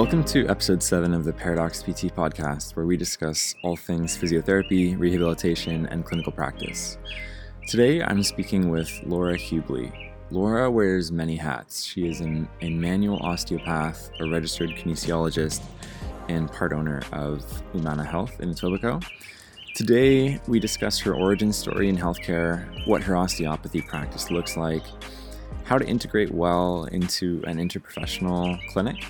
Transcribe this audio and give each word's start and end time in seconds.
Welcome 0.00 0.24
to 0.24 0.48
episode 0.48 0.82
7 0.82 1.12
of 1.12 1.24
the 1.24 1.32
Paradox 1.34 1.82
PT 1.82 2.08
podcast, 2.16 2.74
where 2.74 2.86
we 2.86 2.96
discuss 2.96 3.54
all 3.62 3.76
things 3.76 4.16
physiotherapy, 4.16 4.98
rehabilitation, 4.98 5.84
and 5.88 6.06
clinical 6.06 6.32
practice. 6.32 6.96
Today 7.68 8.02
I'm 8.02 8.22
speaking 8.22 8.70
with 8.70 8.90
Laura 9.04 9.36
Hubley. 9.36 10.10
Laura 10.30 10.70
wears 10.70 11.12
many 11.12 11.36
hats. 11.36 11.84
She 11.84 12.08
is 12.08 12.22
an, 12.22 12.48
a 12.62 12.70
manual 12.70 13.18
osteopath, 13.18 14.10
a 14.20 14.30
registered 14.30 14.70
kinesiologist, 14.70 15.60
and 16.30 16.50
part 16.50 16.72
owner 16.72 17.02
of 17.12 17.44
Umana 17.74 18.06
Health 18.06 18.40
in 18.40 18.54
Etobicoke. 18.54 19.04
Today 19.74 20.40
we 20.48 20.58
discuss 20.58 20.98
her 21.00 21.14
origin 21.14 21.52
story 21.52 21.90
in 21.90 21.98
healthcare, 21.98 22.86
what 22.86 23.02
her 23.02 23.18
osteopathy 23.18 23.82
practice 23.82 24.30
looks 24.30 24.56
like, 24.56 24.84
how 25.64 25.76
to 25.76 25.86
integrate 25.86 26.32
well 26.32 26.84
into 26.84 27.44
an 27.46 27.58
interprofessional 27.58 28.58
clinic, 28.72 29.04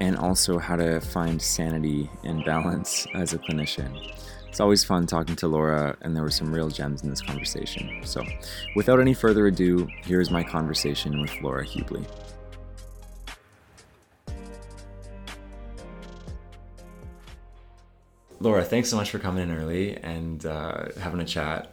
and 0.00 0.16
also 0.16 0.58
how 0.58 0.76
to 0.76 1.00
find 1.00 1.40
sanity 1.40 2.10
and 2.24 2.44
balance 2.44 3.06
as 3.14 3.32
a 3.32 3.38
clinician. 3.38 4.12
It's 4.48 4.60
always 4.60 4.84
fun 4.84 5.06
talking 5.06 5.36
to 5.36 5.48
Laura, 5.48 5.96
and 6.00 6.16
there 6.16 6.22
were 6.22 6.30
some 6.30 6.52
real 6.52 6.68
gems 6.68 7.02
in 7.02 7.10
this 7.10 7.20
conversation. 7.20 8.00
So, 8.04 8.24
without 8.74 9.00
any 9.00 9.12
further 9.12 9.46
ado, 9.46 9.86
here's 10.02 10.30
my 10.30 10.42
conversation 10.42 11.20
with 11.20 11.30
Laura 11.42 11.66
Hubley. 11.66 12.06
Laura, 18.40 18.64
thanks 18.64 18.88
so 18.88 18.96
much 18.96 19.10
for 19.10 19.18
coming 19.18 19.42
in 19.42 19.56
early 19.56 19.96
and 19.96 20.44
uh, 20.46 20.86
having 21.00 21.20
a 21.20 21.24
chat. 21.24 21.72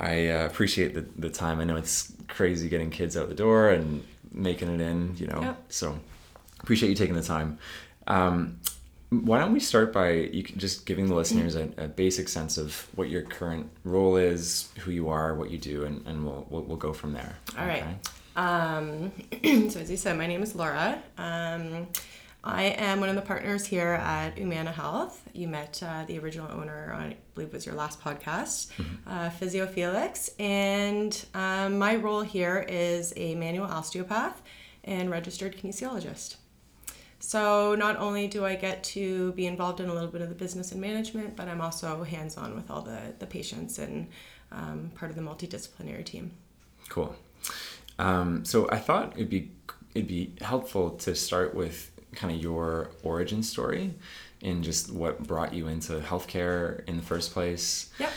I 0.00 0.28
uh, 0.28 0.46
appreciate 0.46 0.94
the, 0.94 1.06
the 1.16 1.30
time. 1.30 1.60
I 1.60 1.64
know 1.64 1.76
it's 1.76 2.12
crazy 2.28 2.68
getting 2.68 2.90
kids 2.90 3.16
out 3.16 3.28
the 3.28 3.34
door 3.34 3.70
and 3.70 4.02
making 4.32 4.68
it 4.74 4.80
in, 4.80 5.16
you 5.16 5.26
know. 5.26 5.40
Yep. 5.40 5.64
So 5.68 5.98
appreciate 6.62 6.88
you 6.88 6.94
taking 6.94 7.14
the 7.14 7.22
time. 7.22 7.58
Um, 8.06 8.60
why 9.10 9.38
don't 9.38 9.52
we 9.52 9.60
start 9.60 9.92
by 9.92 10.12
you 10.12 10.42
can 10.42 10.58
just 10.58 10.86
giving 10.86 11.06
the 11.06 11.14
listeners 11.14 11.54
a, 11.54 11.68
a, 11.76 11.86
basic 11.86 12.28
sense 12.28 12.56
of 12.56 12.88
what 12.94 13.10
your 13.10 13.22
current 13.22 13.68
role 13.84 14.16
is, 14.16 14.70
who 14.78 14.90
you 14.90 15.10
are, 15.10 15.34
what 15.34 15.50
you 15.50 15.58
do, 15.58 15.84
and, 15.84 16.06
and 16.06 16.24
we'll, 16.24 16.46
we'll, 16.48 16.62
we'll 16.62 16.76
go 16.78 16.94
from 16.94 17.12
there. 17.12 17.36
All 17.58 17.66
right. 17.66 17.84
Um, 18.36 19.12
so 19.70 19.80
as 19.80 19.90
you 19.90 19.98
said, 19.98 20.16
my 20.16 20.26
name 20.26 20.42
is 20.42 20.54
Laura. 20.54 21.02
Um, 21.18 21.88
I 22.44 22.64
am 22.64 23.00
one 23.00 23.08
of 23.08 23.14
the 23.14 23.22
partners 23.22 23.66
here 23.66 23.92
at 23.92 24.36
Umana 24.36 24.72
Health. 24.72 25.22
You 25.32 25.46
met 25.46 25.80
uh, 25.86 26.04
the 26.06 26.18
original 26.18 26.50
owner, 26.50 26.92
I 26.92 27.16
believe 27.34 27.52
was 27.52 27.66
your 27.66 27.74
last 27.76 28.00
podcast, 28.00 28.70
uh, 29.06 29.30
Physio 29.30 29.66
Felix. 29.66 30.30
And 30.40 31.24
um, 31.34 31.78
my 31.78 31.96
role 31.96 32.22
here 32.22 32.64
is 32.68 33.12
a 33.16 33.34
manual 33.36 33.66
osteopath 33.66 34.42
and 34.84 35.10
registered 35.10 35.56
kinesiologist. 35.56 36.36
So 37.24 37.76
not 37.76 37.98
only 37.98 38.26
do 38.26 38.44
I 38.44 38.56
get 38.56 38.82
to 38.82 39.30
be 39.32 39.46
involved 39.46 39.78
in 39.78 39.88
a 39.88 39.94
little 39.94 40.10
bit 40.10 40.22
of 40.22 40.28
the 40.28 40.34
business 40.34 40.72
and 40.72 40.80
management, 40.80 41.36
but 41.36 41.46
I'm 41.46 41.60
also 41.60 42.02
hands-on 42.02 42.56
with 42.56 42.68
all 42.68 42.82
the, 42.82 43.14
the 43.20 43.26
patients 43.26 43.78
and 43.78 44.08
um, 44.50 44.90
part 44.96 45.08
of 45.08 45.16
the 45.16 45.22
multidisciplinary 45.22 46.04
team. 46.04 46.32
Cool. 46.88 47.14
Um, 48.00 48.44
so 48.44 48.68
I 48.70 48.78
thought 48.78 49.12
it'd 49.14 49.30
be 49.30 49.52
it'd 49.94 50.08
be 50.08 50.34
helpful 50.40 50.90
to 50.90 51.14
start 51.14 51.54
with 51.54 51.92
kind 52.12 52.34
of 52.34 52.42
your 52.42 52.90
origin 53.04 53.44
story 53.44 53.94
and 54.42 54.64
just 54.64 54.90
what 54.90 55.22
brought 55.22 55.54
you 55.54 55.68
into 55.68 56.00
healthcare 56.00 56.84
in 56.88 56.96
the 56.96 57.04
first 57.04 57.32
place. 57.32 57.90
Yep. 58.00 58.10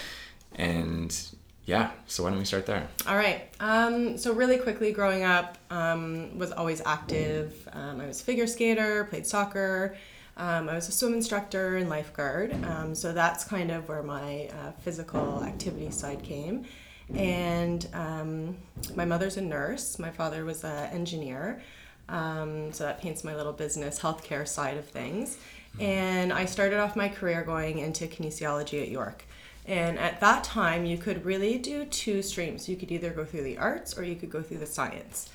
And 0.55 1.27
yeah, 1.65 1.91
so 2.05 2.23
why 2.23 2.29
don't 2.29 2.39
we 2.39 2.45
start 2.45 2.67
there? 2.67 2.87
All 3.07 3.15
right. 3.15 3.49
Um, 3.59 4.17
so 4.17 4.33
really 4.33 4.57
quickly, 4.57 4.91
growing 4.91 5.23
up, 5.23 5.57
um, 5.71 6.37
was 6.37 6.51
always 6.51 6.81
active. 6.85 7.67
Um, 7.73 7.99
I 7.99 8.05
was 8.05 8.21
a 8.21 8.23
figure 8.23 8.45
skater, 8.45 9.05
played 9.05 9.25
soccer. 9.25 9.97
Um, 10.37 10.69
I 10.69 10.75
was 10.75 10.87
a 10.89 10.91
swim 10.91 11.13
instructor 11.13 11.77
and 11.77 11.89
lifeguard. 11.89 12.53
Um, 12.65 12.93
so 12.93 13.13
that's 13.13 13.43
kind 13.43 13.71
of 13.71 13.89
where 13.89 14.03
my 14.03 14.49
uh, 14.51 14.71
physical 14.81 15.43
activity 15.43 15.89
side 15.89 16.21
came. 16.21 16.65
And 17.13 17.87
um, 17.93 18.57
my 18.95 19.05
mother's 19.05 19.37
a 19.37 19.41
nurse. 19.41 19.97
My 19.97 20.11
father 20.11 20.45
was 20.45 20.63
an 20.63 20.91
engineer. 20.91 21.63
Um, 22.09 22.71
so 22.73 22.83
that 22.83 23.01
paints 23.01 23.23
my 23.23 23.35
little 23.35 23.53
business 23.53 23.99
healthcare 23.99 24.47
side 24.47 24.77
of 24.77 24.85
things. 24.85 25.37
And 25.79 26.31
I 26.31 26.45
started 26.45 26.79
off 26.79 26.95
my 26.95 27.09
career 27.09 27.43
going 27.43 27.79
into 27.79 28.05
kinesiology 28.05 28.81
at 28.81 28.89
York. 28.89 29.25
And 29.67 29.97
at 29.97 30.19
that 30.19 30.43
time, 30.43 30.85
you 30.85 30.97
could 30.97 31.25
really 31.25 31.57
do 31.57 31.85
two 31.85 32.21
streams. 32.21 32.69
You 32.69 32.75
could 32.75 32.91
either 32.91 33.09
go 33.09 33.25
through 33.25 33.43
the 33.43 33.57
arts 33.57 33.97
or 33.97 34.03
you 34.03 34.15
could 34.15 34.29
go 34.29 34.41
through 34.41 34.59
the 34.59 34.65
science. 34.65 35.29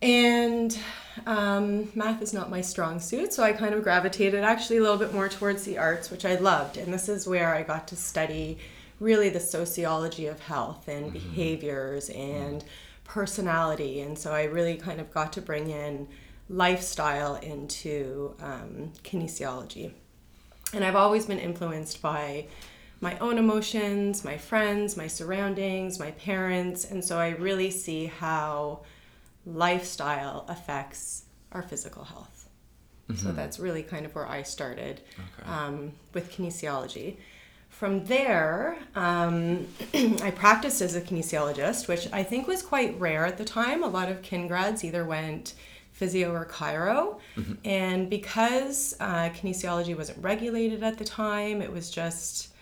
And 0.00 0.78
um, 1.26 1.90
math 1.94 2.20
is 2.20 2.34
not 2.34 2.50
my 2.50 2.60
strong 2.60 3.00
suit, 3.00 3.32
so 3.32 3.42
I 3.42 3.52
kind 3.52 3.74
of 3.74 3.82
gravitated 3.82 4.44
actually 4.44 4.76
a 4.76 4.82
little 4.82 4.98
bit 4.98 5.14
more 5.14 5.28
towards 5.28 5.64
the 5.64 5.78
arts, 5.78 6.10
which 6.10 6.24
I 6.26 6.34
loved. 6.36 6.76
And 6.76 6.92
this 6.92 7.08
is 7.08 7.26
where 7.26 7.54
I 7.54 7.62
got 7.62 7.88
to 7.88 7.96
study 7.96 8.58
really 9.00 9.28
the 9.28 9.40
sociology 9.40 10.26
of 10.26 10.40
health 10.40 10.88
and 10.88 11.12
behaviors 11.12 12.10
and 12.10 12.64
personality. 13.04 14.00
And 14.00 14.18
so 14.18 14.32
I 14.32 14.44
really 14.44 14.76
kind 14.76 15.00
of 15.00 15.12
got 15.12 15.32
to 15.34 15.40
bring 15.40 15.70
in 15.70 16.08
lifestyle 16.48 17.36
into 17.36 18.34
um, 18.40 18.92
kinesiology. 19.04 19.92
And 20.72 20.84
I've 20.84 20.96
always 20.96 21.26
been 21.26 21.38
influenced 21.38 22.02
by 22.02 22.46
my 23.04 23.16
own 23.18 23.36
emotions, 23.38 24.24
my 24.24 24.36
friends, 24.38 24.96
my 24.96 25.06
surroundings, 25.06 25.98
my 26.06 26.10
parents. 26.12 26.80
And 26.90 27.04
so 27.04 27.18
I 27.18 27.30
really 27.48 27.70
see 27.70 28.06
how 28.06 28.80
lifestyle 29.46 30.44
affects 30.48 31.24
our 31.52 31.62
physical 31.62 32.04
health. 32.04 32.48
So 33.16 33.32
that's 33.32 33.58
really 33.60 33.82
kind 33.82 34.06
of 34.06 34.14
where 34.14 34.26
I 34.26 34.42
started 34.42 35.02
Okay. 35.24 35.50
um, 35.50 35.92
with 36.14 36.32
kinesiology. 36.32 37.18
From 37.68 38.06
there, 38.06 38.78
um, 38.94 39.66
I 40.22 40.30
practiced 40.34 40.80
as 40.80 40.96
a 40.96 41.02
kinesiologist, 41.02 41.86
which 41.86 42.08
I 42.14 42.22
think 42.22 42.46
was 42.48 42.62
quite 42.62 42.98
rare 42.98 43.26
at 43.26 43.36
the 43.36 43.44
time. 43.44 43.84
A 43.84 43.88
lot 43.88 44.08
of 44.10 44.22
kin 44.22 44.48
grads 44.48 44.82
either 44.84 45.04
went 45.04 45.52
physio 45.92 46.32
or 46.32 46.46
chiro. 46.46 47.18
And 47.64 48.08
because 48.08 48.96
uh, 49.00 49.28
kinesiology 49.28 49.94
wasn't 49.94 50.24
regulated 50.24 50.82
at 50.82 50.96
the 50.96 51.04
time, 51.04 51.60
it 51.60 51.70
was 51.70 51.90
just 51.90 52.53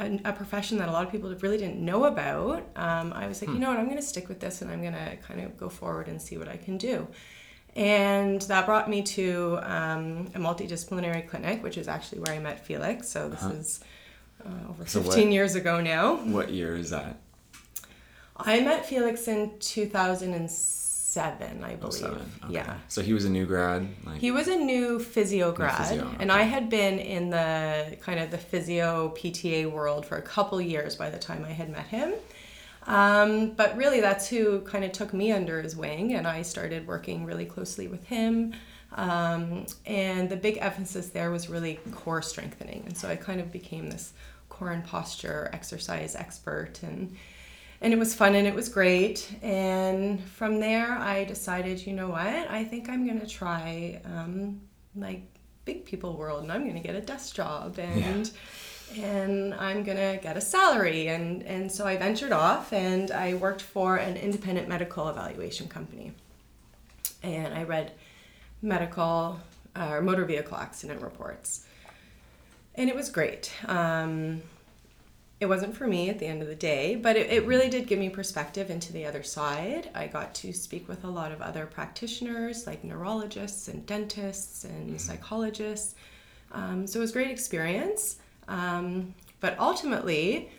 a, 0.00 0.20
a 0.24 0.32
profession 0.32 0.78
that 0.78 0.88
a 0.88 0.92
lot 0.92 1.04
of 1.06 1.12
people 1.12 1.32
really 1.36 1.58
didn't 1.58 1.78
know 1.84 2.04
about. 2.04 2.62
Um, 2.76 3.12
I 3.12 3.26
was 3.28 3.40
like, 3.42 3.50
you 3.50 3.58
know 3.58 3.68
what, 3.68 3.78
I'm 3.78 3.84
going 3.86 3.96
to 3.96 4.02
stick 4.02 4.28
with 4.28 4.40
this 4.40 4.62
and 4.62 4.70
I'm 4.70 4.80
going 4.80 4.94
to 4.94 5.16
kind 5.16 5.40
of 5.40 5.56
go 5.56 5.68
forward 5.68 6.08
and 6.08 6.20
see 6.20 6.36
what 6.38 6.48
I 6.48 6.56
can 6.56 6.78
do. 6.78 7.06
And 7.76 8.40
that 8.42 8.66
brought 8.66 8.90
me 8.90 9.02
to 9.02 9.58
um, 9.62 10.26
a 10.34 10.38
multidisciplinary 10.38 11.28
clinic, 11.28 11.62
which 11.62 11.78
is 11.78 11.86
actually 11.86 12.20
where 12.22 12.34
I 12.34 12.38
met 12.40 12.64
Felix. 12.66 13.08
So 13.08 13.28
this 13.28 13.42
is 13.44 13.80
uh, 14.44 14.70
over 14.70 14.86
So 14.86 15.02
15 15.02 15.26
what- 15.26 15.32
years 15.32 15.54
ago 15.54 15.80
now. 15.80 16.16
What 16.16 16.50
year 16.50 16.74
is 16.76 16.90
that? 16.90 17.16
I 18.36 18.60
met 18.60 18.86
Felix 18.86 19.28
in 19.28 19.58
2007, 21.12 21.64
I 21.64 21.76
believe. 21.76 21.94
Seven. 21.94 22.32
Okay. 22.44 22.54
Yeah. 22.54 22.76
So 22.88 23.02
he 23.02 23.12
was 23.12 23.24
a 23.24 23.30
new 23.30 23.46
grad. 23.46 23.88
Like, 24.04 24.20
He 24.20 24.30
was 24.30 24.48
a 24.48 24.56
new 24.56 24.98
physio 24.98 25.52
grad, 25.52 25.76
physio, 25.76 26.14
and 26.18 26.30
I 26.30 26.42
had 26.42 26.70
been 26.70 26.98
in 26.98 27.30
the 27.30 27.96
kind 28.00 28.20
of 28.20 28.30
the 28.30 28.38
physio 28.38 29.12
PTA 29.16 29.70
world 29.70 30.06
for 30.06 30.16
a 30.16 30.22
couple 30.22 30.60
years 30.60 30.96
by 30.96 31.10
the 31.10 31.18
time 31.18 31.44
I 31.44 31.52
had 31.52 31.70
met 31.70 31.86
him. 31.86 32.12
Um, 32.86 33.50
but 33.52 33.76
really, 33.76 34.00
that's 34.00 34.28
who 34.28 34.60
kind 34.62 34.84
of 34.84 34.92
took 34.92 35.12
me 35.12 35.32
under 35.32 35.60
his 35.60 35.76
wing, 35.76 36.14
and 36.14 36.26
I 36.26 36.42
started 36.42 36.86
working 36.86 37.24
really 37.24 37.44
closely 37.44 37.88
with 37.88 38.04
him. 38.06 38.54
Um, 38.92 39.66
and 39.86 40.28
the 40.28 40.36
big 40.36 40.58
emphasis 40.60 41.08
there 41.08 41.30
was 41.30 41.48
really 41.48 41.78
core 41.92 42.22
strengthening, 42.22 42.84
and 42.86 42.96
so 42.96 43.08
I 43.08 43.16
kind 43.16 43.40
of 43.40 43.52
became 43.52 43.90
this 43.90 44.12
core 44.48 44.70
and 44.70 44.84
posture 44.84 45.50
exercise 45.52 46.14
expert, 46.16 46.80
and 46.82 47.16
and 47.80 47.92
it 47.92 47.98
was 47.98 48.14
fun 48.14 48.34
and 48.34 48.46
it 48.46 48.54
was 48.54 48.68
great. 48.68 49.30
And 49.42 50.22
from 50.22 50.60
there, 50.60 50.92
I 50.92 51.24
decided, 51.24 51.86
you 51.86 51.92
know 51.92 52.08
what, 52.08 52.50
I 52.50 52.64
think 52.64 52.88
I'm 52.88 53.06
gonna 53.06 53.26
try 53.26 54.00
um, 54.04 54.60
like 54.94 55.22
big 55.64 55.84
people 55.84 56.16
world, 56.16 56.42
and 56.42 56.52
I'm 56.52 56.66
gonna 56.66 56.80
get 56.80 56.94
a 56.94 57.00
desk 57.00 57.34
job 57.34 57.78
and 57.78 58.30
and 58.98 59.54
I'm 59.54 59.84
gonna 59.84 60.18
get 60.18 60.36
a 60.36 60.40
salary. 60.40 61.08
And 61.08 61.42
and 61.44 61.70
so 61.70 61.86
I 61.86 61.96
ventured 61.96 62.32
off 62.32 62.72
and 62.72 63.10
I 63.10 63.34
worked 63.34 63.62
for 63.62 63.96
an 63.96 64.16
independent 64.16 64.68
medical 64.68 65.08
evaluation 65.08 65.68
company, 65.68 66.12
and 67.22 67.54
I 67.54 67.62
read 67.62 67.92
medical 68.62 69.40
uh, 69.76 69.88
or 69.90 70.02
motor 70.02 70.24
vehicle 70.24 70.56
accident 70.56 71.00
reports, 71.00 71.64
and 72.74 72.90
it 72.90 72.96
was 72.96 73.10
great. 73.10 73.52
Um, 73.66 74.42
it 75.40 75.46
wasn't 75.46 75.74
for 75.74 75.86
me 75.86 76.10
at 76.10 76.18
the 76.18 76.26
end 76.26 76.42
of 76.42 76.48
the 76.48 76.54
day, 76.54 76.96
but 76.96 77.16
it, 77.16 77.32
it 77.32 77.46
really 77.46 77.70
did 77.70 77.86
give 77.86 77.98
me 77.98 78.10
perspective 78.10 78.68
into 78.70 78.92
the 78.92 79.06
other 79.06 79.22
side. 79.22 79.90
I 79.94 80.06
got 80.06 80.34
to 80.36 80.52
speak 80.52 80.86
with 80.86 81.02
a 81.04 81.08
lot 81.08 81.32
of 81.32 81.40
other 81.40 81.64
practitioners, 81.64 82.66
like 82.66 82.84
neurologists 82.84 83.68
and 83.68 83.86
dentists 83.86 84.64
and 84.64 85.00
psychologists. 85.00 85.94
Um, 86.52 86.86
so 86.86 86.98
it 86.98 87.02
was 87.02 87.10
a 87.10 87.14
great 87.14 87.30
experience. 87.30 88.18
Um, 88.48 89.14
but 89.40 89.58
ultimately, 89.58 90.50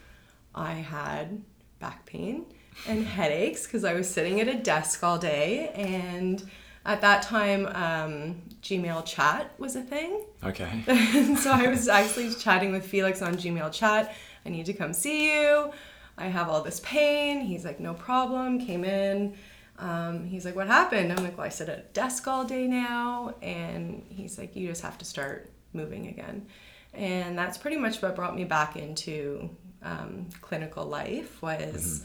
I 0.56 0.74
had 0.74 1.44
back 1.80 2.06
pain 2.08 2.46
and 2.88 3.06
headaches 3.18 3.66
because 3.68 3.84
I 3.84 3.94
was 3.94 4.10
sitting 4.10 4.42
at 4.42 4.48
a 4.48 4.56
desk 4.56 5.04
all 5.04 5.20
day 5.20 5.70
and 5.76 6.44
At 6.84 7.02
that 7.02 7.22
time, 7.22 7.68
um, 7.68 8.42
Gmail 8.64 9.06
chat 9.06 9.52
was 9.60 9.76
a 9.76 9.82
thing. 9.82 10.26
Okay. 10.44 10.82
so 11.36 11.52
I 11.52 11.68
was 11.68 11.88
actually 12.00 12.34
chatting 12.34 12.72
with 12.72 12.86
Felix 12.86 13.22
on 13.22 13.36
Gmail 13.36 13.72
chat. 13.72 14.16
I 14.46 14.50
need 14.50 14.66
to 14.68 14.74
come 14.74 14.94
see 14.94 15.34
you. 15.34 15.72
I 16.18 16.28
have 16.28 16.50
all 16.50 16.62
this 16.62 16.80
pain. 16.82 17.42
He's 17.42 17.66
like, 17.66 17.80
no 17.80 17.94
problem. 17.94 18.60
Came 18.60 18.84
in. 18.84 19.36
Um, 19.80 20.26
he's 20.26 20.46
like, 20.46 20.56
what 20.56 20.68
happened? 20.68 21.12
I'm 21.12 21.24
like, 21.24 21.38
well, 21.38 21.48
I 21.48 21.50
sit 21.50 21.70
at 21.70 21.80
a 21.80 21.84
desk 21.94 22.28
all 22.28 22.46
day 22.46 22.68
now. 22.68 23.34
And 23.42 24.06
he's 24.10 24.38
like, 24.38 24.56
you 24.56 24.68
just 24.68 24.84
have 24.84 24.98
to 25.00 25.06
start 25.06 25.50
moving 25.74 26.08
again. 26.08 26.46
And 26.94 27.38
that's 27.38 27.58
pretty 27.58 27.78
much 27.78 28.02
what 28.02 28.16
brought 28.16 28.36
me 28.36 28.44
back 28.44 28.76
into 28.76 29.50
um, 29.82 30.28
clinical 30.42 30.86
life 30.86 31.42
was 31.42 32.04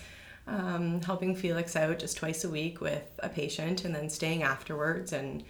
mm-hmm. 0.48 0.66
um, 0.66 1.02
helping 1.02 1.34
Felix 1.34 1.76
out 1.76 1.98
just 1.98 2.16
twice 2.16 2.44
a 2.44 2.48
week 2.48 2.80
with 2.80 3.04
a 3.18 3.28
patient 3.28 3.84
and 3.84 3.94
then 3.94 4.08
staying 4.08 4.42
afterwards 4.42 5.12
and 5.12 5.42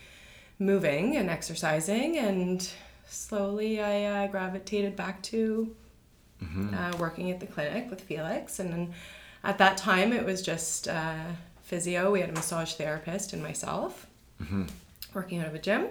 moving 0.59 1.17
and 1.17 1.29
exercising. 1.29 2.19
And 2.19 2.69
slowly 3.07 3.81
I 3.81 4.25
uh, 4.25 4.27
gravitated 4.29 4.97
back 4.97 5.23
to 5.25 5.75
mm-hmm. 6.43 6.75
uh, 6.75 6.97
working 6.99 7.31
at 7.31 7.41
the 7.41 7.47
clinic 7.47 7.91
with 7.91 8.01
Felix. 8.01 8.59
And 8.59 8.73
then 8.73 8.95
at 9.45 9.59
that 9.59 9.77
time, 9.77 10.13
it 10.13 10.25
was 10.25 10.43
just 10.43 10.89
uh, 10.89 11.15
physio. 11.63 12.11
We 12.11 12.21
had 12.21 12.31
a 12.31 12.33
massage 12.33 12.75
therapist 12.75 13.33
and 13.33 13.43
myself 13.43 14.07
mm-hmm. 14.43 14.65
working 15.15 15.41
out 15.41 15.47
of 15.47 15.55
a 15.55 15.59
gym. 15.59 15.87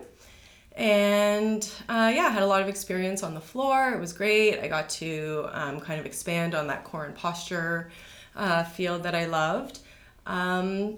And 0.76 1.70
uh, 1.88 2.12
yeah, 2.14 2.26
I 2.26 2.30
had 2.30 2.44
a 2.44 2.48
lot 2.48 2.62
of 2.62 2.68
experience 2.68 3.24
on 3.24 3.34
the 3.34 3.42
floor. 3.42 3.94
It 3.94 4.00
was 4.00 4.12
great. 4.12 4.60
I 4.60 4.68
got 4.68 4.90
to 4.90 5.48
um, 5.54 5.80
kind 5.80 6.00
of 6.00 6.06
expand 6.06 6.54
on 6.54 6.68
that 6.68 6.84
core 6.84 7.06
and 7.06 7.16
posture 7.16 7.92
uh, 8.36 8.66
field 8.66 9.04
that 9.04 9.16
I 9.16 9.26
loved. 9.26 9.80
Um, 10.26 10.98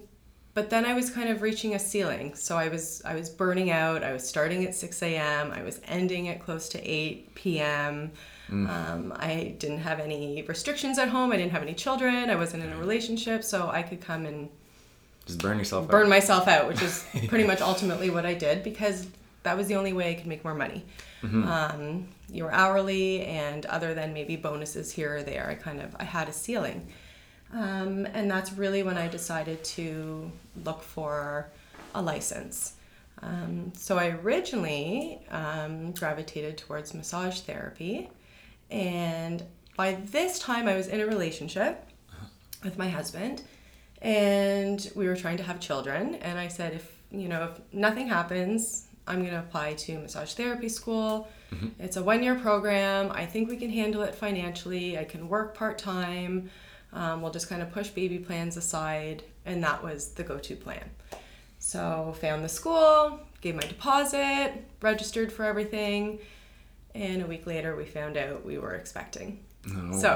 but 0.56 0.72
then 0.72 0.86
I 0.86 0.94
was 0.94 1.12
kind 1.12 1.30
of 1.30 1.44
reaching 1.44 1.76
a 1.76 1.80
ceiling. 1.80 2.34
So 2.34 2.58
I 2.58 2.70
was 2.70 3.04
I 3.06 3.14
was 3.14 3.30
burning 3.30 3.70
out. 3.70 4.04
I 4.04 4.12
was 4.12 4.28
starting 4.28 4.66
at 4.66 4.74
6 4.74 5.04
a.m. 5.04 5.52
I 5.52 5.62
was 5.62 5.80
ending 5.88 6.30
at 6.30 6.40
close 6.40 6.68
to 6.70 6.84
8 6.84 7.36
p.m. 7.36 8.12
Mm. 8.50 8.70
Um, 8.70 9.14
I 9.16 9.56
didn't 9.60 9.80
have 9.80 10.00
any 10.00 10.42
restrictions 10.44 10.98
at 10.98 11.10
home. 11.10 11.32
I 11.32 11.38
didn't 11.38 11.52
have 11.52 11.62
any 11.62 11.74
children. 11.74 12.30
I 12.30 12.36
wasn't 12.36 12.64
in 12.64 12.72
a 12.72 12.78
relationship, 12.78 13.44
so 13.44 13.70
I 13.70 13.84
could 13.84 14.02
come 14.02 14.26
and 14.26 14.50
just 15.26 15.40
burn 15.40 15.58
yourself 15.58 15.90
burn 15.90 16.04
out. 16.04 16.10
myself 16.10 16.48
out, 16.48 16.68
which 16.68 16.82
is 16.82 17.06
pretty 17.28 17.44
much 17.44 17.62
ultimately 17.62 18.10
what 18.10 18.26
I 18.26 18.34
did 18.34 18.64
because 18.64 19.08
that 19.44 19.58
was 19.58 19.68
the 19.68 19.76
only 19.76 19.94
way 19.94 20.12
I 20.12 20.14
could 20.14 20.28
make 20.28 20.44
more 20.44 20.54
money. 20.56 20.86
Mm-hmm. 21.22 21.48
Um, 21.48 22.08
you 22.30 22.44
were 22.44 22.52
hourly, 22.54 23.26
and 23.26 23.66
other 23.66 23.94
than 23.94 24.14
maybe 24.14 24.36
bonuses 24.36 24.92
here 24.92 25.18
or 25.18 25.24
there, 25.24 25.50
I 25.50 25.56
kind 25.56 25.82
of 25.82 25.96
I 26.00 26.04
had 26.04 26.30
a 26.30 26.34
ceiling, 26.34 26.88
um, 27.54 28.06
and 28.14 28.30
that's 28.30 28.54
really 28.54 28.84
when 28.84 28.98
I 28.98 29.08
decided 29.08 29.64
to 29.64 30.32
look 30.64 30.82
for 30.82 31.50
a 31.96 32.02
license. 32.02 32.74
Um, 33.22 33.72
so 33.76 33.98
I 33.98 34.10
originally 34.10 35.20
um, 35.32 35.92
gravitated 35.94 36.58
towards 36.58 36.94
massage 36.94 37.40
therapy, 37.42 38.10
and 38.70 39.44
by 39.76 39.94
this 39.94 40.40
time, 40.40 40.68
I 40.68 40.76
was 40.76 40.88
in 40.88 41.00
a 41.00 41.06
relationship 41.06 41.88
with 42.64 42.78
my 42.78 42.90
husband, 42.90 43.44
and 44.02 44.92
we 44.96 45.08
were 45.08 45.16
trying 45.16 45.38
to 45.38 45.44
have 45.44 45.60
children. 45.60 46.16
And 46.16 46.38
I 46.38 46.48
said, 46.48 46.74
if 46.74 46.98
you 47.12 47.30
know, 47.30 47.44
if 47.46 47.74
nothing 47.74 48.08
happens, 48.08 48.88
I'm 49.08 49.20
going 49.20 49.32
to 49.32 49.40
apply 49.40 49.76
to 49.76 50.00
massage 50.00 50.34
therapy 50.34 50.68
school. 50.68 51.30
Mm-hmm. 51.54 51.68
It's 51.80 51.96
a 51.96 52.04
one 52.04 52.24
year 52.24 52.36
program. 52.36 53.12
I 53.14 53.26
think 53.26 53.50
we 53.50 53.56
can 53.56 53.70
handle 53.70 54.02
it 54.02 54.14
financially. 54.14 54.98
I 54.98 55.06
can 55.06 55.30
work 55.30 55.56
part 55.56 55.78
time. 55.78 56.50
Um, 56.92 57.22
we'll 57.22 57.32
just 57.32 57.48
kind 57.48 57.62
of 57.62 57.72
push 57.72 57.90
baby 57.90 58.20
plans 58.20 58.58
aside. 58.58 59.24
And 59.46 59.64
that 59.64 59.82
was 59.82 60.10
the 60.10 60.24
go 60.24 60.38
to 60.40 60.56
plan. 60.56 60.90
So, 61.60 62.16
found 62.20 62.44
the 62.44 62.50
school, 62.50 63.20
gave 63.42 63.56
my 63.56 63.62
deposit, 63.62 64.54
registered 64.82 65.32
for 65.32 65.46
everything 65.46 66.20
and 66.98 67.22
a 67.22 67.28
week 67.28 67.46
later 67.46 67.76
we 67.76 67.86
found 67.86 68.18
out 68.18 68.46
we 68.46 68.58
were 68.58 68.74
expecting. 68.74 69.40
No 69.66 69.98
so 69.98 70.08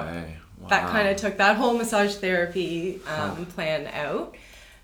wow. 0.60 0.68
that 0.70 0.90
kind 0.90 1.08
of 1.08 1.18
took 1.18 1.38
that 1.38 1.58
whole 1.58 1.74
massage 1.74 2.16
therapy 2.16 2.96
um, 3.08 3.36
huh. 3.36 3.46
plan 3.46 3.88
out. 3.94 4.36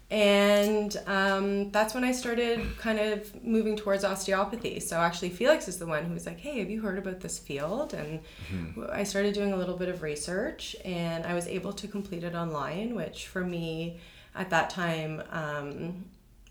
And 0.10 0.96
um, 1.06 1.70
that's 1.72 1.94
when 1.94 2.06
I 2.06 2.14
started 2.14 2.78
kind 2.78 2.98
of 2.98 3.44
moving 3.44 3.76
towards 3.76 4.06
osteopathy. 4.06 4.80
So 4.80 4.98
actually, 4.98 5.32
Felix 5.32 5.68
is 5.68 5.80
the 5.80 5.86
one 5.86 6.06
who 6.06 6.14
was 6.14 6.26
like, 6.26 6.40
"Hey, 6.40 6.60
have 6.60 6.70
you 6.70 6.80
heard 6.80 6.98
about 6.98 7.20
this 7.20 7.38
field?" 7.38 7.94
And 7.94 8.22
mm-hmm. 8.50 8.86
I 8.90 9.04
started 9.04 9.34
doing 9.34 9.52
a 9.52 9.58
little 9.58 9.76
bit 9.76 9.90
of 9.90 10.04
research, 10.04 10.78
and 10.86 11.26
I 11.26 11.34
was 11.34 11.46
able 11.48 11.74
to 11.74 11.90
complete 11.90 12.24
it 12.24 12.36
online, 12.36 12.96
which 12.96 13.28
for 13.28 13.44
me 13.44 14.00
at 14.34 14.50
that 14.52 14.70
time 14.70 15.24
um, 15.30 16.06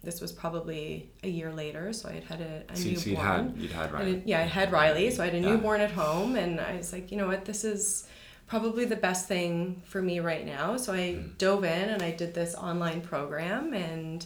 this 0.06 0.20
was 0.20 0.31
probably 0.31 1.11
a 1.25 1.29
year 1.29 1.53
later, 1.53 1.93
so 1.93 2.08
I 2.08 2.12
had 2.12 2.25
had 2.25 2.41
a, 2.41 2.62
a 2.73 2.76
so, 2.76 2.85
newborn. 2.85 3.00
So 3.00 3.11
you'd 3.11 3.19
had, 3.19 3.55
you'd 3.56 3.73
had 3.73 3.93
Riley. 3.93 4.23
yeah, 4.25 4.38
I 4.38 4.43
had 4.44 4.70
Riley, 4.70 5.11
so 5.11 5.23
I 5.23 5.26
had 5.26 5.35
a 5.35 5.41
yeah. 5.41 5.50
newborn 5.50 5.81
at 5.81 5.91
home, 5.91 6.37
and 6.37 6.61
I 6.61 6.76
was 6.76 6.93
like, 6.93 7.11
you 7.11 7.19
know 7.19 7.26
what, 7.26 7.44
this 7.44 7.64
is 7.64 8.06
probably 8.47 8.85
the 8.85 8.97
best 8.97 9.26
thing 9.26 9.82
for 9.85 10.00
me 10.00 10.20
right 10.20 10.47
now. 10.47 10.76
So 10.76 10.93
I 10.93 11.17
mm. 11.19 11.37
dove 11.38 11.64
in 11.64 11.88
and 11.88 12.03
I 12.03 12.12
did 12.12 12.32
this 12.32 12.55
online 12.55 13.00
program 13.00 13.75
and 13.75 14.25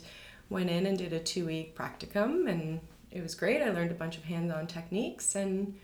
went 0.50 0.68
in 0.68 0.84
and 0.84 0.98
did 0.98 1.14
a 1.14 1.18
two 1.18 1.46
week 1.46 1.74
practicum, 1.74 2.48
and 2.48 2.80
it 3.10 3.22
was 3.22 3.34
great. 3.34 3.62
I 3.62 3.70
learned 3.70 3.90
a 3.90 3.94
bunch 3.94 4.18
of 4.18 4.24
hands 4.24 4.52
on 4.52 4.66
techniques, 4.66 5.34
and 5.34 5.78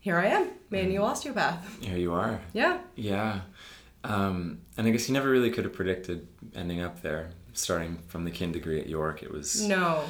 here 0.00 0.16
I 0.16 0.28
am, 0.28 0.48
manual 0.70 1.06
mm. 1.06 1.10
osteopath. 1.10 1.84
Here 1.84 1.98
you 1.98 2.14
are. 2.14 2.40
Yeah. 2.54 2.78
Yeah. 2.96 3.42
Um, 4.04 4.62
and 4.76 4.86
I 4.86 4.90
guess 4.90 5.06
you 5.06 5.12
never 5.12 5.28
really 5.30 5.50
could 5.50 5.64
have 5.64 5.74
predicted 5.74 6.26
ending 6.56 6.80
up 6.80 7.02
there 7.02 7.30
starting 7.52 7.98
from 8.08 8.24
the 8.24 8.30
kin 8.30 8.52
degree 8.52 8.80
at 8.80 8.88
York, 8.88 9.22
it 9.22 9.30
was 9.30 9.62
no, 9.66 10.04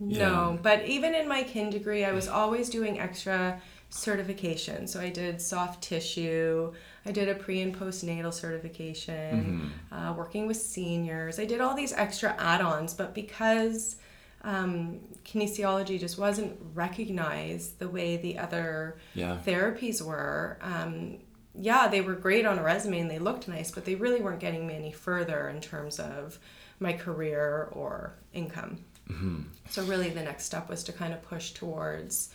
yeah. 0.00 0.18
no. 0.18 0.58
But 0.62 0.84
even 0.86 1.14
in 1.14 1.28
my 1.28 1.42
kin 1.42 1.70
degree, 1.70 2.04
I 2.04 2.12
was 2.12 2.28
always 2.28 2.68
doing 2.68 3.00
extra 3.00 3.60
certification. 3.88 4.86
So 4.86 5.00
I 5.00 5.10
did 5.10 5.40
soft 5.40 5.82
tissue. 5.82 6.72
I 7.04 7.12
did 7.12 7.28
a 7.28 7.34
pre 7.34 7.62
and 7.62 7.74
postnatal 7.74 8.32
certification. 8.32 9.72
Mm-hmm. 9.90 9.94
Uh, 9.94 10.12
working 10.14 10.46
with 10.46 10.56
seniors, 10.56 11.38
I 11.38 11.44
did 11.44 11.60
all 11.60 11.74
these 11.74 11.92
extra 11.92 12.34
add-ons. 12.38 12.94
But 12.94 13.14
because 13.14 13.96
um, 14.42 15.00
kinesiology 15.24 15.98
just 15.98 16.18
wasn't 16.18 16.56
recognized 16.74 17.78
the 17.78 17.88
way 17.88 18.16
the 18.16 18.38
other 18.38 18.96
yeah. 19.14 19.38
therapies 19.44 20.00
were. 20.00 20.58
Um, 20.62 21.18
yeah, 21.58 21.88
they 21.88 22.00
were 22.00 22.14
great 22.14 22.44
on 22.46 22.58
a 22.58 22.62
resume 22.62 23.00
and 23.00 23.10
they 23.10 23.18
looked 23.18 23.48
nice, 23.48 23.70
but 23.70 23.84
they 23.84 23.94
really 23.94 24.20
weren't 24.20 24.40
getting 24.40 24.66
me 24.66 24.74
any 24.74 24.92
further 24.92 25.48
in 25.48 25.60
terms 25.60 25.98
of 25.98 26.38
my 26.80 26.92
career 26.92 27.68
or 27.72 28.14
income. 28.32 28.78
Mm-hmm. 29.10 29.42
So, 29.70 29.84
really, 29.84 30.10
the 30.10 30.22
next 30.22 30.44
step 30.44 30.68
was 30.68 30.82
to 30.84 30.92
kind 30.92 31.12
of 31.12 31.22
push 31.22 31.52
towards 31.52 32.30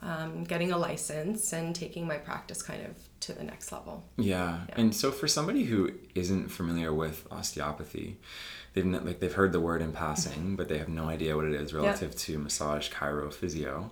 um, 0.00 0.44
getting 0.44 0.72
a 0.72 0.78
license 0.78 1.52
and 1.52 1.74
taking 1.74 2.06
my 2.06 2.16
practice 2.16 2.62
kind 2.62 2.84
of 2.84 2.96
to 3.20 3.32
the 3.32 3.44
next 3.44 3.72
level. 3.72 4.04
Yeah. 4.16 4.60
yeah. 4.68 4.74
And 4.76 4.94
so, 4.94 5.10
for 5.10 5.28
somebody 5.28 5.64
who 5.64 5.92
isn't 6.14 6.48
familiar 6.48 6.92
with 6.92 7.26
osteopathy, 7.30 8.18
they've 8.74 8.86
like 8.86 9.20
they've 9.20 9.32
heard 9.32 9.52
the 9.52 9.60
word 9.60 9.82
in 9.82 9.92
passing, 9.92 10.56
but 10.56 10.68
they 10.68 10.78
have 10.78 10.88
no 10.88 11.08
idea 11.08 11.36
what 11.36 11.44
it 11.44 11.54
is 11.54 11.74
relative 11.74 12.12
yeah. 12.12 12.18
to 12.18 12.38
massage, 12.38 12.90
chiro, 12.90 13.32
physio. 13.32 13.90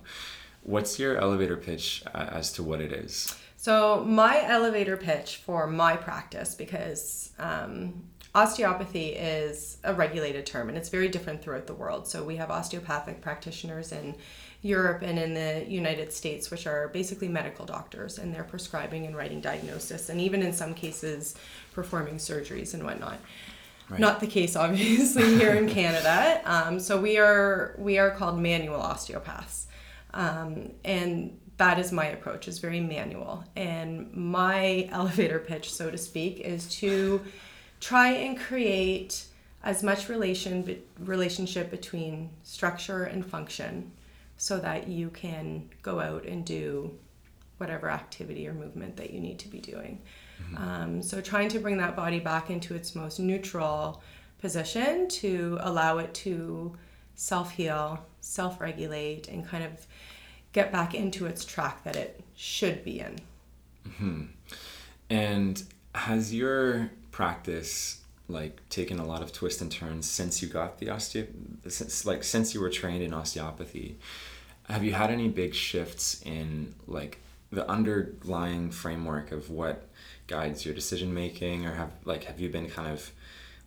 What's 0.63 0.97
your 0.97 1.17
elevator 1.17 1.57
pitch 1.57 2.03
uh, 2.13 2.27
as 2.31 2.51
to 2.53 2.63
what 2.63 2.81
it 2.81 2.91
is? 2.91 3.35
So, 3.57 4.03
my 4.03 4.43
elevator 4.43 4.97
pitch 4.97 5.37
for 5.37 5.67
my 5.67 5.95
practice, 5.95 6.53
because 6.53 7.31
um, 7.39 8.03
osteopathy 8.35 9.07
is 9.13 9.77
a 9.85 9.93
regulated 9.93 10.45
term 10.45 10.67
and 10.69 10.77
it's 10.77 10.89
very 10.89 11.07
different 11.07 11.41
throughout 11.41 11.65
the 11.65 11.73
world. 11.73 12.07
So 12.07 12.23
we 12.23 12.35
have 12.35 12.51
osteopathic 12.51 13.21
practitioners 13.21 13.91
in 13.93 14.15
Europe 14.61 15.03
and 15.03 15.17
in 15.17 15.33
the 15.33 15.63
United 15.67 16.11
States, 16.11 16.51
which 16.51 16.67
are 16.67 16.89
basically 16.89 17.27
medical 17.27 17.65
doctors, 17.65 18.17
and 18.17 18.33
they're 18.33 18.43
prescribing 18.43 19.05
and 19.05 19.15
writing 19.15 19.39
diagnosis, 19.39 20.09
and 20.09 20.19
even 20.19 20.41
in 20.41 20.51
some 20.53 20.73
cases, 20.73 21.35
performing 21.71 22.15
surgeries 22.15 22.73
and 22.73 22.83
whatnot. 22.83 23.19
Right. 23.89 23.99
Not 23.99 24.19
the 24.19 24.27
case, 24.27 24.55
obviously, 24.65 25.35
here 25.35 25.53
in 25.53 25.69
Canada. 25.69 26.41
Um, 26.45 26.79
so 26.79 26.99
we 26.99 27.19
are 27.19 27.75
we 27.77 27.99
are 27.99 28.09
called 28.09 28.39
manual 28.39 28.81
osteopaths, 28.81 29.67
um, 30.15 30.71
and 30.83 31.39
that 31.57 31.77
is 31.77 31.91
my 31.91 32.07
approach. 32.07 32.47
is 32.47 32.57
very 32.57 32.79
manual, 32.79 33.43
and 33.55 34.11
my 34.13 34.89
elevator 34.91 35.37
pitch, 35.37 35.71
so 35.71 35.91
to 35.91 35.97
speak, 35.97 36.39
is 36.39 36.67
to 36.79 37.21
try 37.85 38.07
and 38.09 38.39
create 38.39 39.25
as 39.63 39.83
much 39.83 40.09
relation 40.09 40.83
relationship 40.99 41.69
between 41.69 42.31
structure 42.41 43.03
and 43.03 43.23
function 43.23 43.91
so 44.37 44.57
that 44.57 44.87
you 44.87 45.09
can 45.11 45.69
go 45.83 45.99
out 45.99 46.25
and 46.25 46.43
do 46.45 46.91
whatever 47.57 47.91
activity 47.91 48.47
or 48.47 48.53
movement 48.53 48.97
that 48.97 49.11
you 49.11 49.19
need 49.19 49.37
to 49.37 49.47
be 49.47 49.59
doing. 49.59 50.01
Mm-hmm. 50.41 50.57
Um, 50.57 51.03
so 51.03 51.21
trying 51.21 51.47
to 51.49 51.59
bring 51.59 51.77
that 51.77 51.95
body 51.95 52.19
back 52.19 52.49
into 52.49 52.73
its 52.73 52.95
most 52.95 53.19
neutral 53.19 54.01
position 54.39 55.07
to 55.07 55.59
allow 55.61 55.99
it 55.99 56.11
to 56.25 56.75
self 57.13 57.51
heal, 57.51 58.03
self 58.19 58.59
regulate, 58.59 59.27
and 59.27 59.47
kind 59.47 59.63
of 59.63 59.85
get 60.53 60.71
back 60.71 60.95
into 60.95 61.27
its 61.27 61.45
track 61.45 61.83
that 61.83 61.95
it 61.95 62.19
should 62.35 62.83
be 62.83 62.99
in. 62.99 63.19
Mm-hmm. 63.87 64.23
And 65.11 65.63
has 65.93 66.33
your 66.33 66.89
practice 67.15 68.01
like 68.27 68.59
taken 68.67 68.99
a 68.99 69.05
lot 69.05 69.21
of 69.21 69.31
twists 69.31 69.61
and 69.61 69.71
turns 69.71 70.05
since 70.09 70.41
you 70.41 70.49
got 70.49 70.79
the 70.79 70.87
osteo 70.87 71.25
since 71.65 72.05
like 72.05 72.25
since 72.25 72.53
you 72.53 72.59
were 72.59 72.69
trained 72.69 73.01
in 73.01 73.13
osteopathy. 73.13 73.97
Have 74.67 74.83
you 74.83 74.91
had 74.91 75.09
any 75.09 75.29
big 75.29 75.53
shifts 75.53 76.21
in 76.23 76.75
like 76.87 77.19
the 77.51 77.65
underlying 77.69 78.69
framework 78.69 79.31
of 79.31 79.49
what 79.49 79.87
guides 80.27 80.65
your 80.65 80.75
decision 80.75 81.13
making 81.13 81.65
or 81.65 81.75
have 81.75 81.91
like 82.03 82.25
have 82.25 82.41
you 82.41 82.49
been 82.49 82.69
kind 82.69 82.91
of 82.91 83.09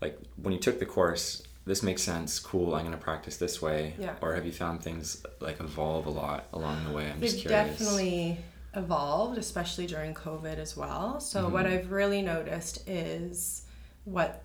like 0.03 0.19
when 0.43 0.53
you 0.53 0.61
took 0.61 0.79
the 0.79 0.85
course 0.85 1.43
this 1.65 1.83
makes 1.83 2.03
sense 2.03 2.39
cool 2.39 2.75
i'm 2.75 2.85
going 2.85 2.93
to 2.93 3.03
practice 3.03 3.39
this 3.39 3.63
way? 3.63 3.95
Yeah. 3.99 4.17
or 4.21 4.35
have 4.35 4.45
you 4.45 4.53
found 4.53 4.83
things 4.83 5.25
like 5.41 5.59
evolve 5.59 6.05
a 6.05 6.11
lot 6.11 6.49
along 6.53 6.85
the 6.85 6.93
way? 6.93 7.11
I'm 7.11 7.19
just 7.23 7.37
They've 7.37 7.47
curious. 7.47 7.79
definitely 7.79 8.41
evolved, 8.75 9.39
especially 9.39 9.87
during 9.87 10.15
COVID 10.15 10.59
as 10.59 10.77
well. 10.77 11.21
So 11.21 11.49
what 11.49 11.67
Mm-hmm. 11.67 11.75
I've 11.75 11.91
really 11.91 12.23
noticed 12.23 12.89
is 12.89 13.63
what 14.05 14.45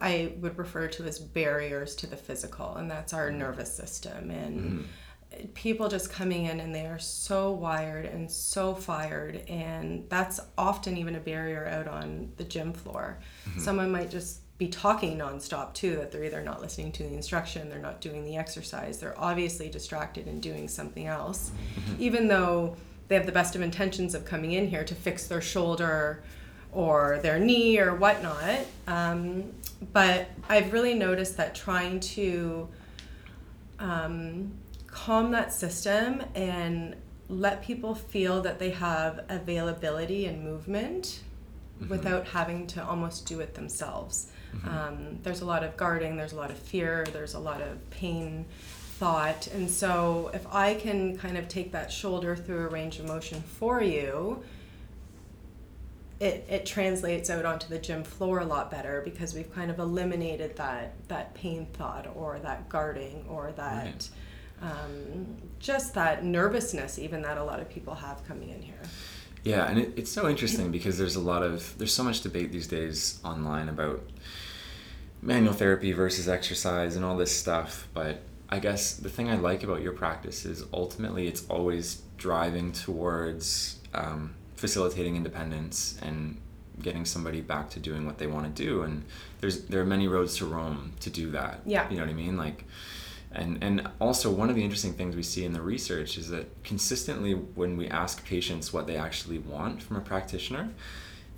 I 0.00 0.32
would 0.40 0.58
refer 0.58 0.88
to 0.88 1.04
as 1.04 1.18
barriers 1.18 1.94
to 1.96 2.06
the 2.06 2.16
physical, 2.16 2.74
and 2.76 2.90
that's 2.90 3.12
our 3.12 3.28
mm-hmm. 3.28 3.38
nervous 3.38 3.72
system. 3.72 4.30
And 4.30 4.86
mm-hmm. 5.32 5.46
people 5.54 5.88
just 5.88 6.10
coming 6.10 6.46
in 6.46 6.60
and 6.60 6.74
they 6.74 6.86
are 6.86 6.98
so 6.98 7.52
wired 7.52 8.06
and 8.06 8.30
so 8.30 8.74
fired 8.74 9.42
and 9.48 10.08
that's 10.08 10.40
often 10.58 10.96
even 10.96 11.14
a 11.16 11.20
barrier 11.20 11.66
out 11.66 11.88
on 11.88 12.32
the 12.36 12.44
gym 12.44 12.72
floor. 12.72 13.18
Mm-hmm. 13.48 13.60
Someone 13.60 13.92
might 13.92 14.10
just 14.10 14.40
be 14.58 14.68
talking 14.68 15.18
nonstop 15.18 15.74
too 15.74 15.96
that 15.96 16.12
they're 16.12 16.24
either 16.24 16.40
not 16.40 16.60
listening 16.60 16.92
to 16.92 17.02
the 17.02 17.12
instruction 17.12 17.68
they're 17.68 17.80
not 17.80 18.00
doing 18.00 18.24
the 18.24 18.36
exercise 18.36 19.00
they're 19.00 19.18
obviously 19.20 19.68
distracted 19.68 20.28
and 20.28 20.40
doing 20.40 20.68
something 20.68 21.08
else. 21.08 21.50
Even 21.98 22.28
though 22.28 22.76
they 23.08 23.14
have 23.14 23.26
the 23.26 23.32
best 23.32 23.54
of 23.54 23.62
intentions 23.62 24.14
of 24.14 24.24
coming 24.24 24.52
in 24.52 24.68
here 24.68 24.84
to 24.84 24.94
fix 24.94 25.26
their 25.26 25.40
shoulder 25.40 26.22
or 26.72 27.20
their 27.22 27.38
knee 27.38 27.78
or 27.78 27.94
whatnot. 27.94 28.60
Um, 28.86 29.52
but 29.92 30.28
i've 30.48 30.72
really 30.72 30.94
noticed 30.94 31.36
that 31.36 31.54
trying 31.54 32.00
to 32.00 32.68
um, 33.78 34.52
calm 34.86 35.30
that 35.32 35.52
system 35.52 36.22
and 36.34 36.96
let 37.28 37.62
people 37.62 37.94
feel 37.94 38.40
that 38.42 38.58
they 38.58 38.70
have 38.70 39.24
availability 39.28 40.26
and 40.26 40.44
movement 40.44 41.20
without 41.88 42.26
having 42.28 42.66
to 42.66 42.84
almost 42.84 43.26
do 43.26 43.40
it 43.40 43.54
themselves. 43.54 44.30
Um, 44.64 45.18
there's 45.22 45.40
a 45.40 45.44
lot 45.44 45.64
of 45.64 45.76
guarding, 45.76 46.16
there's 46.16 46.32
a 46.32 46.36
lot 46.36 46.50
of 46.50 46.58
fear, 46.58 47.04
there's 47.12 47.34
a 47.34 47.38
lot 47.38 47.60
of 47.60 47.90
pain 47.90 48.44
thought. 48.98 49.46
And 49.48 49.70
so 49.70 50.30
if 50.34 50.46
I 50.52 50.74
can 50.74 51.16
kind 51.16 51.36
of 51.36 51.48
take 51.48 51.72
that 51.72 51.90
shoulder 51.90 52.34
through 52.36 52.66
a 52.66 52.68
range 52.68 52.98
of 52.98 53.06
motion 53.06 53.42
for 53.42 53.82
you, 53.82 54.42
it, 56.20 56.46
it 56.48 56.64
translates 56.66 57.28
out 57.28 57.44
onto 57.44 57.68
the 57.68 57.78
gym 57.78 58.04
floor 58.04 58.38
a 58.40 58.44
lot 58.44 58.70
better 58.70 59.02
because 59.04 59.34
we've 59.34 59.52
kind 59.54 59.70
of 59.70 59.78
eliminated 59.78 60.56
that 60.56 60.94
that 61.08 61.34
pain 61.34 61.66
thought 61.72 62.06
or 62.14 62.38
that 62.40 62.68
guarding 62.68 63.24
or 63.28 63.52
that 63.56 63.84
Right. 63.84 64.10
um, 64.62 65.36
just 65.58 65.92
that 65.94 66.24
nervousness 66.24 66.98
even 67.00 67.20
that 67.22 67.36
a 67.36 67.42
lot 67.44 67.58
of 67.60 67.68
people 67.68 67.94
have 67.94 68.24
coming 68.28 68.50
in 68.50 68.62
here 68.62 68.80
Yeah, 69.42 69.66
and 69.68 69.78
it, 69.78 69.92
it's 69.96 70.10
so 70.10 70.28
interesting 70.28 70.70
because 70.70 70.96
there's 70.96 71.16
a 71.16 71.20
lot 71.20 71.42
of 71.42 71.76
there's 71.78 71.92
so 71.92 72.04
much 72.04 72.20
debate 72.22 72.52
these 72.52 72.68
days 72.68 73.18
online 73.24 73.68
about 73.68 74.00
manual 75.20 75.52
therapy 75.52 75.90
versus 75.92 76.28
exercise 76.28 76.94
and 76.96 77.04
all 77.04 77.16
this 77.16 77.34
stuff. 77.36 77.88
But 77.92 78.22
I 78.50 78.58
guess 78.58 78.94
the 78.96 79.08
thing 79.08 79.28
I 79.30 79.36
like 79.36 79.62
about 79.62 79.82
your 79.82 79.92
practice 79.92 80.44
is 80.44 80.64
ultimately 80.72 81.26
it's 81.26 81.46
always 81.48 82.02
driving 82.18 82.72
towards 82.72 83.78
um, 83.94 84.34
facilitating 84.56 85.16
independence 85.16 85.98
and 86.02 86.38
getting 86.82 87.04
somebody 87.04 87.40
back 87.40 87.70
to 87.70 87.80
doing 87.80 88.04
what 88.06 88.18
they 88.18 88.26
want 88.26 88.54
to 88.54 88.62
do. 88.62 88.82
And 88.82 89.04
there's 89.40 89.64
there 89.64 89.80
are 89.80 89.86
many 89.86 90.08
roads 90.08 90.36
to 90.38 90.46
Rome 90.46 90.92
to 91.00 91.10
do 91.10 91.30
that. 91.32 91.60
Yeah. 91.64 91.88
you 91.90 91.96
know 91.96 92.02
what 92.02 92.10
I 92.10 92.14
mean, 92.14 92.36
like 92.36 92.64
and 93.32 93.58
and 93.62 93.88
also 94.00 94.30
one 94.30 94.48
of 94.50 94.56
the 94.56 94.62
interesting 94.62 94.92
things 94.92 95.16
we 95.16 95.22
see 95.22 95.44
in 95.44 95.52
the 95.52 95.62
research 95.62 96.16
is 96.18 96.28
that 96.30 96.46
consistently 96.64 97.32
when 97.32 97.76
we 97.76 97.88
ask 97.88 98.24
patients 98.24 98.72
what 98.72 98.86
they 98.86 98.96
actually 98.96 99.38
want 99.38 99.82
from 99.82 99.96
a 99.96 100.00
practitioner 100.00 100.68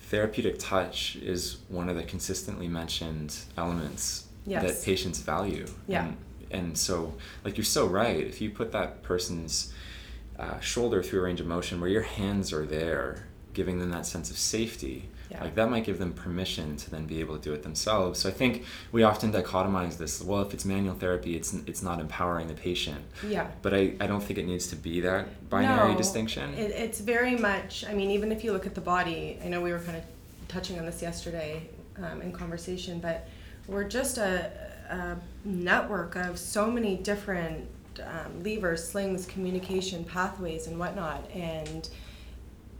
therapeutic 0.00 0.58
touch 0.58 1.16
is 1.16 1.56
one 1.68 1.88
of 1.88 1.96
the 1.96 2.02
consistently 2.02 2.68
mentioned 2.68 3.36
elements 3.56 4.24
Yes. 4.48 4.62
that 4.62 4.84
patients 4.84 5.18
value 5.20 5.66
Yeah. 5.88 6.04
and, 6.06 6.16
and 6.56 6.76
so 6.76 7.14
like 7.44 7.56
you're 7.56 7.64
so 7.64 7.86
right. 7.86 8.16
If 8.32 8.40
you 8.40 8.50
put 8.50 8.72
that 8.72 9.02
person's 9.02 9.72
uh, 10.38 10.58
shoulder 10.60 11.02
through 11.02 11.20
a 11.20 11.22
range 11.22 11.40
of 11.40 11.46
motion 11.46 11.80
where 11.80 11.90
your 11.90 12.02
hands 12.02 12.52
are 12.52 12.66
there 12.66 13.26
giving 13.54 13.78
them 13.78 13.90
that 13.90 14.04
sense 14.04 14.30
of 14.30 14.36
safety 14.36 15.08
Yeah. 15.30 15.42
like 15.44 15.54
that 15.54 15.70
might 15.70 15.84
give 15.84 15.98
them 15.98 16.12
permission 16.12 16.76
to 16.76 16.90
then 16.90 17.06
be 17.06 17.20
able 17.20 17.36
to 17.38 17.42
do 17.48 17.52
it 17.54 17.62
themselves. 17.62 18.18
So 18.20 18.28
i 18.28 18.32
think 18.32 18.64
we 18.92 19.02
often 19.02 19.32
dichotomize 19.32 19.96
this 19.96 20.22
well 20.22 20.42
if 20.46 20.52
it's 20.54 20.66
manual 20.66 20.94
therapy 20.94 21.32
it's 21.36 21.54
it's 21.70 21.82
not 21.88 21.98
empowering 22.00 22.48
the 22.48 22.58
patient. 22.70 23.02
Yeah. 23.26 23.46
But 23.62 23.72
i, 23.80 23.82
I 24.02 24.06
don't 24.10 24.22
think 24.26 24.38
it 24.38 24.46
needs 24.46 24.66
to 24.72 24.76
be 24.76 25.00
that 25.08 25.48
binary 25.48 25.92
No, 25.92 25.98
distinction. 26.04 26.46
It, 26.54 26.70
it's 26.84 27.00
very 27.00 27.36
much. 27.48 27.84
I 27.90 27.92
mean, 27.98 28.10
even 28.16 28.28
if 28.30 28.44
you 28.44 28.50
look 28.52 28.66
at 28.70 28.74
the 28.74 28.86
body, 28.94 29.38
I 29.44 29.48
know 29.48 29.60
we 29.68 29.72
were 29.72 29.80
kind 29.88 29.96
of 30.00 30.04
touching 30.48 30.78
on 30.80 30.84
this 30.90 31.00
yesterday 31.08 31.52
um, 32.04 32.20
in 32.24 32.30
conversation, 32.42 32.94
but 33.00 33.18
we're 33.72 33.88
just 34.00 34.18
a, 34.18 34.32
a 34.90 35.16
network 35.46 36.16
of 36.16 36.38
so 36.38 36.70
many 36.70 36.96
different 36.96 37.68
um, 38.00 38.42
levers, 38.42 38.86
slings, 38.86 39.24
communication 39.26 40.04
pathways, 40.04 40.66
and 40.66 40.78
whatnot, 40.78 41.30
and 41.32 41.88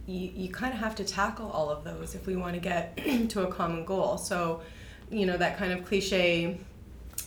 you, 0.06 0.30
you 0.34 0.48
kind 0.50 0.74
of 0.74 0.80
have 0.80 0.94
to 0.96 1.04
tackle 1.04 1.50
all 1.50 1.70
of 1.70 1.84
those 1.84 2.14
if 2.14 2.26
we 2.26 2.36
want 2.36 2.54
to 2.54 2.60
get 2.60 2.96
to 3.30 3.46
a 3.46 3.52
common 3.52 3.84
goal. 3.84 4.18
So, 4.18 4.60
you 5.10 5.26
know, 5.26 5.36
that 5.36 5.56
kind 5.58 5.72
of 5.72 5.84
cliche 5.84 6.58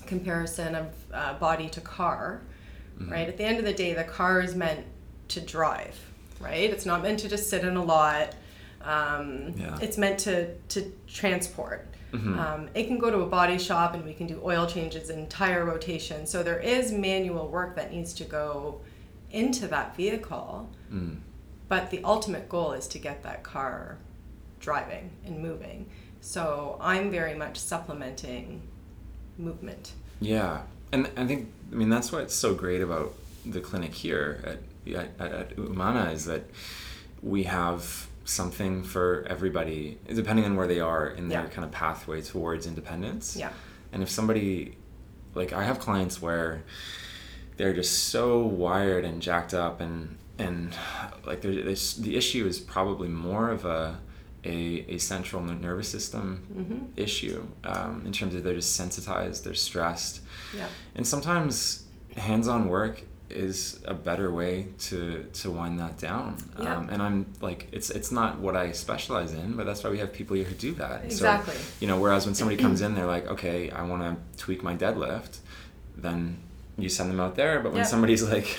comparison 0.06 0.76
of 0.76 0.88
uh, 1.14 1.34
body 1.36 1.70
to 1.70 1.82
car, 1.82 2.42
right? 3.00 3.28
At 3.28 3.38
the 3.38 3.44
end 3.44 3.58
of 3.60 3.66
the 3.66 3.74
day, 3.74 3.94
the 3.94 4.04
car 4.04 4.42
is 4.42 4.56
meant 4.56 4.86
to 5.30 5.42
drive, 5.42 5.98
right? 6.40 6.70
It's 6.70 6.86
not 6.86 7.02
meant 7.02 7.20
to 7.20 7.30
just 7.30 7.50
sit 7.50 7.64
in 7.64 7.76
a 7.76 7.84
lot. 7.84 8.36
Um, 8.82 9.54
Yeah. 9.58 9.78
It's 9.82 9.98
meant 9.98 10.20
to, 10.20 10.56
to 10.56 10.92
transport. 11.08 11.88
Um, 12.40 12.70
it 12.74 12.88
can 12.88 12.98
go 12.98 13.12
to 13.12 13.20
a 13.20 13.28
body 13.28 13.58
shop 13.58 13.94
and 13.94 14.04
we 14.04 14.14
can 14.14 14.28
do 14.28 14.42
oil 14.44 14.66
changes 14.66 15.10
and 15.10 15.30
tire 15.30 15.66
rotation. 15.66 16.26
So 16.26 16.42
there 16.44 16.60
is 16.60 16.92
manual 16.92 17.48
work 17.48 17.76
that 17.76 17.92
needs 17.92 18.14
to 18.16 18.24
go 18.24 18.82
into 19.32 19.68
that 19.68 19.96
vehicle. 19.96 20.70
Mm. 20.92 21.18
But 21.68 21.92
the 21.92 22.02
ultimate 22.04 22.50
goal 22.50 22.74
is 22.74 22.88
to 22.88 23.00
get 23.00 23.22
that 23.24 23.44
car 23.44 23.98
driving 24.60 25.12
and 25.26 25.40
moving. 25.40 25.90
So 26.22 26.78
I'm 26.82 27.12
very 27.12 27.36
much 27.36 27.58
supplementing 27.58 28.64
movement. 29.38 29.94
Yeah, 30.20 30.62
and 30.92 31.10
I 31.16 31.26
think 31.26 31.52
I 31.72 31.76
mean 31.76 31.90
that's 31.90 32.12
what's 32.12 32.36
so 32.36 32.54
great 32.54 32.82
about 32.82 33.14
the 33.46 33.62
clinic 33.62 33.94
here 33.94 34.44
at 34.44 34.60
at, 34.96 35.22
at 35.32 35.56
Umana 35.56 36.12
is 36.14 36.26
that 36.26 36.44
we 37.22 37.44
have 37.44 38.09
something 38.30 38.84
for 38.84 39.26
everybody, 39.28 39.98
depending 40.08 40.46
on 40.46 40.56
where 40.56 40.68
they 40.68 40.80
are 40.80 41.08
in 41.08 41.28
their 41.30 41.44
Yeah. 41.44 41.50
kind 41.50 41.66
of 41.66 41.72
pathway 41.72 42.22
towards 42.22 42.68
independence. 42.68 43.36
Yeah. 43.36 43.52
And 43.92 44.04
if 44.04 44.10
somebody, 44.10 44.78
like 45.34 45.52
I 45.54 45.64
have 45.64 45.80
clients 45.80 46.22
where 46.22 46.64
they're 47.58 47.74
just 47.74 48.06
so 48.10 48.40
wired 48.46 49.04
and 49.06 49.22
jacked 49.22 49.54
up, 49.54 49.82
and 49.82 50.18
and 50.38 50.74
like 51.26 51.42
the 51.42 52.16
issue 52.16 52.46
is 52.48 52.60
probably 52.60 53.10
more 53.10 53.50
of 53.50 53.66
a 53.66 54.00
a, 54.46 54.86
a 54.88 54.98
central 55.00 55.42
nervous 55.44 55.90
system 55.90 56.92
issue 56.96 57.46
um, 57.66 58.04
in 58.06 58.14
terms 58.14 58.34
of 58.36 58.44
they're 58.44 58.54
just 58.56 58.74
sensitized, 58.74 59.44
they're 59.44 59.54
stressed, 59.54 60.22
Yeah. 60.56 60.68
and 60.96 61.06
sometimes 61.06 61.84
hands-on 62.16 62.70
work 62.70 63.02
is 63.30 63.80
a 63.86 63.94
better 63.94 64.32
way 64.32 64.68
to 64.80 65.24
to 65.34 65.52
wind 65.52 65.80
that 65.80 65.98
down. 65.98 66.38
Yeah. 66.60 66.78
Um, 66.78 66.90
and 66.90 67.02
I'm 67.02 67.26
like, 67.42 67.68
it's 67.72 67.90
it's 67.90 68.12
not 68.12 68.40
what 68.40 68.56
I 68.56 68.72
specialize 68.72 69.34
in, 69.34 69.54
but 69.56 69.66
that's 69.66 69.84
why 69.84 69.90
we 69.90 70.00
have 70.00 70.12
people 70.14 70.36
here 70.36 70.46
who 70.46 70.56
do 70.56 70.74
that. 70.76 71.06
Exactly. 71.06 71.54
So, 71.56 71.62
you 71.80 71.88
know, 71.88 72.00
whereas 72.00 72.26
when 72.26 72.36
somebody 72.36 72.58
comes 72.62 72.82
in, 72.82 72.96
they're 72.96 73.06
like, 73.06 73.28
okay, 73.28 73.70
I 73.72 73.84
want 73.84 74.02
to 74.04 74.44
tweak 74.44 74.64
my 74.64 74.76
deadlift, 74.76 75.38
then 75.98 76.38
you 76.78 76.90
send 76.90 77.10
them 77.12 77.20
out 77.20 77.36
there. 77.36 77.60
But 77.60 77.72
when 77.72 77.80
Yeah. 77.80 77.84
somebody's 77.86 78.24
like, 78.24 78.58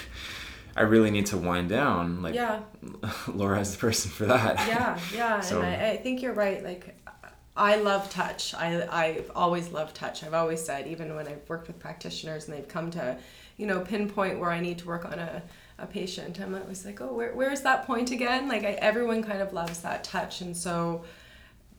I 0.76 0.82
really 0.82 1.10
need 1.10 1.26
to 1.26 1.36
wind 1.36 1.68
down, 1.68 2.22
like 2.22 2.34
Yeah. 2.34 2.60
Laura 3.28 3.60
is 3.60 3.72
the 3.72 3.78
person 3.78 4.10
for 4.10 4.26
that. 4.26 4.56
yeah 4.68 4.98
yeah 5.14 5.40
So- 5.48 5.60
and 5.62 5.66
I, 5.66 5.90
I 5.92 5.96
think 5.96 6.22
you're 6.22 6.32
right 6.34 6.62
like 6.62 6.96
i 7.56 7.74
love 7.76 8.08
touch 8.08 8.54
I, 8.54 8.86
i've 9.04 9.30
always 9.34 9.70
loved 9.72 9.96
touch 9.96 10.22
i've 10.22 10.34
always 10.34 10.64
said 10.64 10.86
even 10.86 11.16
when 11.16 11.26
i've 11.26 11.46
worked 11.48 11.66
with 11.66 11.80
practitioners 11.80 12.46
and 12.46 12.56
they've 12.56 12.68
come 12.68 12.92
to 12.92 13.16
you 13.60 13.66
know 13.66 13.80
pinpoint 13.80 14.38
where 14.38 14.50
i 14.50 14.60
need 14.60 14.78
to 14.78 14.86
work 14.86 15.04
on 15.04 15.18
a, 15.18 15.42
a 15.78 15.86
patient 15.86 16.40
i'm 16.40 16.54
always 16.54 16.84
like 16.84 17.00
oh 17.00 17.12
where, 17.12 17.34
where's 17.34 17.60
that 17.60 17.86
point 17.86 18.10
again 18.10 18.48
like 18.48 18.64
I, 18.64 18.72
everyone 18.72 19.22
kind 19.22 19.42
of 19.42 19.52
loves 19.52 19.80
that 19.82 20.02
touch 20.02 20.40
and 20.40 20.56
so 20.56 21.04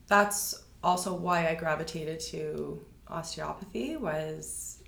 that's 0.06 0.62
also 0.82 1.12
why 1.14 1.48
i 1.48 1.54
gravitated 1.54 2.20
to 2.20 2.80
osteopathy 3.08 3.96
was 3.96 4.78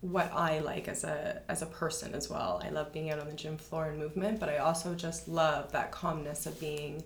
what 0.00 0.30
I 0.32 0.60
like 0.60 0.88
as 0.88 1.04
a 1.04 1.42
as 1.48 1.62
a 1.62 1.66
person 1.66 2.14
as 2.14 2.28
well. 2.28 2.60
I 2.62 2.68
love 2.68 2.92
being 2.92 3.10
out 3.10 3.18
on 3.18 3.26
the 3.26 3.32
gym 3.32 3.56
floor 3.56 3.86
and 3.86 3.98
movement, 3.98 4.38
but 4.38 4.48
I 4.48 4.58
also 4.58 4.94
just 4.94 5.26
love 5.26 5.72
that 5.72 5.90
calmness 5.90 6.46
of 6.46 6.60
being 6.60 7.02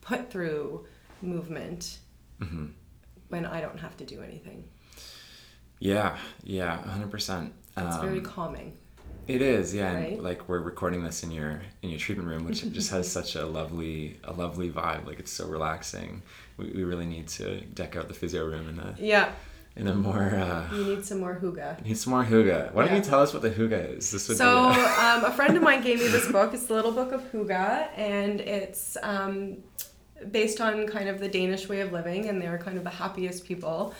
put 0.00 0.30
through 0.30 0.86
movement, 1.22 1.98
mm-hmm. 2.40 2.66
when 3.28 3.46
I 3.46 3.60
don't 3.60 3.78
have 3.78 3.96
to 3.96 4.04
do 4.04 4.22
anything. 4.22 4.64
Yeah, 5.78 6.16
yeah, 6.44 6.76
hundred 6.82 7.10
percent. 7.10 7.52
It's 7.76 7.96
very 7.98 8.20
calming. 8.20 8.76
It 9.28 9.42
is, 9.42 9.74
yeah. 9.74 9.92
Right? 9.94 10.12
And 10.12 10.22
like 10.22 10.48
we're 10.48 10.60
recording 10.60 11.02
this 11.02 11.22
in 11.24 11.30
your 11.32 11.60
in 11.82 11.90
your 11.90 11.98
treatment 11.98 12.28
room, 12.28 12.44
which 12.44 12.70
just 12.72 12.90
has 12.90 13.10
such 13.18 13.34
a 13.34 13.44
lovely 13.44 14.20
a 14.24 14.32
lovely 14.32 14.70
vibe. 14.70 15.06
Like 15.06 15.18
it's 15.18 15.32
so 15.32 15.46
relaxing. 15.46 16.22
We, 16.56 16.70
we 16.70 16.84
really 16.84 17.06
need 17.06 17.28
to 17.28 17.60
deck 17.60 17.96
out 17.96 18.08
the 18.08 18.14
physio 18.14 18.46
room 18.46 18.68
in 18.68 18.78
a 18.78 18.94
Yeah, 18.98 19.32
in 19.74 19.88
a 19.88 19.94
more 19.96 20.30
uh, 20.34 20.68
you 20.72 20.84
need 20.84 21.04
some 21.04 21.18
more 21.20 21.38
hygge. 21.42 21.84
need 21.84 21.98
some 21.98 22.12
more 22.12 22.24
hygge. 22.24 22.72
Why 22.72 22.86
don't 22.86 22.96
you 22.96 23.02
tell 23.02 23.20
us 23.20 23.32
what 23.32 23.42
the 23.42 23.50
hygge 23.50 23.96
is? 23.98 24.12
This 24.12 24.28
would 24.28 24.36
So, 24.38 24.72
be 24.72 24.80
um, 24.80 25.24
a 25.24 25.32
friend 25.32 25.56
of 25.56 25.62
mine 25.62 25.82
gave 25.82 25.98
me 25.98 26.06
this 26.06 26.30
book. 26.30 26.54
It's 26.54 26.66
the 26.66 26.74
Little 26.74 26.92
Book 26.92 27.10
of 27.12 27.20
Hygge, 27.32 27.88
and 27.96 28.40
it's 28.40 28.96
um, 29.02 29.56
based 30.30 30.60
on 30.60 30.86
kind 30.86 31.08
of 31.08 31.18
the 31.18 31.28
Danish 31.28 31.68
way 31.68 31.80
of 31.80 31.92
living, 31.92 32.28
and 32.28 32.40
they're 32.40 32.58
kind 32.58 32.78
of 32.78 32.84
the 32.84 32.90
happiest 32.90 33.44
people. 33.44 33.92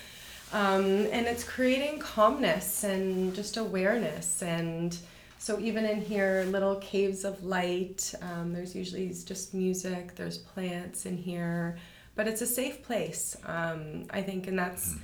Um, 0.53 1.07
and 1.11 1.27
it's 1.27 1.45
creating 1.45 1.99
calmness 1.99 2.85
and 2.85 3.35
just 3.35 3.57
awareness. 3.57 4.43
And 4.43 4.97
so, 5.39 5.59
even 5.59 5.85
in 5.85 6.01
here, 6.01 6.45
little 6.49 6.77
caves 6.77 7.25
of 7.25 7.45
light, 7.45 8.15
um, 8.23 8.53
there's 8.53 8.75
usually 8.75 9.09
just 9.09 9.55
music, 9.55 10.15
there's 10.15 10.39
plants 10.39 11.07
in 11.07 11.17
here, 11.17 11.77
but 12.15 12.27
it's 12.27 12.43
a 12.43 12.47
safe 12.47 12.83
place, 12.83 13.37
um, 13.45 14.05
I 14.11 14.23
think, 14.23 14.47
and 14.47 14.59
that's 14.59 14.97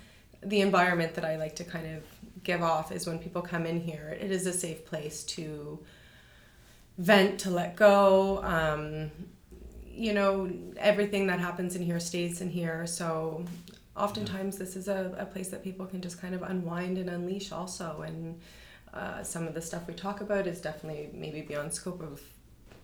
the 0.43 0.61
environment 0.61 1.15
that 1.15 1.25
I 1.25 1.37
like 1.37 1.55
to 1.57 1.65
kind 1.65 1.97
of 1.97 2.03
give 2.43 2.63
off 2.63 2.91
is 2.91 3.07
when 3.07 3.19
people 3.19 3.43
come 3.43 3.67
in 3.67 3.81
here. 3.81 4.17
It 4.21 4.31
is 4.31 4.47
a 4.47 4.53
safe 4.53 4.85
place 4.87 5.23
to 5.25 5.79
vent, 6.99 7.39
to 7.41 7.51
let 7.51 7.77
go. 7.77 8.43
Um, 8.43 9.11
you 9.87 10.13
know, 10.13 10.51
everything 10.79 11.27
that 11.29 11.39
happens 11.39 11.77
in 11.77 11.83
here 11.83 12.01
stays 12.01 12.41
in 12.41 12.51
here. 12.51 12.87
So 12.87 13.45
oftentimes 13.97 14.59
this 14.59 14.77
is 14.77 14.89
a, 14.89 15.15
a 15.19 15.27
place 15.27 15.49
that 15.49 15.63
people 15.63 15.87
can 15.87 16.01
just 16.01 16.21
kind 16.21 16.35
of 16.35 16.43
unwind 16.43 16.99
and 16.99 17.11
unleash 17.11 17.53
also. 17.53 18.03
And 18.07 18.41
uh, 18.95 19.23
some 19.23 19.47
of 19.47 19.55
the 19.55 19.63
stuff 19.63 19.87
we 19.87 19.95
talk 19.95 20.21
about 20.21 20.47
is 20.47 20.61
definitely 20.61 21.11
maybe 21.13 21.41
beyond 21.43 21.73
scope 21.73 22.03
of 22.03 22.21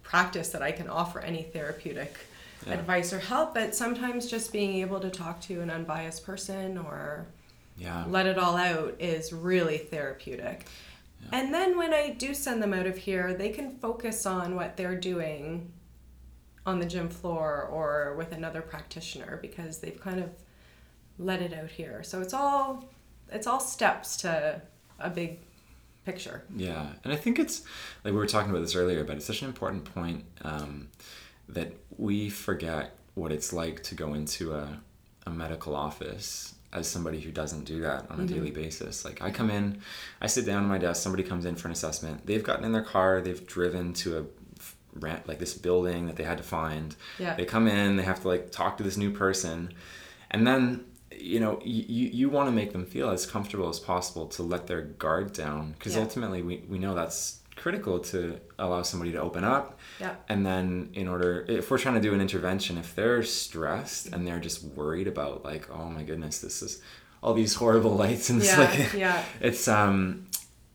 practice 0.03 0.49
that 0.50 0.62
I 0.62 0.73
can 0.73 0.88
offer 0.88 1.21
any 1.21 1.43
therapeutic 1.43 2.17
Yeah. 2.67 2.75
advice 2.75 3.12
or 3.12 3.21
help, 3.21 3.55
but 3.55 3.75
sometimes 3.75 4.27
just 4.27 4.53
being 4.53 4.75
able 4.81 5.00
to 5.00 5.11
talk 5.11 5.41
to 5.43 5.61
an 5.61 5.71
unbiased 5.71 6.25
person 6.25 6.77
or 6.77 7.27
yeah. 7.77 8.05
let 8.09 8.27
it 8.27 8.37
all 8.38 8.57
out 8.57 8.97
is 8.99 9.33
really 9.33 9.79
therapeutic. 9.79 10.67
And 11.33 11.53
then 11.53 11.77
when 11.77 11.93
I 11.93 12.11
do 12.11 12.33
send 12.35 12.62
them 12.62 12.73
out 12.73 12.87
of 12.87 12.97
here, 12.97 13.35
they 13.35 13.50
can 13.50 13.77
focus 13.79 14.25
on 14.27 14.55
what 14.57 14.77
they're 14.77 14.99
doing 14.99 15.71
on 16.65 16.79
the 16.81 16.87
gym 16.87 17.09
floor 17.09 17.69
or 17.71 18.15
with 18.17 18.33
another 18.33 18.61
practitioner 18.62 19.38
because 19.43 19.79
they've 19.79 20.00
kind 20.00 20.21
of 20.21 20.31
let 21.19 21.43
it 21.43 21.53
out 21.53 21.71
here. 21.71 22.03
So 22.03 22.21
it's 22.21 22.35
all 22.35 22.89
it's 23.31 23.47
all 23.47 23.61
steps 23.61 24.17
to 24.19 24.63
a 24.99 25.11
big 25.11 25.41
picture. 26.05 26.45
Yeah, 26.57 26.87
and 27.05 27.13
I 27.13 27.17
think 27.17 27.39
it's 27.39 27.63
like 28.05 28.13
we 28.13 28.19
were 28.19 28.27
talking 28.27 28.51
about 28.51 28.61
this 28.61 28.75
earlier, 28.75 29.05
but 29.05 29.17
it's 29.17 29.27
such 29.27 29.43
an 29.43 29.49
important 29.49 29.85
point 29.85 30.25
um, 30.43 30.89
that 31.49 31.73
we 31.97 32.31
forget 32.31 32.97
what 33.15 33.33
it's 33.33 33.53
like 33.53 33.83
to 33.83 33.95
go 33.95 34.15
into 34.15 34.55
a, 34.55 34.81
a 35.27 35.31
medical 35.31 35.75
office 35.75 36.55
as 36.73 36.87
somebody 36.87 37.21
who 37.21 37.31
doesn't 37.31 37.65
do 37.65 37.81
that 37.81 38.11
on 38.11 38.21
a 38.21 38.27
daily 38.27 38.51
basis. 38.51 39.05
Like 39.05 39.23
I 39.23 39.31
come 39.31 39.51
in, 39.51 39.81
I 40.21 40.27
sit 40.27 40.45
down 40.45 40.63
at 40.63 40.69
my 40.69 40.79
desk, 40.79 41.03
somebody 41.03 41.23
comes 41.23 41.47
in 41.47 41.57
for 41.57 41.69
an 41.69 41.73
assessment. 41.73 42.27
They've 42.27 42.43
gotten 42.43 42.65
in 42.65 42.73
their 42.73 42.83
car, 42.83 43.21
they've 43.23 43.45
driven 43.47 43.95
to 43.95 44.19
a 44.19 44.25
rant 44.95 45.27
like 45.27 45.39
this 45.39 45.55
building 45.55 46.07
that 46.07 46.17
they 46.17 46.25
had 46.25 46.39
to 46.39 46.45
find. 46.45 46.95
Yeah. 47.19 47.35
They 47.35 47.45
come 47.45 47.69
in, 47.69 47.97
they 47.97 48.02
have 48.02 48.21
to 48.23 48.28
like 48.28 48.50
talk 48.50 48.76
to 48.78 48.83
this 48.83 48.97
new 48.97 49.11
person, 49.11 49.73
and 50.31 50.47
then 50.47 50.85
you 51.21 51.41
know 51.41 51.61
you, 51.65 52.09
you, 52.09 52.31
want 52.31 52.49
to 52.49 52.52
make 52.52 52.73
them 52.73 52.85
feel 52.87 53.11
as 53.11 53.26
comfortable 53.26 53.69
as 53.69 53.78
possible 53.78 54.26
to 54.26 54.43
let 54.43 54.67
their 54.67 54.83
guard 54.83 55.33
down 55.33 55.73
because 55.73 55.95
Yeah. 55.95 56.02
ultimately 56.02 56.43
we, 56.43 56.65
we 56.69 56.78
know 56.78 56.95
that's 56.95 57.41
critical 57.57 57.99
to 57.99 58.39
allow 58.59 58.83
somebody 58.83 59.11
to 59.13 59.21
open 59.21 59.43
up 59.43 59.78
Yeah. 60.00 60.15
and 60.28 60.47
then 60.47 60.91
in 60.95 61.09
order 61.09 61.45
if 61.49 61.71
we're 61.71 61.78
trying 61.78 61.97
to 61.97 62.00
do 62.00 62.15
an 62.15 62.21
intervention 62.21 62.78
if 62.78 62.95
they're 62.95 63.23
stressed 63.25 64.07
and 64.13 64.26
they're 64.26 64.39
just 64.39 64.63
worried 64.63 65.09
about 65.09 65.45
like 65.45 65.69
oh 65.71 65.89
my 65.89 66.02
goodness 66.04 66.41
this 66.41 66.63
is 66.63 66.81
all 67.23 67.35
these 67.35 67.54
horrible 67.54 67.97
lights 68.04 68.31
and 68.31 68.41
it's 68.41 68.52
Yeah, 68.52 68.61
like 68.61 68.93
yeah. 69.04 69.25
it's 69.41 69.67
um 69.67 70.26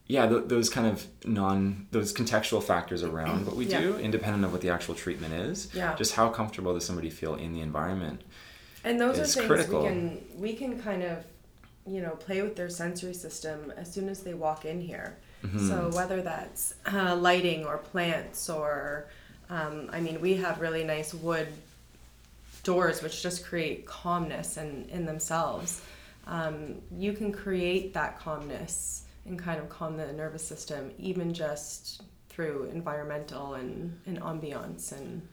yeah 0.08 0.28
th- 0.28 0.44
those 0.48 0.70
kind 0.70 0.88
of 0.88 1.06
non 1.26 1.88
those 1.92 2.14
contextual 2.14 2.62
factors 2.62 3.02
around 3.02 3.46
what 3.46 3.56
we 3.56 3.66
Yeah. 3.66 3.80
do 3.80 3.98
independent 3.98 4.44
of 4.44 4.52
what 4.52 4.60
the 4.62 4.70
actual 4.70 4.94
treatment 4.94 5.34
is 5.34 5.70
Yeah. 5.74 5.96
just 5.96 6.16
how 6.16 6.28
comfortable 6.30 6.74
does 6.74 6.86
somebody 6.86 7.10
feel 7.10 7.36
in 7.36 7.54
the 7.54 7.62
environment 7.62 8.22
And 8.84 9.00
those 9.00 9.20
are 9.20 9.26
things 9.26 9.48
critical. 9.48 9.82
we 9.82 9.88
can 9.88 10.26
we 10.36 10.54
can 10.54 10.82
kind 10.82 11.04
of, 11.04 11.26
you 11.88 12.02
know, 12.02 12.12
play 12.12 12.42
with 12.42 12.56
their 12.56 12.70
sensory 12.70 13.14
system 13.14 13.72
as 13.78 13.92
soon 13.92 14.10
as 14.10 14.22
they 14.22 14.34
walk 14.34 14.66
in 14.66 14.82
here. 14.82 15.18
Mm-hmm. 15.44 15.68
So 15.68 15.90
whether 15.96 16.22
that's 16.22 16.76
uh, 16.92 17.16
lighting 17.16 17.66
or 17.66 17.78
plants 17.78 18.50
or, 18.50 19.08
um, 19.50 19.90
I 19.92 20.00
mean, 20.00 20.22
we 20.22 20.36
have 20.36 20.62
really 20.62 20.84
nice 20.84 21.14
wood 21.14 21.48
doors 22.64 23.04
which 23.04 23.22
just 23.22 23.46
create 23.46 23.86
calmness 23.86 24.58
in, 24.58 24.88
in 24.90 25.06
themselves. 25.06 25.82
Um, 26.28 26.76
you 26.98 27.12
can 27.14 27.32
create 27.32 27.94
that 27.94 28.20
calmness 28.20 29.04
and 29.26 29.38
kind 29.38 29.60
of 29.60 29.68
calm 29.70 29.98
the 29.98 30.12
nervous 30.14 30.46
system 30.46 30.92
even 30.98 31.34
just 31.34 32.04
through 32.30 32.70
environmental 32.72 33.56
and, 33.56 34.00
and 34.06 34.20
ambiance 34.22 34.92
and 34.92 35.28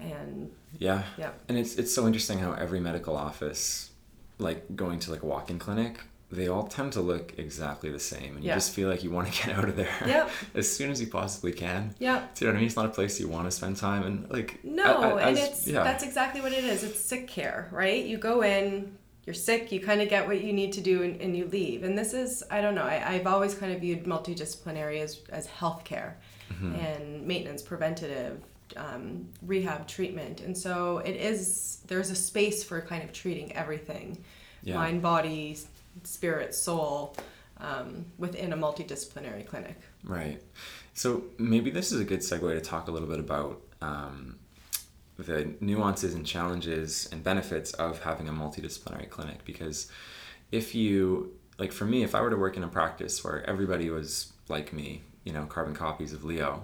and 0.00 0.50
yeah 0.78 1.02
yeah 1.18 1.30
And 1.48 1.58
it's 1.58 1.76
it's 1.76 1.94
so 1.94 2.06
interesting 2.06 2.38
how 2.38 2.52
every 2.52 2.80
medical 2.80 3.16
office, 3.16 3.90
like 4.38 4.76
going 4.76 4.98
to 5.00 5.10
like 5.10 5.22
a 5.22 5.26
walk-in 5.26 5.58
clinic, 5.58 6.00
they 6.32 6.46
all 6.48 6.62
tend 6.68 6.92
to 6.92 7.00
look 7.00 7.34
exactly 7.38 7.90
the 7.90 7.98
same, 7.98 8.36
and 8.36 8.44
you 8.44 8.48
Yeah. 8.50 8.54
just 8.54 8.72
feel 8.72 8.88
like 8.88 9.02
you 9.02 9.10
want 9.10 9.32
to 9.32 9.32
get 9.46 9.56
out 9.58 9.68
of 9.68 9.76
there 9.76 9.88
Yep. 10.06 10.30
as 10.54 10.70
soon 10.76 10.90
as 10.90 11.00
you 11.00 11.08
possibly 11.08 11.52
can. 11.52 11.94
yeah 11.98 12.26
Do 12.34 12.44
you 12.44 12.46
know 12.46 12.52
what 12.52 12.56
I 12.56 12.60
mean? 12.60 12.66
It's 12.66 12.76
not 12.76 12.86
a 12.86 12.90
place 12.98 13.18
you 13.20 13.28
want 13.28 13.46
to 13.46 13.50
spend 13.50 13.76
time, 13.76 14.02
and 14.04 14.30
like 14.30 14.60
No, 14.64 14.84
a- 15.02 15.16
a- 15.16 15.18
and 15.26 15.38
it's 15.38 15.66
yeah, 15.66 15.82
that's 15.82 16.04
exactly 16.04 16.40
what 16.40 16.52
it 16.52 16.64
is. 16.64 16.82
It's 16.84 17.00
sick 17.00 17.26
care, 17.28 17.68
right? 17.72 18.04
You 18.04 18.16
go 18.18 18.42
in, 18.42 18.96
you're 19.26 19.34
sick, 19.34 19.70
you 19.72 19.80
kind 19.80 20.00
of 20.00 20.08
get 20.08 20.26
what 20.26 20.42
you 20.42 20.52
need 20.52 20.72
to 20.74 20.80
do, 20.80 21.02
and, 21.02 21.20
and 21.20 21.36
you 21.36 21.46
leave. 21.46 21.82
And 21.84 21.96
this 21.98 22.14
is, 22.14 22.42
I 22.50 22.60
don't 22.62 22.74
know, 22.74 22.84
I, 22.84 22.96
I've 23.14 23.26
always 23.26 23.54
kind 23.54 23.72
of 23.72 23.80
viewed 23.80 24.04
multidisciplinary 24.04 25.00
as, 25.02 25.20
as 25.30 25.46
healthcare 25.60 26.12
Mm-hmm. 26.50 26.74
and 26.74 27.26
maintenance, 27.28 27.62
preventative, 27.62 28.42
um, 28.76 29.28
rehab, 29.42 29.86
treatment. 29.86 30.40
And 30.40 30.56
so 30.56 30.98
it 30.98 31.16
is, 31.16 31.80
there's 31.86 32.10
a 32.10 32.14
space 32.14 32.62
for 32.64 32.80
kind 32.80 33.02
of 33.02 33.12
treating 33.12 33.54
everything 33.56 34.22
Yeah. 34.62 34.74
mind, 34.76 35.02
body, 35.02 35.58
spirit, 36.04 36.54
soul 36.54 37.16
um, 37.58 38.06
within 38.18 38.52
a 38.52 38.56
multidisciplinary 38.56 39.46
clinic. 39.46 39.76
right. 40.04 40.40
So 40.94 41.24
maybe 41.38 41.70
this 41.70 41.92
is 41.92 42.00
a 42.00 42.04
good 42.04 42.20
segue 42.20 42.52
to 42.52 42.60
talk 42.60 42.88
a 42.88 42.90
little 42.90 43.08
bit 43.08 43.20
about. 43.20 43.60
Um, 43.80 44.36
the 45.18 45.52
nuances 45.60 46.14
and 46.14 46.24
challenges 46.26 47.06
and 47.12 47.22
benefits 47.22 47.72
of 47.74 48.02
having 48.02 48.26
a 48.28 48.32
multidisciplinary 48.32 49.08
clinic 49.10 49.44
because 49.44 49.90
if 50.50 50.74
you 50.74 51.30
like 51.58 51.72
for 51.72 51.84
me 51.84 52.02
if 52.02 52.14
i 52.14 52.20
were 52.22 52.30
to 52.30 52.36
work 52.36 52.56
in 52.56 52.62
a 52.64 52.68
practice 52.68 53.22
where 53.22 53.44
everybody 53.48 53.90
was 53.90 54.32
like 54.48 54.72
me 54.72 55.02
you 55.24 55.32
know 55.34 55.44
carbon 55.44 55.74
copies 55.74 56.14
of 56.14 56.24
leo 56.24 56.62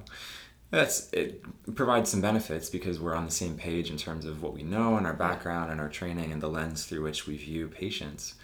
that's 0.70 1.12
it 1.12 1.42
provides 1.74 2.10
some 2.10 2.20
benefits 2.20 2.68
because 2.68 2.98
we're 3.00 3.14
on 3.14 3.24
the 3.24 3.30
same 3.30 3.56
page 3.56 3.90
in 3.90 3.96
terms 3.96 4.24
of 4.24 4.42
what 4.42 4.52
we 4.52 4.62
know 4.62 4.96
and 4.96 5.06
our 5.06 5.14
background 5.14 5.70
and 5.70 5.80
our 5.80 5.88
training 5.88 6.32
and 6.32 6.42
the 6.42 6.48
lens 6.48 6.84
through 6.84 7.02
which 7.02 7.26
we 7.26 7.36
view 7.36 7.68
patients. 7.68 8.34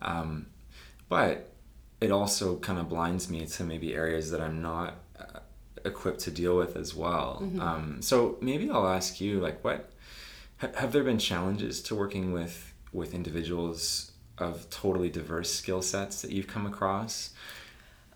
Um, 0.00 0.46
but 1.08 1.52
it 2.00 2.10
also 2.10 2.56
kind 2.56 2.78
of 2.78 2.88
blinds 2.88 3.30
me 3.30 3.46
to 3.46 3.64
maybe 3.64 3.94
areas 3.94 4.30
that 4.32 4.40
i'm 4.40 4.60
not 4.60 4.94
uh, 5.18 5.38
equipped 5.84 6.20
to 6.20 6.30
deal 6.30 6.56
with 6.56 6.76
as 6.76 6.94
well. 6.94 7.38
Um, 7.60 8.02
so 8.02 8.36
maybe 8.40 8.70
i'll 8.70 8.88
ask 8.88 9.20
you 9.20 9.40
like 9.40 9.62
what 9.62 9.90
ha- 10.58 10.70
have 10.76 10.92
there 10.92 11.04
been 11.04 11.18
challenges 11.18 11.80
to 11.82 11.94
working 11.94 12.32
with 12.32 12.72
with 12.92 13.14
individuals 13.14 14.12
of 14.38 14.68
totally 14.70 15.10
diverse 15.10 15.52
skill 15.52 15.82
sets 15.82 16.22
that 16.22 16.30
you've 16.32 16.48
come 16.48 16.66
across 16.66 17.30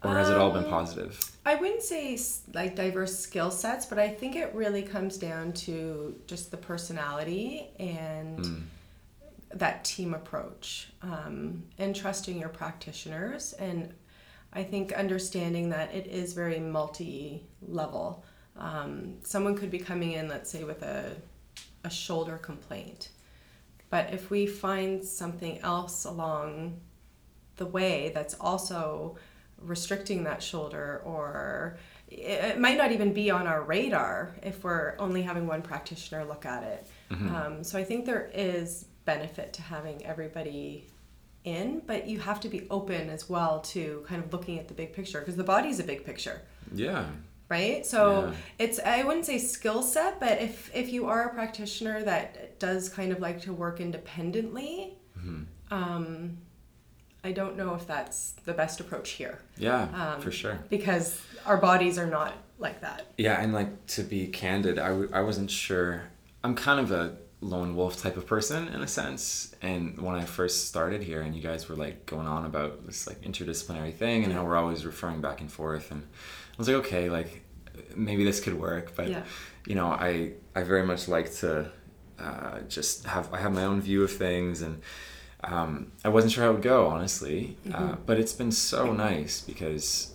or 0.04 0.14
has 0.14 0.28
it 0.28 0.36
all 0.36 0.50
been 0.50 0.64
positive 0.64 1.18
I 1.46 1.54
wouldn't 1.54 1.82
say 1.82 2.18
like 2.54 2.74
diverse 2.74 3.16
skill 3.16 3.52
sets, 3.52 3.86
but 3.86 4.00
I 4.00 4.08
think 4.08 4.34
it 4.34 4.52
really 4.52 4.82
comes 4.82 5.16
down 5.16 5.52
to 5.52 6.20
just 6.26 6.50
the 6.50 6.56
personality 6.56 7.68
and 7.78 8.66
that 9.54 9.84
team 9.84 10.12
approach 10.12 10.88
um, 11.02 11.62
and 11.78 11.94
trusting 11.94 12.36
your 12.36 12.48
practitioners. 12.48 13.52
And 13.52 13.94
I 14.52 14.64
think 14.64 14.92
understanding 14.92 15.68
that 15.68 15.94
it 15.94 16.08
is 16.08 16.32
very 16.32 16.58
multi 16.58 17.44
level. 17.62 18.24
Um, 18.56 19.18
someone 19.22 19.56
could 19.56 19.70
be 19.70 19.78
coming 19.78 20.12
in, 20.12 20.26
let's 20.26 20.50
say, 20.50 20.64
with 20.64 20.82
a, 20.82 21.12
a 21.84 21.90
shoulder 21.90 22.38
complaint. 22.38 23.10
But 23.88 24.12
if 24.12 24.30
we 24.30 24.48
find 24.48 25.04
something 25.04 25.60
else 25.60 26.06
along 26.06 26.80
the 27.54 27.66
way 27.66 28.10
that's 28.12 28.34
also 28.40 29.16
restricting 29.60 30.24
that 30.24 30.42
shoulder 30.42 31.02
or 31.04 31.78
it 32.08 32.58
might 32.60 32.78
not 32.78 32.92
even 32.92 33.12
be 33.12 33.30
on 33.30 33.46
our 33.46 33.62
radar 33.62 34.36
if 34.42 34.62
we're 34.62 34.94
only 34.98 35.22
having 35.22 35.46
one 35.46 35.62
practitioner 35.62 36.24
look 36.24 36.44
at 36.46 36.62
it 36.62 36.86
um, 37.10 37.64
so 37.64 37.78
i 37.78 37.84
think 37.84 38.04
there 38.04 38.30
is 38.34 38.86
benefit 39.04 39.52
to 39.54 39.62
having 39.62 40.04
everybody 40.04 40.86
in, 41.44 41.80
but 41.86 42.06
you 42.08 42.18
have 42.18 42.40
to 42.40 42.48
be 42.48 42.66
open 42.70 43.08
as 43.08 43.30
well 43.30 43.60
to 43.60 44.04
kind 44.06 44.22
of 44.22 44.32
looking 44.32 44.58
at 44.58 44.68
the 44.68 44.74
big 44.74 44.92
picture 44.92 45.20
because 45.20 45.36
the 45.36 45.44
body 45.44 45.68
is 45.68 45.78
a 45.78 45.84
big 45.84 46.04
picture. 46.04 46.42
Yeah. 46.74 47.06
Right? 47.48 47.86
So 47.86 48.26
Yeah. 48.26 48.34
it's 48.58 48.80
I 48.80 49.04
wouldn't 49.04 49.24
say 49.26 49.38
skill 49.38 49.82
set, 49.82 50.18
but 50.18 50.42
if 50.42 50.74
if 50.74 50.92
you 50.92 51.06
are 51.06 51.28
a 51.28 51.32
practitioner 51.32 52.02
that 52.02 52.58
does 52.58 52.88
kind 52.88 53.12
of 53.12 53.20
like 53.20 53.40
to 53.42 53.52
work 53.52 53.80
independently, 53.80 54.98
um, 55.70 56.36
I 57.26 57.32
don't 57.32 57.56
know 57.56 57.74
if 57.74 57.86
that's 57.88 58.18
the 58.44 58.52
best 58.52 58.78
approach 58.80 59.10
here 59.10 59.40
Yeah, 59.58 59.82
Um, 60.14 60.20
for 60.20 60.30
sure. 60.30 60.58
because 60.70 61.20
our 61.44 61.56
bodies 61.56 61.98
are 61.98 62.06
not 62.06 62.34
like 62.58 62.80
that. 62.82 63.02
Yeah, 63.18 63.40
and 63.42 63.52
like 63.52 63.70
to 63.96 64.02
be 64.02 64.28
candid, 64.28 64.78
I, 64.78 64.88
w- 64.88 65.10
I 65.12 65.22
wasn't 65.22 65.50
sure. 65.50 66.04
I'm 66.44 66.54
kind 66.54 66.78
of 66.78 66.92
a 66.92 67.16
lone 67.40 67.74
wolf 67.74 68.00
type 68.00 68.16
of 68.16 68.26
person 68.26 68.68
in 68.68 68.80
a 68.80 68.86
sense. 68.86 69.54
And 69.60 70.00
when 70.00 70.14
I 70.14 70.24
first 70.24 70.68
started 70.68 71.02
here, 71.02 71.20
and 71.22 71.34
you 71.34 71.42
guys 71.42 71.68
were 71.68 71.74
like 71.86 72.06
going 72.06 72.28
on 72.28 72.46
about 72.46 72.86
this 72.86 73.06
like 73.08 73.20
interdisciplinary 73.22 73.92
thing 73.92 74.22
and 74.24 74.32
how 74.32 74.44
we're 74.44 74.56
always 74.56 74.86
referring 74.86 75.20
back 75.20 75.40
and 75.40 75.50
forth, 75.50 75.90
and 75.90 76.02
I 76.02 76.54
was 76.58 76.68
like, 76.68 76.76
okay, 76.86 77.10
like 77.10 77.42
maybe 77.96 78.24
this 78.24 78.38
could 78.40 78.54
work. 78.54 78.94
But 78.94 79.08
Yeah. 79.10 79.22
you 79.66 79.74
know, 79.74 79.88
I 79.88 80.32
I 80.54 80.62
very 80.62 80.84
much 80.86 81.08
like 81.08 81.28
to 81.42 81.70
uh, 82.20 82.60
just 82.76 83.04
have 83.06 83.34
I 83.34 83.38
have 83.44 83.52
my 83.52 83.64
own 83.64 83.80
view 83.80 84.04
of 84.04 84.12
things 84.12 84.62
and. 84.62 84.80
Um, 85.44 85.92
I 86.04 86.08
wasn't 86.08 86.32
sure 86.32 86.44
how 86.44 86.50
it 86.50 86.54
would 86.54 86.62
go, 86.62 86.86
honestly, 86.88 87.56
uh, 87.72 87.96
but 88.06 88.18
it's 88.18 88.32
been 88.32 88.50
so 88.52 88.92
nice 88.92 89.40
because 89.40 90.14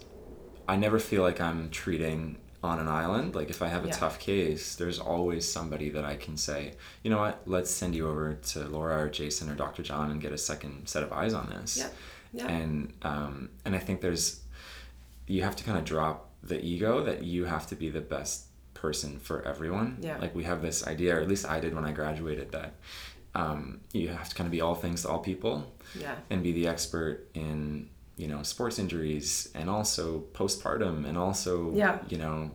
I 0.67 0.75
never 0.75 0.99
feel 0.99 1.21
like 1.21 1.39
I'm 1.39 1.69
treating 1.69 2.38
on 2.63 2.79
an 2.79 2.88
island. 2.88 3.34
Like 3.36 3.49
if 3.49 3.62
I 3.62 3.67
have 3.67 3.84
a 3.86 3.88
Yeah. 3.88 3.93
tough 3.93 4.19
case, 4.19 4.75
there's 4.75 4.99
always 4.99 5.49
somebody 5.49 5.89
that 5.89 6.05
I 6.05 6.15
can 6.15 6.38
say, 6.38 6.73
you 7.03 7.10
know 7.10 7.17
what, 7.19 7.41
let's 7.45 7.71
send 7.71 7.95
you 7.95 8.07
over 8.10 8.34
to 8.34 8.60
Laura 8.67 9.03
or 9.05 9.10
Jason 9.10 9.49
or 9.49 9.55
Dr. 9.55 9.81
John 9.84 10.12
and 10.12 10.21
get 10.21 10.31
a 10.31 10.38
second 10.38 10.88
set 10.88 11.01
of 11.03 11.12
eyes 11.12 11.34
on 11.34 11.49
this. 11.49 11.77
Yeah. 11.77 11.89
Yeah. 12.34 12.47
And 12.47 12.93
um, 13.01 13.49
and 13.65 13.75
I 13.75 13.79
think 13.79 14.01
there's 14.01 14.41
you 15.27 15.41
have 15.43 15.55
to 15.57 15.63
kind 15.63 15.77
of 15.77 15.86
drop 15.86 16.29
the 16.43 16.63
ego 16.63 17.03
that 17.03 17.23
you 17.23 17.45
have 17.45 17.67
to 17.67 17.75
be 17.75 17.89
the 17.89 18.01
best 18.01 18.45
person 18.73 19.19
for 19.19 19.41
everyone. 19.43 19.97
Yeah. 20.01 20.17
Like 20.17 20.34
we 20.36 20.43
have 20.45 20.62
this 20.62 20.86
idea, 20.88 21.15
or 21.17 21.19
at 21.19 21.27
least 21.27 21.45
I 21.47 21.60
did 21.60 21.73
when 21.75 21.84
I 21.86 21.91
graduated, 21.91 22.51
that 22.51 22.73
um, 23.36 23.80
you 23.94 24.10
have 24.10 24.30
to 24.30 24.36
kind 24.36 24.48
of 24.48 24.52
be 24.52 24.62
all 24.62 24.76
things 24.76 25.04
to 25.04 25.10
all 25.10 25.20
people 25.20 25.72
Yeah. 26.00 26.15
and 26.30 26.44
be 26.44 26.52
the 26.52 26.67
expert 26.67 27.28
in 27.34 27.89
you 28.17 28.28
know 28.28 28.44
sports 28.44 28.78
injuries 28.78 29.50
and 29.56 29.70
also 29.70 30.26
postpartum 30.34 31.06
and 31.08 31.17
also 31.17 31.72
Yeah. 31.74 32.00
you 32.10 32.17
know 32.17 32.52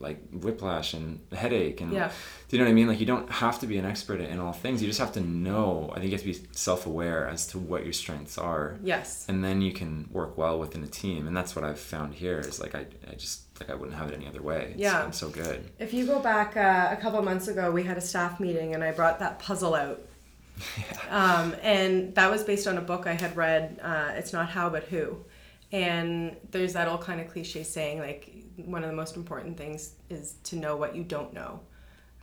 like 0.00 0.18
whiplash 0.32 0.94
and 0.94 1.20
headache 1.32 1.80
and 1.80 1.92
Yeah. 1.92 2.10
do 2.48 2.56
you 2.56 2.58
know 2.58 2.64
what 2.66 2.70
I 2.72 2.74
mean 2.74 2.88
like 2.88 2.98
you 2.98 3.06
don't 3.06 3.30
have 3.30 3.60
to 3.60 3.66
be 3.66 3.78
an 3.78 3.84
expert 3.84 4.20
in 4.20 4.38
all 4.40 4.52
things 4.52 4.82
you 4.82 4.88
just 4.88 4.98
have 4.98 5.12
to 5.12 5.20
know 5.20 5.90
I 5.92 6.00
think 6.00 6.06
you 6.06 6.18
have 6.18 6.20
to 6.22 6.32
be 6.42 6.48
self-aware 6.52 7.28
as 7.28 7.46
to 7.48 7.58
what 7.58 7.84
your 7.84 7.92
strengths 7.92 8.36
are 8.36 8.78
Yes. 8.82 9.26
and 9.28 9.44
then 9.44 9.60
you 9.62 9.72
can 9.72 10.08
work 10.10 10.36
well 10.36 10.58
within 10.58 10.82
a 10.82 10.88
team 10.88 11.26
and 11.28 11.36
that's 11.36 11.54
what 11.54 11.64
I've 11.64 11.78
found 11.78 12.14
here 12.14 12.40
is 12.40 12.58
like 12.60 12.74
I, 12.74 12.86
I 13.10 13.14
just 13.14 13.42
like 13.60 13.70
I 13.70 13.74
wouldn't 13.74 13.96
have 13.96 14.08
it 14.10 14.14
any 14.14 14.26
other 14.26 14.42
way 14.42 14.70
it's 14.72 14.80
Yeah. 14.80 15.02
been 15.02 15.12
so 15.12 15.28
good 15.28 15.70
If 15.78 15.92
you 15.94 16.04
go 16.06 16.18
back 16.20 16.56
uh, 16.56 16.88
a 16.90 16.96
couple 17.00 17.20
months 17.22 17.46
ago, 17.48 17.70
we 17.70 17.82
had 17.84 17.96
a 17.98 18.00
staff 18.00 18.40
meeting 18.40 18.74
and 18.74 18.82
I 18.82 18.90
brought 18.92 19.18
that 19.20 19.38
puzzle 19.38 19.74
out. 19.74 20.00
Um, 21.10 21.56
and 21.62 22.14
that 22.14 22.30
was 22.30 22.44
based 22.44 22.68
on 22.68 22.78
a 22.78 22.80
book 22.80 23.08
I 23.08 23.14
had 23.14 23.36
read. 23.36 23.80
Uh, 23.82 24.12
it's 24.14 24.32
not 24.32 24.48
how, 24.48 24.70
but 24.70 24.84
who. 24.84 25.16
And 25.72 26.36
there's 26.52 26.74
that 26.74 26.86
old 26.86 27.00
kind 27.00 27.20
of 27.20 27.28
cliche 27.28 27.64
saying, 27.64 27.98
like, 27.98 28.32
one 28.56 28.84
of 28.84 28.90
the 28.90 28.96
most 28.96 29.16
important 29.16 29.56
things 29.56 29.94
is 30.08 30.34
to 30.44 30.56
know 30.56 30.76
what 30.76 30.94
you 30.94 31.02
don't 31.02 31.32
know. 31.32 31.60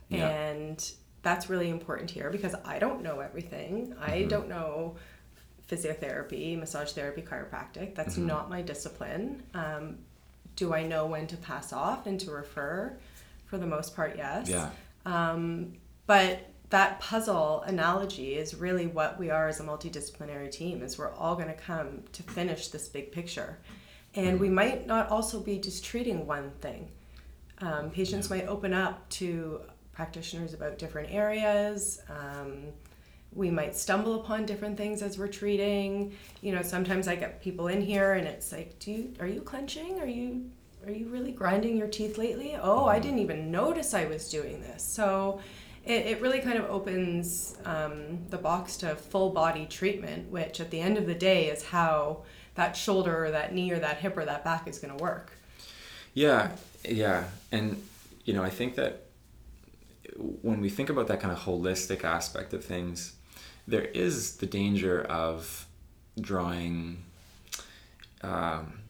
Yeah. 0.08 0.26
And 0.26 0.90
that's 1.22 1.50
really 1.50 1.68
important 1.68 2.10
here 2.10 2.30
because 2.30 2.54
I 2.64 2.78
don't 2.78 3.02
know 3.02 3.20
everything. 3.20 3.94
I 4.00 4.22
don't 4.22 4.48
know 4.48 4.96
physiotherapy, 5.68 6.58
massage 6.58 6.92
therapy, 6.92 7.22
chiropractic. 7.22 7.94
That's 7.94 8.16
not 8.16 8.48
my 8.48 8.62
discipline. 8.62 9.42
Um, 9.52 9.98
do 10.56 10.72
I 10.72 10.82
know 10.82 11.06
when 11.06 11.26
to 11.26 11.36
pass 11.36 11.72
off 11.72 12.06
and 12.06 12.18
to 12.20 12.30
refer? 12.30 12.98
For 13.46 13.58
the 13.58 13.66
most 13.66 13.94
part, 13.94 14.16
yes. 14.16 14.48
yeah 14.48 14.70
Um, 15.06 15.74
but 16.06 16.50
that 16.70 17.00
puzzle 17.00 17.62
analogy 17.62 18.34
is 18.34 18.54
really 18.54 18.86
what 18.86 19.18
we 19.18 19.30
are 19.30 19.48
as 19.48 19.60
a 19.60 19.62
multidisciplinary 19.62 20.50
team 20.50 20.82
is 20.82 20.98
we're 20.98 21.14
all 21.14 21.34
going 21.34 21.48
to 21.48 21.54
come 21.54 22.02
to 22.12 22.22
finish 22.22 22.68
this 22.68 22.88
big 22.88 23.10
picture. 23.10 23.58
And 24.14 24.38
we 24.38 24.48
might 24.48 24.86
not 24.86 25.10
also 25.10 25.40
be 25.40 25.58
just 25.58 25.84
treating 25.84 26.26
one 26.26 26.50
thing. 26.60 26.88
Um, 27.58 27.90
patients 27.90 28.30
might 28.30 28.46
open 28.46 28.72
up 28.72 29.08
to 29.10 29.60
practitioners 29.92 30.54
about 30.54 30.78
different 30.78 31.12
areas 31.12 32.00
um, 32.08 32.66
we 33.32 33.50
might 33.50 33.76
stumble 33.76 34.20
upon 34.20 34.46
different 34.46 34.76
things 34.76 35.02
as 35.02 35.18
we're 35.18 35.28
treating. 35.28 36.12
You 36.40 36.52
know 36.52 36.62
sometimes 36.62 37.08
i 37.08 37.14
get 37.14 37.42
people 37.42 37.68
in 37.68 37.80
here 37.80 38.14
and 38.14 38.26
it's 38.26 38.52
like 38.52 38.78
do 38.78 38.90
you 38.90 39.14
are 39.20 39.26
you 39.26 39.40
clenching? 39.40 40.00
Are 40.00 40.06
you 40.06 40.50
are 40.86 40.92
you 40.92 41.08
really 41.08 41.32
grinding 41.32 41.76
your 41.76 41.88
teeth 41.88 42.18
lately? 42.18 42.56
Oh 42.60 42.86
i 42.86 42.98
didn't 42.98 43.18
even 43.18 43.50
notice 43.50 43.94
i 43.94 44.06
was 44.06 44.30
doing 44.30 44.60
this. 44.60 44.82
So 44.82 45.40
it, 45.84 46.06
it 46.06 46.20
really 46.20 46.40
kind 46.40 46.58
of 46.58 46.64
opens 46.70 47.56
um, 47.64 48.26
the 48.30 48.38
box 48.38 48.76
to 48.78 48.94
full 48.94 49.30
body 49.30 49.66
treatment 49.66 50.30
which 50.30 50.60
at 50.60 50.70
the 50.70 50.80
end 50.80 50.96
of 50.96 51.06
the 51.06 51.14
day 51.14 51.48
is 51.48 51.64
how 51.64 52.22
that 52.54 52.76
shoulder 52.76 53.24
or 53.24 53.30
that 53.30 53.54
knee 53.54 53.70
or 53.70 53.78
that 53.78 53.98
hip 53.98 54.16
or 54.16 54.24
that 54.24 54.44
back 54.44 54.66
is 54.66 54.78
going 54.78 54.96
to 54.96 55.02
work 55.02 55.32
Yeah, 56.14 56.50
yeah. 56.84 57.24
And, 57.52 57.80
you 58.24 58.34
know, 58.34 58.42
I 58.42 58.50
think 58.50 58.74
that 58.74 59.04
when 60.16 60.60
we 60.60 60.68
think 60.68 60.90
about 60.90 61.06
that 61.06 61.20
kind 61.20 61.32
of 61.32 61.40
holistic 61.40 62.02
aspect 62.02 62.52
of 62.52 62.64
things, 62.64 63.14
there 63.68 63.84
is 63.84 64.36
the 64.38 64.46
danger 64.46 65.02
of 65.02 65.66
drawing 66.20 67.04
um, 68.22 68.80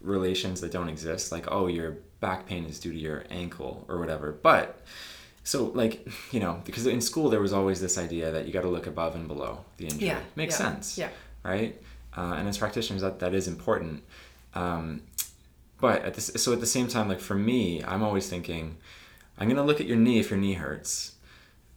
relations 0.00 0.62
that 0.62 0.72
don't 0.72 0.88
exist. 0.88 1.30
Like, 1.30 1.46
oh, 1.50 1.66
your 1.66 1.98
back 2.20 2.46
pain 2.46 2.64
is 2.64 2.80
due 2.80 2.92
to 2.92 2.98
your 2.98 3.24
ankle 3.30 3.84
or 3.88 3.98
whatever. 3.98 4.32
But, 4.32 4.80
so, 5.48 5.64
like, 5.82 6.06
you 6.34 6.40
know, 6.40 6.60
because 6.66 6.86
in 6.86 7.00
school 7.00 7.30
there 7.30 7.40
was 7.40 7.52
always 7.54 7.80
this 7.80 7.96
idea 7.96 8.30
that 8.32 8.46
you 8.46 8.52
got 8.52 8.62
to 8.62 8.68
look 8.76 8.86
above 8.86 9.14
and 9.14 9.26
below 9.26 9.64
the 9.78 9.84
injury. 9.86 10.08
Yeah, 10.08 10.20
Makes 10.36 10.60
yeah, 10.60 10.66
sense. 10.66 10.98
yeah. 10.98 11.08
Right? 11.42 11.80
Uh, 12.16 12.34
and 12.38 12.46
as 12.48 12.58
practitioners, 12.58 13.00
that, 13.02 13.18
that 13.20 13.32
is 13.34 13.48
important. 13.48 14.02
Um, 14.54 15.02
but 15.80 16.02
at 16.04 16.12
this, 16.14 16.26
so 16.36 16.52
at 16.52 16.60
the 16.60 16.66
same 16.66 16.88
time, 16.88 17.08
like 17.08 17.20
for 17.20 17.34
me, 17.34 17.82
I'm 17.84 18.02
always 18.02 18.28
thinking, 18.28 18.76
I'm 19.38 19.48
gonna 19.48 19.64
look 19.64 19.80
at 19.80 19.86
your 19.86 19.96
knee 19.96 20.18
if 20.18 20.30
your 20.30 20.38
knee 20.38 20.54
hurts, 20.54 21.12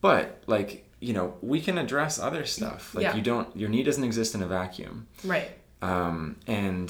but 0.02 0.42
like 0.48 0.88
you 1.00 1.14
know, 1.14 1.34
we 1.42 1.60
can 1.62 1.78
address 1.78 2.20
other 2.20 2.46
stuff. 2.46 2.94
Like 2.96 3.04
Yeah. 3.04 3.16
you 3.16 3.22
don't, 3.22 3.48
your 3.56 3.70
knee 3.70 3.84
doesn't 3.84 4.04
exist 4.04 4.36
in 4.36 4.42
a 4.44 4.48
vacuum, 4.48 5.08
right 5.24 5.50
um, 5.82 6.36
and 6.48 6.88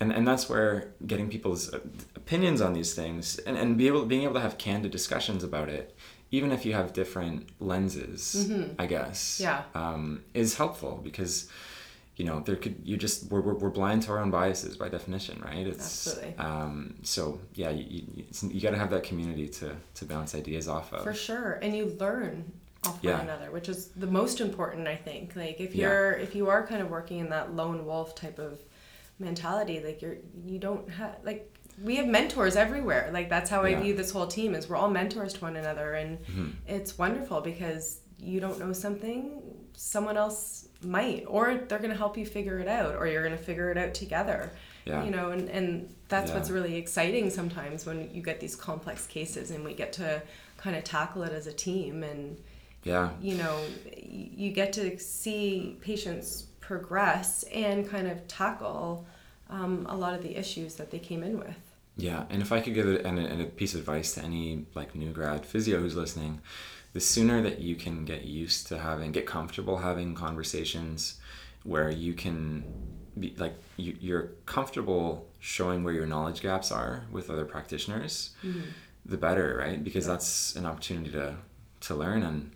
and 0.00 0.12
and 0.12 0.26
that's 0.26 0.48
where 0.48 0.92
getting 1.06 1.28
people's 1.28 1.72
uh, 1.72 1.78
opinions 2.16 2.60
on 2.60 2.72
these 2.72 2.94
things 2.94 3.38
and 3.46 3.56
and 3.56 3.76
be 3.76 3.86
able 3.86 4.04
being 4.06 4.22
able 4.22 4.34
to 4.34 4.40
have 4.40 4.56
candid 4.58 4.90
discussions 4.90 5.44
about 5.44 5.68
it, 5.68 5.94
even 6.30 6.50
if 6.52 6.64
you 6.66 6.72
have 6.72 6.92
different 6.92 7.48
lenses, 7.60 8.50
I 8.78 8.86
guess, 8.86 9.40
Yeah. 9.40 9.62
um, 9.74 10.22
is 10.34 10.56
helpful 10.56 11.00
because 11.02 11.48
you 12.16 12.24
know 12.26 12.40
there 12.40 12.56
could 12.56 12.76
you 12.84 12.96
just 12.96 13.30
we're, 13.30 13.40
we're, 13.40 13.54
we're 13.54 13.70
blind 13.70 14.02
to 14.02 14.10
our 14.12 14.18
own 14.18 14.30
biases 14.30 14.76
by 14.76 14.88
definition 14.90 15.40
right 15.42 15.66
it's 15.66 16.06
Absolutely. 16.06 16.34
um, 16.38 16.94
so 17.02 17.40
yeah 17.54 17.70
you, 17.70 17.84
you, 18.14 18.24
you 18.50 18.60
got 18.60 18.72
to 18.72 18.76
have 18.78 18.90
that 18.90 19.04
community 19.04 19.48
to 19.48 19.74
to 19.94 20.04
bounce 20.04 20.34
ideas 20.34 20.68
off 20.68 20.92
of 20.92 21.02
For 21.02 21.14
sure, 21.14 21.58
and 21.62 21.74
you 21.74 21.96
learn 21.98 22.52
off 22.84 22.98
Yeah. 23.02 23.12
one 23.18 23.20
another, 23.28 23.50
which 23.50 23.68
is 23.70 23.88
the 24.04 24.06
most 24.06 24.40
important, 24.40 24.86
I 24.88 24.96
think. 24.96 25.34
Like 25.36 25.60
if 25.60 25.74
you're 25.74 26.12
if 26.12 26.34
you 26.34 26.48
are 26.50 26.66
kind 26.66 26.82
of 26.82 26.90
working 26.90 27.18
in 27.20 27.30
that 27.30 27.54
lone 27.56 27.86
wolf 27.86 28.14
type 28.14 28.38
of 28.38 28.58
mentality, 29.20 29.80
like 29.84 30.02
you're 30.02 30.16
you 30.44 30.58
don't 30.58 30.88
have 30.90 31.16
like 31.24 31.54
we 31.82 31.96
have 31.96 32.06
mentors 32.06 32.56
everywhere. 32.56 33.10
Like 33.12 33.28
that's 33.28 33.48
how 33.50 33.64
Yeah. 33.64 33.78
I 33.78 33.82
view 33.82 33.94
this 33.94 34.10
whole 34.10 34.26
team 34.26 34.54
is 34.54 34.68
we're 34.68 34.76
all 34.76 34.90
mentors 34.90 35.34
to 35.34 35.40
one 35.40 35.56
another, 35.56 35.92
and 35.94 36.18
Mm-hmm. 36.18 36.48
it's 36.66 36.98
wonderful 36.98 37.40
because 37.40 38.00
you 38.18 38.38
don't 38.40 38.58
know 38.58 38.72
something, 38.72 39.40
someone 39.74 40.16
else 40.16 40.68
might, 40.84 41.24
or 41.26 41.54
they're 41.68 41.78
gonna 41.78 41.94
help 41.94 42.16
you 42.18 42.26
figure 42.26 42.58
it 42.58 42.68
out, 42.68 42.96
or 42.96 43.06
you're 43.06 43.22
gonna 43.22 43.36
figure 43.36 43.70
it 43.70 43.78
out 43.78 43.94
together. 43.94 44.50
Yeah. 44.84 45.04
You 45.04 45.10
know, 45.10 45.30
and, 45.30 45.48
and 45.48 45.94
that's 46.08 46.30
Yeah. 46.30 46.36
what's 46.38 46.50
really 46.50 46.76
exciting 46.76 47.30
sometimes 47.30 47.86
when 47.86 48.10
you 48.14 48.22
get 48.22 48.40
these 48.40 48.56
complex 48.56 49.06
cases 49.06 49.50
and 49.50 49.64
we 49.64 49.74
get 49.74 49.92
to 49.94 50.22
kind 50.56 50.74
of 50.76 50.84
tackle 50.84 51.22
it 51.22 51.32
as 51.32 51.46
a 51.46 51.52
team 51.52 52.02
and 52.02 52.38
yeah 52.82 53.10
you 53.20 53.34
know 53.34 53.58
you 54.02 54.50
get 54.52 54.72
to 54.74 54.98
see 54.98 55.78
patients 55.80 56.46
progress 56.70 57.42
and 57.52 57.90
kind 57.90 58.06
of 58.06 58.28
tackle 58.28 59.04
um, 59.48 59.84
a 59.88 59.96
lot 59.96 60.14
of 60.14 60.22
the 60.22 60.36
issues 60.36 60.76
that 60.76 60.92
they 60.92 61.00
came 61.00 61.24
in 61.24 61.36
with. 61.36 61.58
Yeah, 61.96 62.26
and 62.30 62.40
if 62.40 62.52
I 62.52 62.60
could 62.60 62.74
give 62.74 62.86
it 62.86 63.04
a, 63.04 63.42
a 63.42 63.46
piece 63.46 63.74
of 63.74 63.80
advice 63.80 64.14
to 64.14 64.22
any 64.22 64.66
like 64.76 64.94
new 64.94 65.10
grad 65.10 65.44
physio 65.44 65.80
who's 65.80 65.96
listening, 65.96 66.40
the 66.92 67.00
sooner 67.00 67.42
that 67.42 67.58
you 67.58 67.74
can 67.74 68.04
get 68.04 68.22
used 68.24 68.68
to 68.68 68.78
having, 68.78 69.10
get 69.10 69.26
comfortable 69.26 69.78
having 69.78 70.14
conversations 70.14 71.18
where 71.64 71.90
you 71.90 72.14
can 72.14 72.62
be 73.18 73.34
like 73.36 73.56
you, 73.76 73.96
you're 74.00 74.28
comfortable 74.46 75.26
showing 75.40 75.82
where 75.82 75.92
your 75.92 76.06
knowledge 76.06 76.40
gaps 76.40 76.70
are 76.70 77.04
with 77.10 77.30
other 77.30 77.44
practitioners, 77.44 78.30
the 79.04 79.16
better, 79.16 79.56
right? 79.58 79.82
Because 79.82 80.06
that's 80.06 80.54
an 80.54 80.66
opportunity 80.66 81.10
to 81.10 81.34
to 81.80 81.94
learn 81.96 82.22
and 82.22 82.52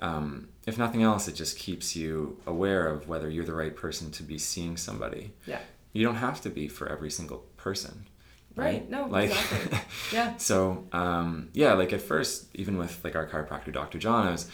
um, 0.00 0.48
if 0.66 0.78
nothing 0.78 1.02
else, 1.02 1.28
it 1.28 1.34
just 1.34 1.58
keeps 1.58 1.96
you 1.96 2.38
aware 2.46 2.86
of 2.88 3.08
whether 3.08 3.28
you're 3.28 3.44
the 3.44 3.54
right 3.54 3.74
person 3.74 4.10
to 4.12 4.22
be 4.22 4.38
seeing 4.38 4.76
somebody. 4.76 5.32
Yeah. 5.46 5.60
You 5.92 6.04
don't 6.04 6.16
have 6.16 6.40
to 6.42 6.50
be 6.50 6.68
for 6.68 6.88
every 6.88 7.10
single 7.10 7.38
person. 7.56 8.06
Right. 8.54 8.88
No, 8.90 9.06
like 9.06 9.30
exactly. 9.30 9.78
Yeah. 10.12 10.36
so 10.36 10.84
um, 10.92 11.48
yeah 11.52 11.74
like 11.74 11.92
at 11.92 12.00
first 12.02 12.46
even 12.54 12.76
with 12.76 13.04
like 13.04 13.14
our 13.14 13.26
chiropractor 13.28 13.72
dr 13.72 13.96
john 13.98 14.26
i 14.26 14.32
was 14.32 14.50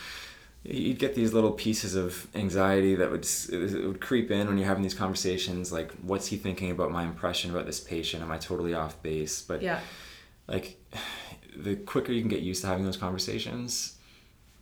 you'd 0.63 0.99
get 0.99 1.15
these 1.15 1.33
little 1.33 1.53
pieces 1.53 1.95
of 1.95 2.27
anxiety 2.35 2.95
that 2.97 3.11
would 3.11 3.25
s- 3.25 3.49
it 3.49 3.57
was- 3.59 3.73
it 3.73 3.87
would 3.87 4.01
creep 4.03 4.31
in 4.31 4.47
when 4.47 4.59
you're 4.59 4.67
having 4.67 4.83
these 4.83 4.93
conversations 4.95 5.73
like 5.73 5.91
what's 6.03 6.27
he 6.27 6.37
thinking 6.37 6.71
about 6.71 6.91
my 6.91 7.05
impression 7.05 7.51
about 7.51 7.65
this 7.65 7.81
patient 7.81 8.23
am 8.23 8.31
i 8.31 8.37
totally 8.37 8.75
off 8.75 9.01
base 9.03 9.41
but 9.41 9.63
Yeah. 9.63 9.81
like 10.49 10.77
the 11.57 11.77
quicker 11.77 12.13
you 12.13 12.21
can 12.21 12.29
get 12.29 12.41
used 12.41 12.61
to 12.63 12.67
having 12.67 12.85
those 12.85 12.99
conversations 12.99 13.97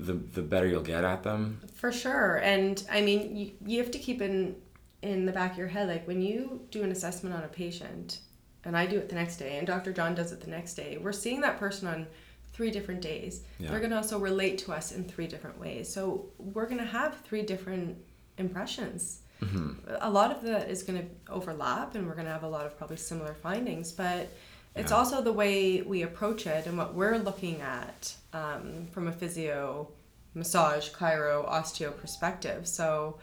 the 0.07 0.15
the 0.15 0.43
better 0.43 0.67
you'll 0.67 0.83
get 0.83 1.05
at 1.05 1.23
them 1.23 1.61
For 1.75 1.93
sure. 1.93 2.37
And 2.37 2.83
I 2.91 3.01
mean, 3.01 3.37
you, 3.37 3.53
you 3.67 3.79
have 3.79 3.91
to 3.93 3.99
keep 3.99 4.21
in 4.23 4.57
in 5.03 5.27
the 5.27 5.33
back 5.33 5.53
of 5.53 5.59
your 5.59 5.69
head 5.69 5.89
like 5.89 6.07
when 6.07 6.23
you 6.23 6.61
do 6.71 6.83
an 6.83 6.93
assessment 6.93 7.35
on 7.35 7.43
a 7.43 7.49
patient 7.49 8.21
and 8.65 8.77
I 8.77 8.87
do 8.87 8.99
it 8.99 9.09
the 9.09 9.17
next 9.17 9.37
day 9.37 9.59
and 9.59 9.67
Dr. 9.67 9.93
John 9.93 10.15
does 10.15 10.31
it 10.33 10.41
the 10.41 10.51
next 10.51 10.75
day. 10.75 10.99
We're 10.99 11.13
seeing 11.13 11.41
that 11.41 11.59
person 11.59 11.89
on 11.89 12.07
three 12.53 12.71
different 12.71 13.01
days. 13.01 13.43
Yeah. 13.59 13.71
They're 13.71 13.81
going 13.81 13.91
to 13.91 13.97
also 13.97 14.19
relate 14.19 14.59
to 14.59 14.73
us 14.73 14.93
in 14.93 15.05
three 15.05 15.27
different 15.27 15.59
ways. 15.59 15.93
So 15.93 16.27
we're 16.39 16.67
going 16.67 16.79
to 16.79 16.85
have 16.85 17.17
three 17.23 17.43
different 17.43 17.97
impressions. 18.39 19.21
Mm-hmm. 19.43 19.91
A 20.01 20.11
lot 20.11 20.31
of 20.31 20.43
that 20.43 20.71
is 20.71 20.83
going 20.85 21.01
to 21.01 21.33
overlap 21.33 21.97
and 21.97 22.07
we're 22.07 22.15
going 22.15 22.27
to 22.27 22.33
have 22.33 22.45
a 22.45 22.49
lot 22.49 22.65
of 22.65 22.77
probably 22.79 22.97
similar 22.97 23.35
findings, 23.35 23.91
but 23.91 24.29
it's 24.75 24.91
Yeah. 24.91 24.97
also 24.97 25.23
the 25.23 25.33
way 25.33 25.83
we 25.83 26.03
approach 26.03 26.47
it 26.47 26.67
and 26.67 26.77
what 26.79 26.95
we're 26.95 27.19
looking 27.19 27.61
at 27.61 28.15
um, 28.33 28.87
from 28.93 29.09
a 29.09 29.13
physio, 29.13 29.89
massage, 30.35 30.91
chiro, 30.91 31.49
osteo 31.49 31.97
perspective. 31.97 32.67
So 32.67 33.19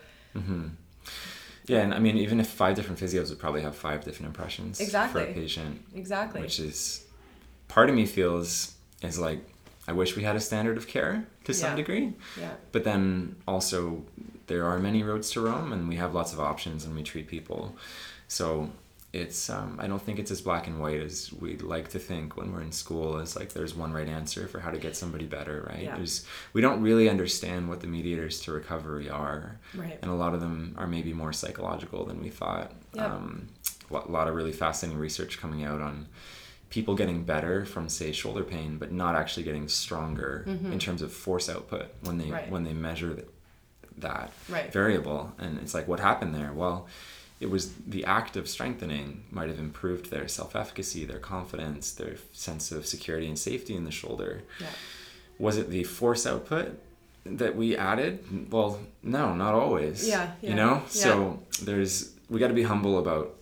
yeah 1.65 1.81
and 1.81 1.93
i 1.93 1.99
mean 1.99 2.17
even 2.17 2.39
if 2.39 2.47
five 2.47 2.75
different 2.75 2.99
physios 2.99 3.29
would 3.29 3.37
probably 3.39 3.61
have 3.61 3.75
five 3.75 4.03
different 4.03 4.27
impressions 4.27 4.79
exactly. 4.79 5.23
for 5.25 5.29
a 5.29 5.33
patient 5.33 5.81
exactly. 5.93 6.41
which 6.41 6.59
is 6.59 7.05
part 7.67 7.89
of 7.89 7.95
me 7.95 8.05
feels 8.05 8.75
is 9.03 9.19
like 9.19 9.39
I 9.87 9.91
wish 9.91 10.15
we 10.15 10.21
had 10.23 10.35
a 10.35 10.39
standard 10.39 10.77
of 10.77 10.87
care 10.87 11.25
to 11.45 11.53
some 11.53 11.71
Yeah. 11.71 11.75
degree, 11.77 12.13
yeah. 12.39 12.51
but 12.71 12.83
then 12.83 13.35
also 13.47 14.03
there 14.45 14.63
are 14.65 14.77
many 14.77 15.01
roads 15.01 15.31
to 15.31 15.41
Rome, 15.41 15.73
and 15.73 15.89
we 15.89 15.95
have 15.95 16.13
lots 16.13 16.31
of 16.31 16.39
options, 16.39 16.85
and 16.85 16.95
we 16.95 17.01
treat 17.01 17.27
people. 17.27 17.75
So 18.27 18.69
it's 19.11 19.49
um, 19.49 19.77
I 19.81 19.87
don't 19.87 20.01
think 20.01 20.19
it's 20.19 20.29
as 20.29 20.41
black 20.41 20.67
and 20.67 20.79
white 20.79 20.99
as 20.99 21.33
we'd 21.33 21.63
like 21.63 21.89
to 21.89 21.99
think 21.99 22.37
when 22.37 22.53
we're 22.53 22.61
in 22.61 22.71
school. 22.71 23.17
As 23.17 23.35
like 23.35 23.53
there's 23.53 23.73
one 23.75 23.91
right 23.91 24.07
answer 24.07 24.47
for 24.47 24.59
how 24.59 24.69
to 24.69 24.77
get 24.77 24.95
somebody 24.95 25.25
better, 25.25 25.65
right? 25.67 25.83
Yeah. 25.83 25.95
There's 25.95 26.25
we 26.53 26.61
don't 26.61 26.81
really 26.81 27.09
understand 27.09 27.69
what 27.69 27.79
the 27.81 27.87
mediators 27.87 28.39
to 28.41 28.51
recovery 28.51 29.09
are, 29.09 29.57
Right. 29.73 29.97
and 30.01 30.11
a 30.11 30.13
lot 30.13 30.33
of 30.35 30.41
them 30.41 30.75
are 30.77 30.85
maybe 30.87 31.11
more 31.13 31.33
psychological 31.33 32.05
than 32.05 32.21
we 32.21 32.29
thought. 32.29 32.71
Yep. 32.93 33.05
Um, 33.09 33.47
a 33.91 34.11
lot 34.11 34.27
of 34.27 34.35
really 34.35 34.51
fascinating 34.51 34.99
research 34.99 35.39
coming 35.41 35.63
out 35.63 35.81
on 35.81 36.05
people 36.69 36.93
getting 36.93 37.23
better 37.23 37.65
from 37.65 37.89
say 37.89 38.11
shoulder 38.11 38.43
pain 38.43 38.77
but 38.77 38.91
not 38.91 39.15
actually 39.15 39.41
getting 39.41 39.67
stronger 39.67 40.43
in 40.45 40.77
terms 40.77 41.01
of 41.01 41.11
force 41.11 41.49
output 41.49 41.87
when 42.03 42.19
they 42.19 42.25
Mm-hmm. 42.25 42.33
Right. 42.33 42.51
when 42.51 42.63
they 42.63 42.73
measure 42.73 43.15
th- 43.15 43.27
that 43.97 44.31
Right. 44.47 44.71
variable 44.71 45.33
and 45.39 45.57
it's 45.57 45.73
like 45.73 45.87
what 45.87 45.99
happened 45.99 46.35
there 46.35 46.53
well 46.53 46.85
it 47.39 47.49
was 47.49 47.73
the 47.87 48.03
act 48.05 48.35
of 48.35 48.49
strengthening 48.49 49.23
might 49.31 49.47
have 49.49 49.59
improved 49.59 50.09
their 50.11 50.27
self-efficacy 50.27 51.05
their 51.05 51.19
confidence 51.19 51.91
their 51.93 52.15
sense 52.33 52.71
of 52.71 52.85
security 52.85 53.27
and 53.27 53.39
safety 53.39 53.75
in 53.75 53.85
the 53.85 53.91
shoulder 53.91 54.43
Yeah. 54.59 54.67
was 55.37 55.57
it 55.57 55.69
the 55.69 55.83
force 55.83 56.25
output 56.27 56.79
that 57.25 57.55
we 57.55 57.77
added 57.77 58.47
well 58.51 58.79
no 59.03 59.33
not 59.35 59.53
always 59.53 60.07
Yeah, 60.07 60.31
yeah, 60.41 60.49
you 60.49 60.55
know 60.55 60.73
yeah. 60.75 60.87
so 60.87 61.39
there's 61.61 62.11
we 62.29 62.39
got 62.39 62.47
to 62.49 62.53
be 62.53 62.63
humble 62.63 62.99
about 62.99 63.35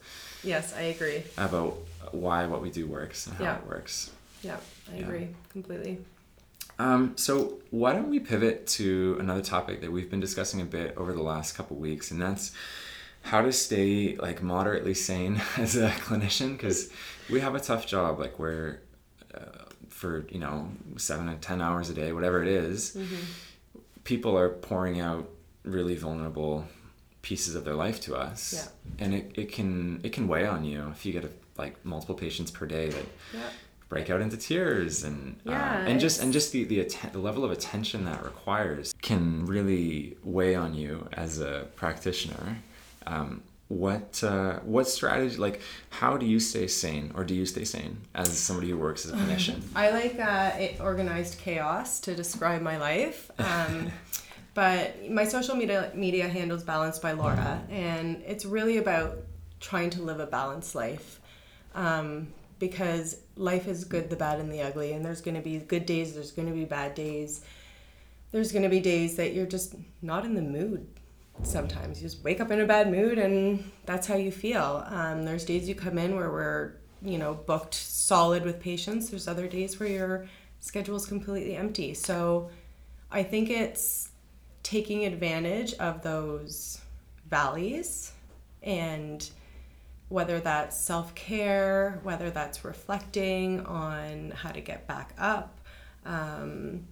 Yes, 0.43 0.73
I 0.77 0.81
agree. 0.83 1.23
about 1.37 1.77
why 2.11 2.45
what 2.45 2.61
we 2.61 2.69
do 2.69 2.85
works 2.87 3.27
and 3.27 3.35
how 3.35 3.43
Yeah. 3.43 3.57
it 3.57 3.67
works. 3.67 4.11
Yeah, 4.43 4.57
I 4.93 4.97
agree 4.97 5.27
completely. 5.49 5.97
Um, 6.79 7.17
so 7.17 7.57
why 7.71 7.91
don't 7.93 8.09
we 8.09 8.19
pivot 8.19 8.65
to 8.79 9.17
another 9.19 9.41
topic 9.41 9.81
that 9.81 9.91
we've 9.91 10.09
been 10.09 10.19
discussing 10.21 10.61
a 10.61 10.65
bit 10.65 10.95
over 10.95 11.11
the 11.11 11.23
last 11.23 11.55
couple 11.57 11.75
weeks, 11.75 12.11
and 12.11 12.21
that's 12.21 12.51
how 13.27 13.41
to 13.41 13.51
stay 13.51 14.15
like 14.15 14.41
moderately 14.41 14.93
sane 14.93 15.41
as 15.57 15.75
a 15.75 15.89
clinician 15.89 16.53
because 16.53 16.89
we 17.29 17.39
have 17.41 17.55
a 17.55 17.59
tough 17.59 17.85
job. 17.85 18.19
Like 18.19 18.39
we're 18.39 18.79
uh, 19.35 19.65
for 19.89 20.25
you 20.29 20.39
know 20.39 20.69
seven 20.97 21.27
to 21.27 21.35
ten 21.35 21.61
hours 21.61 21.89
a 21.89 21.93
day, 21.93 22.11
whatever 22.13 22.41
it 22.41 22.47
is, 22.47 22.97
people 24.03 24.37
are 24.37 24.49
pouring 24.49 24.99
out 24.99 25.29
really 25.63 25.95
vulnerable 25.95 26.65
pieces 27.21 27.55
of 27.55 27.65
their 27.65 27.75
life 27.75 27.99
to 27.99 28.15
us 28.15 28.53
Yeah. 28.53 29.03
and 29.03 29.13
it, 29.13 29.31
it 29.35 29.51
can 29.51 29.99
it 30.03 30.13
can 30.13 30.29
weigh 30.29 30.45
on 30.45 30.63
you 30.63 30.87
if 30.91 31.05
you 31.05 31.11
get 31.11 31.25
a, 31.25 31.29
like 31.57 31.83
multiple 31.83 32.15
patients 32.15 32.51
per 32.51 32.65
day 32.65 32.87
that 32.89 33.05
Yeah. 33.33 33.39
break 33.89 34.09
out 34.09 34.21
into 34.21 34.37
tears 34.37 35.03
and 35.03 35.35
uh, 35.45 35.51
and 35.89 35.99
just 35.99 36.21
and 36.23 36.31
just 36.31 36.53
the 36.53 36.63
the, 36.63 36.79
atten- 36.79 37.11
the 37.11 37.19
level 37.19 37.43
of 37.43 37.51
attention 37.51 38.05
that 38.05 38.23
requires 38.23 38.93
can 39.01 39.45
really 39.45 40.15
weigh 40.23 40.55
on 40.55 40.73
you 40.73 41.09
as 41.11 41.41
a 41.41 41.67
practitioner 41.75 42.59
um, 43.07 43.41
what 43.69 44.23
uh, 44.23 44.59
what 44.59 44.87
strategy 44.87 45.35
like 45.35 45.61
how 45.89 46.15
do 46.15 46.25
you 46.25 46.39
stay 46.39 46.67
sane 46.67 47.11
or 47.15 47.23
do 47.25 47.33
you 47.33 47.45
stay 47.45 47.65
sane 47.65 47.97
as 48.15 48.37
somebody 48.37 48.69
who 48.69 48.77
works 48.77 49.05
as 49.05 49.11
a 49.11 49.15
clinician 49.15 49.61
I 49.75 49.89
like 49.89 50.19
uh, 50.19 50.51
it, 50.57 50.79
organized 50.79 51.39
chaos 51.39 51.99
to 52.01 52.15
describe 52.15 52.61
my 52.61 52.77
life. 52.77 53.29
Um, 53.39 53.91
but 54.53 55.09
my 55.09 55.25
social 55.25 55.55
media 55.55 55.91
media 55.93 56.27
handles 56.29 56.63
Balanced 56.63 57.01
by 57.01 57.11
Laura, 57.11 57.61
and 57.69 58.23
it's 58.25 58.45
really 58.45 58.77
about 58.77 59.17
trying 59.59 59.89
to 59.91 60.01
live 60.01 60.19
a 60.19 60.27
balanced 60.27 60.73
life. 60.73 61.19
Um, 61.75 62.27
because 62.59 63.17
life 63.35 63.67
is 63.67 63.83
good, 63.83 64.09
the 64.09 64.15
bad, 64.15 64.39
and 64.39 64.51
the 64.51 64.61
ugly, 64.61 64.93
and 64.93 65.05
there's 65.05 65.21
going 65.21 65.35
to 65.35 65.41
be 65.41 65.59
good 65.59 65.85
days, 65.85 66.15
there's 66.15 66.31
going 66.31 66.47
to 66.47 66.53
be 66.53 66.65
bad 66.65 66.95
days. 66.95 67.41
There's 68.31 68.51
going 68.51 68.63
to 68.63 68.69
be 68.69 68.79
days 68.79 69.15
that 69.17 69.33
you're 69.33 69.45
just 69.45 69.75
not 70.01 70.25
in 70.25 70.33
the 70.33 70.41
mood 70.41 70.87
sometimes. 71.43 72.01
You 72.01 72.07
just 72.07 72.23
wake 72.23 72.41
up 72.41 72.51
in 72.51 72.61
a 72.61 72.65
bad 72.65 72.91
mood, 72.91 73.17
and 73.17 73.71
that's 73.85 74.07
how 74.07 74.15
you 74.15 74.31
feel. 74.31 74.83
Um, 74.87 75.25
there's 75.25 75.45
days 75.45 75.67
you 75.67 75.75
come 75.75 75.97
in 75.97 76.15
where 76.15 76.31
we're, 76.31 76.73
you 77.01 77.17
know, 77.17 77.33
booked 77.33 77.73
solid 77.73 78.43
with 78.43 78.59
patients. 78.59 79.09
There's 79.09 79.27
other 79.27 79.47
days 79.47 79.79
where 79.79 79.89
your 79.89 80.27
schedule 80.59 80.95
is 80.95 81.05
completely 81.05 81.55
empty. 81.55 81.93
So 81.93 82.49
I 83.11 83.23
think 83.23 83.49
it's 83.49 84.09
taking 84.63 85.05
advantage 85.05 85.73
of 85.75 86.01
those 86.01 86.81
valleys 87.29 88.11
and 88.63 89.29
whether 90.09 90.39
that's 90.39 90.79
self 90.79 91.13
care, 91.15 91.99
whether 92.03 92.29
that's 92.29 92.63
reflecting 92.63 93.65
on 93.65 94.31
how 94.31 94.51
to 94.51 94.61
get 94.61 94.87
back 94.87 95.13
up, 95.17 95.59
um, 96.05 96.85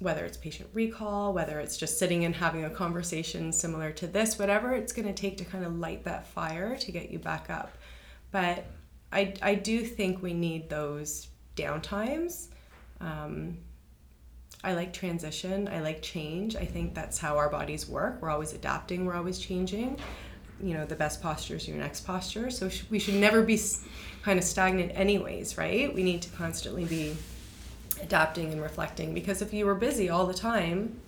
whether 0.00 0.24
it's 0.24 0.36
patient 0.36 0.68
recall, 0.72 1.32
whether 1.32 1.58
it's 1.58 1.76
just 1.76 1.98
sitting 1.98 2.24
and 2.24 2.34
having 2.34 2.64
a 2.64 2.70
conversation 2.70 3.52
similar 3.52 3.90
to 3.90 4.06
this, 4.06 4.38
whatever 4.38 4.72
it's 4.72 4.92
going 4.92 5.08
to 5.08 5.14
take 5.14 5.36
to 5.38 5.44
kind 5.44 5.64
of 5.64 5.76
light 5.78 6.04
that 6.04 6.26
fire 6.26 6.76
to 6.76 6.92
get 6.92 7.10
you 7.10 7.18
back 7.18 7.50
up. 7.50 7.76
But 8.30 8.66
I, 9.12 9.34
I 9.42 9.54
do 9.54 9.84
think 9.84 10.22
we 10.22 10.34
need 10.34 10.68
those 10.70 11.28
downtimes. 11.56 12.48
Um, 13.00 13.58
I 14.62 14.74
like 14.74 14.92
transition. 14.92 15.68
I 15.68 15.80
like 15.80 16.02
change. 16.02 16.56
I 16.56 16.64
think 16.64 16.94
that's 16.94 17.18
how 17.18 17.36
our 17.36 17.48
bodies 17.48 17.88
work. 17.88 18.20
We're 18.20 18.30
always 18.30 18.52
adapting, 18.52 19.04
we're 19.04 19.14
always 19.16 19.38
changing. 19.38 19.98
You 20.60 20.74
know, 20.74 20.84
the 20.84 20.96
best 20.96 21.22
posture 21.22 21.54
is 21.54 21.68
your 21.68 21.76
next 21.76 22.00
posture. 22.00 22.50
So 22.50 22.68
we 22.90 22.98
should 22.98 23.14
never 23.14 23.42
be 23.42 23.60
kind 24.22 24.38
of 24.38 24.44
stagnant, 24.44 24.90
anyways, 24.94 25.56
right? 25.56 25.94
We 25.94 26.02
need 26.02 26.22
to 26.22 26.30
constantly 26.30 26.84
be 26.84 27.16
adapting 28.02 28.52
and 28.52 28.60
reflecting 28.62 29.14
because 29.14 29.42
if 29.42 29.52
you 29.52 29.66
were 29.66 29.74
busy 29.74 30.08
all 30.08 30.26
the 30.26 30.34
time, 30.34 31.00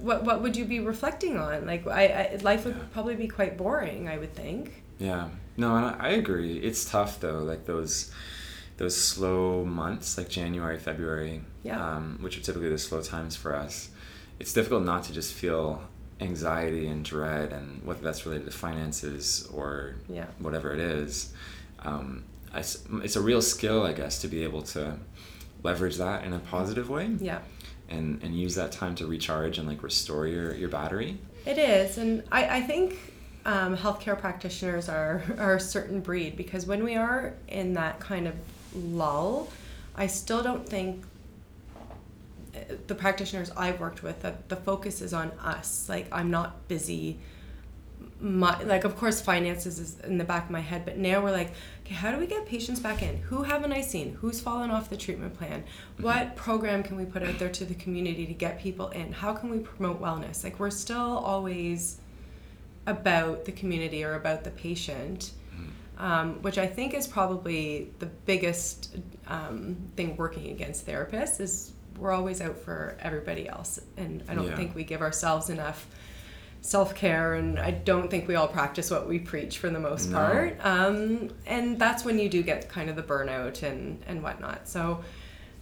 what 0.00 0.24
what 0.24 0.42
would 0.42 0.56
you 0.56 0.64
be 0.64 0.80
reflecting 0.80 1.36
on? 1.36 1.66
Like, 1.66 1.86
I, 1.86 2.06
I 2.32 2.38
life 2.42 2.64
would 2.64 2.92
probably 2.92 3.16
be 3.16 3.28
quite 3.28 3.56
boring. 3.56 4.08
I 4.08 4.18
would 4.18 4.34
think. 4.34 4.82
Yeah. 4.98 5.28
No, 5.56 5.76
and 5.76 5.86
I 5.86 5.96
I 5.98 6.08
agree. 6.10 6.58
It's 6.58 6.84
tough 6.90 7.20
though, 7.20 7.40
like 7.40 7.66
those 7.66 8.10
those 8.78 8.96
slow 8.96 9.64
months, 9.64 10.16
like 10.16 10.30
January, 10.30 10.78
February, 10.78 11.42
Yeah. 11.62 11.96
um, 11.96 12.18
which 12.22 12.38
are 12.38 12.40
typically 12.40 12.70
the 12.70 12.78
slow 12.78 13.02
times 13.02 13.36
for 13.36 13.54
us. 13.54 13.90
It's 14.38 14.54
difficult 14.54 14.84
not 14.84 15.02
to 15.04 15.12
just 15.12 15.34
feel 15.34 15.82
anxiety 16.18 16.86
and 16.86 17.04
dread, 17.04 17.52
and 17.52 17.84
whether 17.84 18.00
that's 18.00 18.24
related 18.24 18.46
to 18.46 18.52
finances 18.56 19.46
or 19.52 19.96
Yeah. 20.08 20.26
whatever 20.38 20.72
it 20.72 20.80
is. 20.80 21.34
Um, 21.80 22.24
it's 22.54 23.16
a 23.16 23.20
real 23.20 23.42
skill, 23.42 23.82
I 23.84 23.92
guess, 23.92 24.20
to 24.22 24.28
be 24.28 24.42
able 24.44 24.62
to 24.62 24.96
leverage 25.62 25.96
that 25.96 26.24
in 26.24 26.32
a 26.32 26.38
positive 26.38 26.88
way 26.88 27.10
Yeah. 27.20 27.40
and, 27.88 28.22
and 28.22 28.34
use 28.38 28.54
that 28.54 28.72
time 28.72 28.94
to 28.96 29.06
recharge 29.06 29.58
and 29.58 29.68
like 29.68 29.82
restore 29.82 30.26
your, 30.26 30.54
your 30.54 30.68
battery. 30.68 31.18
It 31.46 31.58
is, 31.58 31.98
and 31.98 32.22
I, 32.32 32.58
I 32.58 32.60
think 32.62 32.98
um, 33.46 33.76
healthcare 33.76 34.18
practitioners 34.18 34.88
are, 34.88 35.22
are 35.38 35.56
a 35.56 35.60
certain 35.60 36.00
breed 36.00 36.36
because 36.36 36.66
when 36.66 36.82
we 36.84 36.96
are 36.96 37.34
in 37.48 37.74
that 37.74 38.00
kind 38.00 38.26
of 38.26 38.34
lull, 38.74 39.48
I 39.96 40.06
still 40.06 40.42
don't 40.42 40.68
think 40.68 41.04
the 42.86 42.94
practitioners 42.94 43.50
I've 43.56 43.80
worked 43.80 44.02
with 44.02 44.22
that 44.22 44.48
the 44.48 44.56
focus 44.56 45.00
is 45.00 45.14
on 45.14 45.30
us. 45.42 45.88
Like 45.88 46.06
I'm 46.12 46.30
not 46.30 46.66
busy. 46.68 47.18
My, 48.20 48.60
like 48.64 48.84
of 48.84 48.96
course 48.96 49.20
finances 49.20 49.78
is 49.78 49.98
in 50.00 50.18
the 50.18 50.24
back 50.24 50.44
of 50.46 50.50
my 50.50 50.60
head, 50.60 50.84
but 50.84 50.98
now 50.98 51.22
we're 51.22 51.30
like, 51.30 51.52
okay, 51.90 51.94
how 51.98 52.12
do 52.12 52.18
we 52.18 52.26
get 52.26 52.46
patients 52.46 52.80
back 52.80 53.02
in? 53.02 53.16
Who 53.22 53.42
haven't 53.42 53.72
I 53.72 53.80
seen? 53.80 54.14
Who's 54.20 54.40
fallen 54.40 54.70
off 54.70 54.88
the 54.90 54.96
treatment 54.96 55.34
plan? 55.36 55.62
Mm-hmm. 55.94 56.02
What 56.04 56.36
program 56.36 56.82
can 56.82 56.96
we 56.96 57.04
put 57.04 57.22
out 57.22 57.38
there 57.38 57.48
to 57.50 57.64
the 57.64 57.74
community 57.74 58.26
to 58.26 58.34
get 58.34 58.60
people 58.60 58.88
in? 58.90 59.12
How 59.12 59.32
can 59.32 59.50
we 59.50 59.58
promote 59.58 60.00
wellness? 60.00 60.44
Like 60.44 60.58
we're 60.58 60.70
still 60.70 61.18
always 61.18 61.98
about 62.86 63.44
the 63.44 63.52
community 63.52 64.04
or 64.04 64.14
about 64.14 64.44
the 64.44 64.50
patient, 64.50 65.32
um, 65.98 66.40
which 66.42 66.58
I 66.58 66.66
think 66.66 66.94
is 66.94 67.06
probably 67.06 67.90
the 67.98 68.06
biggest 68.06 68.96
um, 69.26 69.76
thing 69.96 70.16
working 70.16 70.50
against 70.50 70.86
therapists 70.86 71.40
is 71.40 71.72
we're 71.98 72.12
always 72.12 72.40
out 72.40 72.56
for 72.56 72.96
everybody 73.00 73.46
else, 73.46 73.78
and 73.98 74.24
I 74.26 74.34
don't 74.34 74.46
Yeah. 74.46 74.56
think 74.56 74.74
we 74.74 74.84
give 74.84 75.02
ourselves 75.02 75.50
enough 75.50 75.86
self 76.62 76.94
care, 76.94 77.34
and 77.34 77.58
I 77.58 77.70
don't 77.70 78.10
think 78.10 78.28
we 78.28 78.34
all 78.34 78.48
practice 78.48 78.90
what 78.90 79.08
we 79.08 79.18
preach 79.18 79.58
for 79.58 79.70
the 79.70 79.80
most 79.80 80.10
No. 80.10 80.16
part. 80.18 80.58
Um, 80.64 81.30
and 81.46 81.78
that's 81.78 82.04
when 82.04 82.18
you 82.18 82.28
do 82.28 82.42
get 82.42 82.68
kind 82.68 82.90
of 82.90 82.96
the 82.96 83.02
burnout 83.02 83.62
and 83.62 84.02
and 84.06 84.22
whatnot. 84.22 84.68
So. 84.68 85.02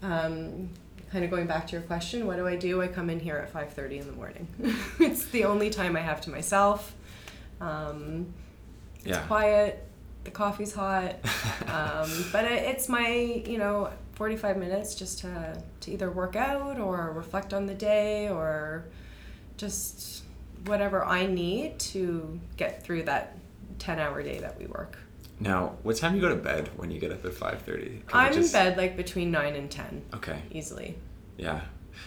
Um, 0.02 0.70
kind 1.10 1.24
of 1.24 1.30
going 1.30 1.46
back 1.46 1.66
to 1.66 1.72
your 1.72 1.80
question 1.80 2.26
what 2.26 2.36
do 2.36 2.46
i 2.46 2.54
do 2.54 2.82
i 2.82 2.86
come 2.86 3.08
in 3.08 3.18
here 3.18 3.36
at 3.38 3.50
5.30 3.50 4.00
in 4.02 4.06
the 4.06 4.12
morning 4.12 4.46
it's 5.00 5.24
the 5.28 5.46
only 5.46 5.70
time 5.70 5.96
i 5.96 6.00
have 6.00 6.20
to 6.20 6.28
myself 6.28 6.94
um, 7.62 8.26
it's 8.96 9.06
Yeah. 9.06 9.26
quiet 9.26 9.84
the 10.24 10.30
coffee's 10.30 10.74
hot 10.74 11.14
um, 11.66 12.10
but 12.30 12.44
it, 12.44 12.62
it's 12.64 12.90
my 12.90 13.08
you 13.46 13.56
know 13.56 13.88
45 14.16 14.58
minutes 14.58 14.94
just 14.94 15.20
to, 15.20 15.62
to 15.80 15.90
either 15.90 16.10
work 16.10 16.36
out 16.36 16.78
or 16.78 17.10
reflect 17.16 17.54
on 17.54 17.64
the 17.64 17.74
day 17.74 18.28
or 18.28 18.84
just 19.56 20.24
whatever 20.66 21.04
i 21.04 21.26
need 21.26 21.78
to 21.78 22.38
get 22.56 22.82
through 22.84 23.02
that 23.04 23.36
10 23.78 23.98
hour 23.98 24.22
day 24.22 24.38
that 24.40 24.58
we 24.58 24.66
work 24.66 24.98
Now, 25.40 25.76
what 25.84 25.96
time 25.96 26.12
do 26.12 26.16
you 26.18 26.22
go 26.22 26.28
to 26.30 26.40
bed 26.40 26.68
when 26.76 26.90
you 26.90 26.98
get 26.98 27.12
up 27.12 27.24
at 27.24 27.32
five 27.34 27.62
thirty? 27.62 28.02
i'm 28.12 28.32
in 28.32 28.50
bed 28.50 28.76
like 28.76 28.96
between 28.96 29.30
9 29.30 29.54
and 29.54 29.70
10 29.70 30.02
Okay. 30.14 30.42
easily 30.50 30.96
Yeah. 31.36 31.60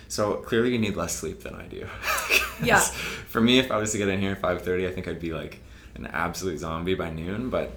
So 0.07 0.35
clearly 0.35 0.71
you 0.71 0.79
need 0.79 0.95
less 0.95 1.15
sleep 1.15 1.41
than 1.43 1.55
I 1.55 1.65
do. 1.67 1.87
Yeah. 2.63 2.79
For 2.79 3.41
me, 3.41 3.57
if 3.59 3.71
I 3.71 3.77
was 3.77 3.91
to 3.93 3.97
get 3.97 4.07
in 4.07 4.19
here 4.21 4.33
at 4.33 4.39
five 4.41 4.61
thirty, 4.61 4.85
I 4.87 4.91
think 4.91 5.07
I'd 5.07 5.19
be 5.19 5.33
like 5.33 5.59
an 5.95 6.05
absolute 6.05 6.59
zombie 6.59 6.93
by 6.93 7.09
noon. 7.09 7.49
But 7.49 7.71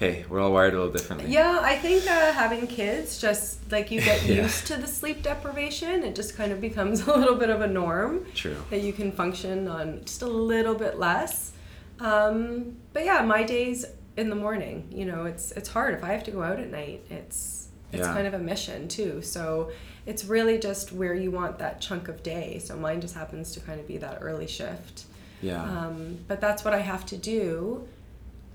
hey, 0.00 0.24
we're 0.30 0.40
all 0.40 0.50
wired 0.50 0.72
a 0.72 0.78
little 0.78 0.90
differently. 0.92 1.30
Yeah, 1.30 1.60
I 1.62 1.76
think 1.76 2.04
uh, 2.06 2.32
having 2.32 2.66
kids 2.66 3.20
just 3.20 3.70
like 3.70 3.90
you 3.90 4.00
get 4.00 4.22
Yeah. 4.26 4.42
used 4.44 4.66
to 4.68 4.78
the 4.78 4.86
sleep 4.86 5.22
deprivation, 5.22 6.02
it 6.04 6.14
just 6.14 6.34
kind 6.36 6.52
of 6.52 6.60
becomes 6.60 7.00
a 7.06 7.14
little 7.14 7.34
bit 7.36 7.50
of 7.50 7.60
a 7.60 7.66
norm 7.66 8.24
True. 8.34 8.56
that 8.70 8.80
you 8.80 8.94
can 8.94 9.12
function 9.12 9.68
on 9.68 10.00
just 10.06 10.22
a 10.22 10.26
little 10.26 10.74
bit 10.74 10.98
less. 10.98 11.52
Um, 12.00 12.76
but 12.94 13.04
yeah, 13.04 13.20
my 13.20 13.42
days 13.42 13.84
in 14.16 14.30
the 14.30 14.36
morning, 14.36 14.88
you 14.90 15.04
know, 15.04 15.26
it's 15.26 15.52
it's 15.52 15.68
hard 15.68 15.92
if 15.94 16.02
I 16.02 16.08
have 16.12 16.24
to 16.24 16.30
go 16.30 16.42
out 16.42 16.58
at 16.58 16.70
night. 16.70 17.04
It's 17.10 17.68
it's 17.92 18.00
Yeah. 18.06 18.14
kind 18.14 18.26
of 18.26 18.32
a 18.32 18.38
mission 18.38 18.88
too. 18.88 19.20
So 19.20 19.70
it's 20.06 20.24
really 20.24 20.58
just 20.58 20.92
where 20.92 21.12
you 21.14 21.30
want 21.30 21.58
that 21.58 21.82
chunk 21.82 22.08
of 22.08 22.22
day. 22.22 22.58
So 22.58 22.74
mine 22.74 23.02
just 23.02 23.14
happens 23.14 23.52
to 23.52 23.60
kind 23.60 23.78
of 23.78 23.86
be 23.86 23.98
that 23.98 24.18
early 24.22 24.46
shift. 24.46 25.04
Yeah. 25.42 25.62
Um, 25.62 26.20
but 26.26 26.40
that's 26.40 26.64
what 26.64 26.72
I 26.72 26.78
have 26.80 27.04
to 27.06 27.18
do 27.18 27.86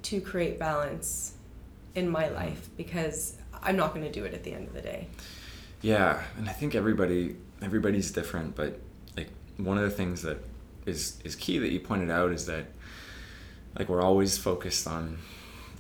to 0.04 0.22
create 0.22 0.58
balance 0.58 1.34
in 1.96 2.10
my 2.10 2.28
life 2.30 2.70
because 2.78 3.38
I'm 3.64 3.76
not 3.78 3.94
going 3.94 4.06
to 4.06 4.12
do 4.12 4.26
it 4.26 4.34
at 4.34 4.44
the 4.44 4.54
end 4.54 4.68
of 4.68 4.74
the 4.74 4.82
day. 4.82 5.08
Yeah, 5.82 6.22
and 6.38 6.50
I 6.50 6.54
think 6.54 6.76
everybody 6.76 7.36
everybody's 7.62 8.12
different, 8.12 8.56
but 8.56 8.80
like 9.18 9.30
one 9.58 9.78
of 9.78 9.84
the 9.84 9.90
things 9.90 10.22
that 10.24 10.38
is 10.86 11.18
is 11.24 11.36
key 11.36 11.58
that 11.60 11.72
you 11.72 11.80
pointed 11.80 12.10
out 12.12 12.32
is 12.32 12.46
that 12.48 12.66
like 13.78 13.90
we're 13.90 14.02
always 14.02 14.38
focused 14.38 14.88
on 14.88 15.18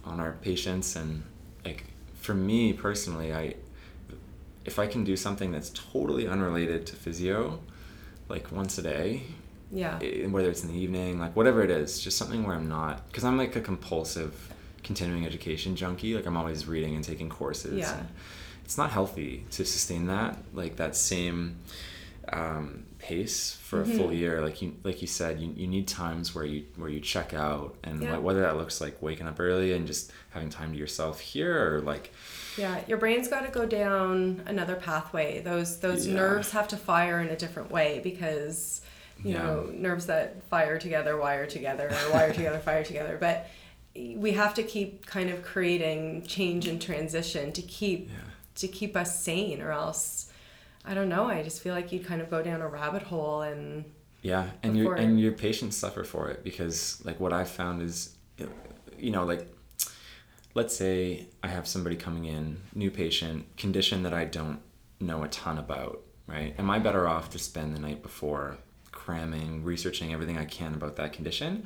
on 0.04 0.20
our 0.20 0.34
patients 0.42 0.96
and 0.96 1.24
like 1.64 1.86
for 2.16 2.34
me 2.34 2.74
personally, 2.74 3.34
I 3.34 3.56
if 4.66 4.80
I 4.80 4.88
can 4.88 5.04
do 5.04 5.16
something 5.16 5.52
that's 5.52 5.70
totally 5.70 6.28
unrelated 6.28 6.88
to 6.88 6.96
physio, 6.96 7.60
like 8.30 8.52
once 8.52 8.78
a 8.80 8.82
day, 8.82 9.22
Yeah. 9.72 10.00
i- 10.02 10.26
whether 10.28 10.50
it's 10.50 10.64
in 10.64 10.70
the 10.70 10.78
evening, 10.80 11.20
like 11.20 11.36
whatever 11.36 11.62
it 11.64 11.70
is, 11.70 12.00
just 12.00 12.18
something 12.18 12.44
where 12.44 12.56
I'm 12.56 12.68
not, 12.68 13.06
because 13.08 13.24
I'm 13.24 13.38
like 13.38 13.56
a 13.56 13.62
compulsive 13.62 14.52
continuing 14.86 15.26
education 15.26 15.76
junkie. 15.76 16.14
Like 16.16 16.26
I'm 16.26 16.38
always 16.38 16.66
reading 16.68 16.96
and 16.96 17.04
taking 17.04 17.28
courses. 17.30 17.78
Yeah. 17.80 18.04
it's 18.64 18.78
not 18.80 18.90
healthy 18.90 19.46
to 19.52 19.64
sustain 19.66 20.08
that, 20.08 20.38
like 20.54 20.78
that 20.78 20.96
same 20.96 21.58
um, 22.30 22.86
pace 22.98 23.52
for 23.62 23.82
a 23.82 23.86
full 23.86 24.08
Mhm. 24.10 24.18
year. 24.18 24.42
Like 24.42 24.60
you, 24.62 24.76
like 24.84 25.02
you 25.02 25.08
said, 25.08 25.40
you, 25.40 25.54
you 25.56 25.68
need 25.68 25.88
times 25.88 26.34
where 26.34 26.46
you 26.46 26.66
where 26.76 26.90
you 26.90 27.00
check 27.00 27.34
out, 27.36 27.76
and 27.84 28.02
Yeah. 28.02 28.16
wh- 28.16 28.24
whether 28.24 28.42
that 28.42 28.58
looks 28.58 28.82
like 28.82 29.00
waking 29.02 29.28
up 29.28 29.40
early 29.40 29.74
and 29.74 29.86
just 29.86 30.12
having 30.32 30.50
time 30.50 30.72
to 30.72 30.78
yourself 30.80 31.20
here, 31.20 31.76
or 31.76 31.82
like 31.82 32.12
Yeah, 32.58 32.80
your 32.88 32.98
brain's 32.98 33.28
got 33.28 33.46
to 33.46 33.52
go 33.52 33.66
down 33.68 34.42
another 34.48 34.76
pathway. 34.76 35.42
Those 35.42 35.78
those 35.80 36.08
Yeah. 36.08 36.16
nerves 36.16 36.50
have 36.52 36.68
to 36.70 36.78
fire 36.78 37.20
in 37.22 37.28
a 37.28 37.36
different 37.36 37.70
way 37.70 38.00
because 38.04 38.82
you 39.24 39.34
Yeah. 39.34 39.44
know 39.44 39.70
nerves 39.72 40.08
that 40.08 40.42
fire 40.50 40.80
together 40.80 41.16
wire 41.18 41.46
together 41.46 41.88
or 42.08 42.12
wire 42.14 42.34
together 42.34 42.58
fire 42.60 42.84
together. 42.84 43.18
But 43.20 43.48
we 43.96 44.32
have 44.34 44.54
to 44.56 44.64
keep 44.64 45.06
kind 45.06 45.30
of 45.30 45.44
creating 45.44 46.24
change 46.24 46.68
and 46.68 46.82
transition 46.82 47.52
to 47.54 47.62
keep 47.62 48.10
yeah, 48.10 48.18
to 48.56 48.68
keep 48.68 48.96
us 48.96 49.20
sane, 49.20 49.62
or 49.62 49.72
else 49.72 50.32
I 50.84 50.94
don't 50.94 51.10
know. 51.10 51.26
I 51.26 51.44
just 51.44 51.62
feel 51.62 51.74
like 51.74 51.92
you'd 51.92 52.06
kind 52.06 52.22
of 52.22 52.30
go 52.30 52.42
down 52.42 52.62
a 52.62 52.68
rabbit 52.68 53.04
hole 53.04 53.42
and 53.42 53.86
Yeah, 54.22 54.50
and 54.64 54.78
your 54.78 54.96
and 54.96 55.20
your 55.20 55.32
patients 55.32 55.78
suffer 55.78 56.04
for 56.04 56.30
it 56.30 56.44
because 56.44 57.02
like 57.06 57.20
what 57.20 57.34
I've 57.34 57.50
found 57.50 57.82
is, 57.82 58.16
you 58.98 59.12
know, 59.12 59.24
like 59.24 59.48
let's 60.54 60.76
say 60.76 61.28
I 61.44 61.48
have 61.48 61.68
somebody 61.68 61.96
coming 61.96 62.26
in, 62.26 62.62
new 62.74 62.92
patient, 62.92 63.58
condition 63.58 64.04
that 64.04 64.14
I 64.14 64.26
don't 64.26 64.60
know 65.00 65.24
a 65.24 65.28
ton 65.28 65.58
about, 65.58 66.02
right? 66.28 66.54
Am 66.58 66.70
I 66.70 66.80
better 66.80 67.08
off 67.08 67.30
to 67.32 67.40
spend 67.40 67.76
the 67.76 67.80
night 67.80 68.02
before 68.02 68.58
cramming, 68.92 69.64
researching 69.64 70.14
everything 70.14 70.38
I 70.38 70.46
can 70.46 70.74
about 70.74 70.96
that 70.98 71.14
condition? 71.14 71.66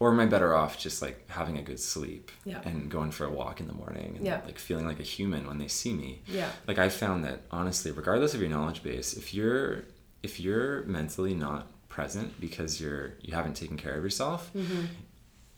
Or 0.00 0.12
am 0.12 0.20
I 0.20 0.26
better 0.26 0.54
off 0.54 0.78
just 0.78 1.02
like 1.02 1.28
having 1.28 1.58
a 1.58 1.62
good 1.62 1.80
sleep 1.80 2.30
Yeah. 2.44 2.60
and 2.64 2.88
going 2.90 3.10
for 3.10 3.24
a 3.26 3.30
walk 3.30 3.60
in 3.60 3.66
the 3.66 3.72
morning 3.72 4.14
and 4.16 4.24
Yeah. 4.24 4.40
like 4.44 4.58
feeling 4.58 4.86
like 4.86 5.00
a 5.00 5.04
human 5.16 5.46
when 5.46 5.58
they 5.58 5.68
see 5.68 5.92
me? 5.92 6.22
yeah, 6.26 6.50
like 6.68 6.78
i 6.78 6.88
found 6.88 7.24
that 7.24 7.40
honestly 7.50 7.90
regardless 7.90 8.32
of 8.34 8.40
your 8.40 8.50
knowledge 8.50 8.82
base 8.82 9.14
if 9.14 9.34
you're 9.34 9.84
if 10.22 10.38
you're 10.40 10.82
mentally 10.84 11.34
not 11.34 11.66
present 11.88 12.40
because 12.40 12.80
you're 12.80 13.14
you 13.22 13.34
haven't 13.34 13.54
taken 13.54 13.76
care 13.76 13.94
of 13.98 14.02
yourself 14.04 14.50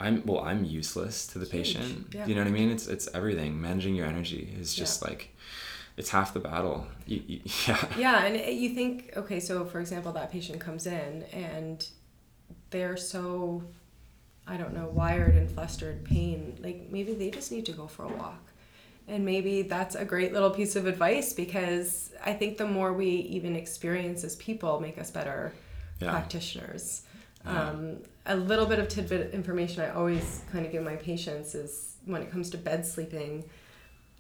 i'm 0.00 0.22
well 0.24 0.40
i'm 0.40 0.64
useless 0.64 1.26
to 1.26 1.38
the 1.38 1.46
Mm-hmm. 1.46 1.57
Huge, 1.57 1.66
patient 1.76 2.14
yeah. 2.14 2.26
you 2.26 2.35
know 2.35 2.40
what 2.42 2.48
i 2.48 2.53
mean 2.53 2.70
it's 2.70 2.87
it's 2.87 3.09
everything 3.14 3.61
managing 3.61 3.94
your 3.94 4.07
energy 4.07 4.55
is 4.59 4.74
just 4.74 5.03
like 5.03 5.35
it's 5.96 6.11
half 6.11 6.33
the 6.33 6.40
battle 6.40 6.87
you, 7.07 7.22
you, 7.26 7.40
yeah 7.68 7.85
yeah. 7.98 8.24
And 8.24 8.59
you 8.62 8.70
think 8.70 9.12
okay, 9.16 9.38
so 9.40 9.64
for 9.66 9.81
example, 9.81 10.12
that 10.12 10.31
patient 10.33 10.59
comes 10.61 10.87
in 10.87 11.24
and 11.33 11.87
they're 12.70 12.96
so 12.96 13.64
I 14.46 14.57
don't 14.57 14.74
know 14.74 14.87
wired 14.88 15.35
and 15.37 15.50
flustered, 15.50 16.05
pain. 16.05 16.59
Like 16.62 16.88
maybe 16.90 17.14
they 17.14 17.31
just 17.31 17.53
need 17.53 17.66
to 17.66 17.72
go 17.72 17.87
for 17.87 18.05
a 18.05 18.09
walk. 18.09 18.42
And 19.09 19.24
maybe 19.24 19.62
that's 19.62 19.94
a 19.96 20.05
great 20.05 20.33
little 20.33 20.50
piece 20.50 20.76
of 20.76 20.87
advice 20.87 21.33
because 21.33 22.12
I 22.24 22.33
think 22.33 22.59
the 22.59 22.66
more 22.66 22.92
we 22.92 23.09
even 23.09 23.57
experience 23.57 24.22
as 24.24 24.37
people 24.37 24.81
make 24.81 24.98
us 24.98 25.11
better 25.11 25.53
Yeah. 26.00 26.11
practitioners. 26.11 27.02
Yeah. 27.44 27.71
Um, 27.71 27.98
a 28.27 28.37
little 28.37 28.67
bit 28.67 28.79
of 28.79 28.88
tidbit 28.88 29.33
information 29.33 29.83
I 29.83 29.90
always 29.90 30.42
kind 30.52 30.65
of 30.67 30.73
give 30.73 30.83
my 30.83 30.96
patients 30.96 31.54
is 31.54 31.96
when 32.04 32.23
it 32.23 32.31
comes 32.31 32.50
to 32.50 32.58
bed 32.58 32.87
sleeping, 32.87 33.44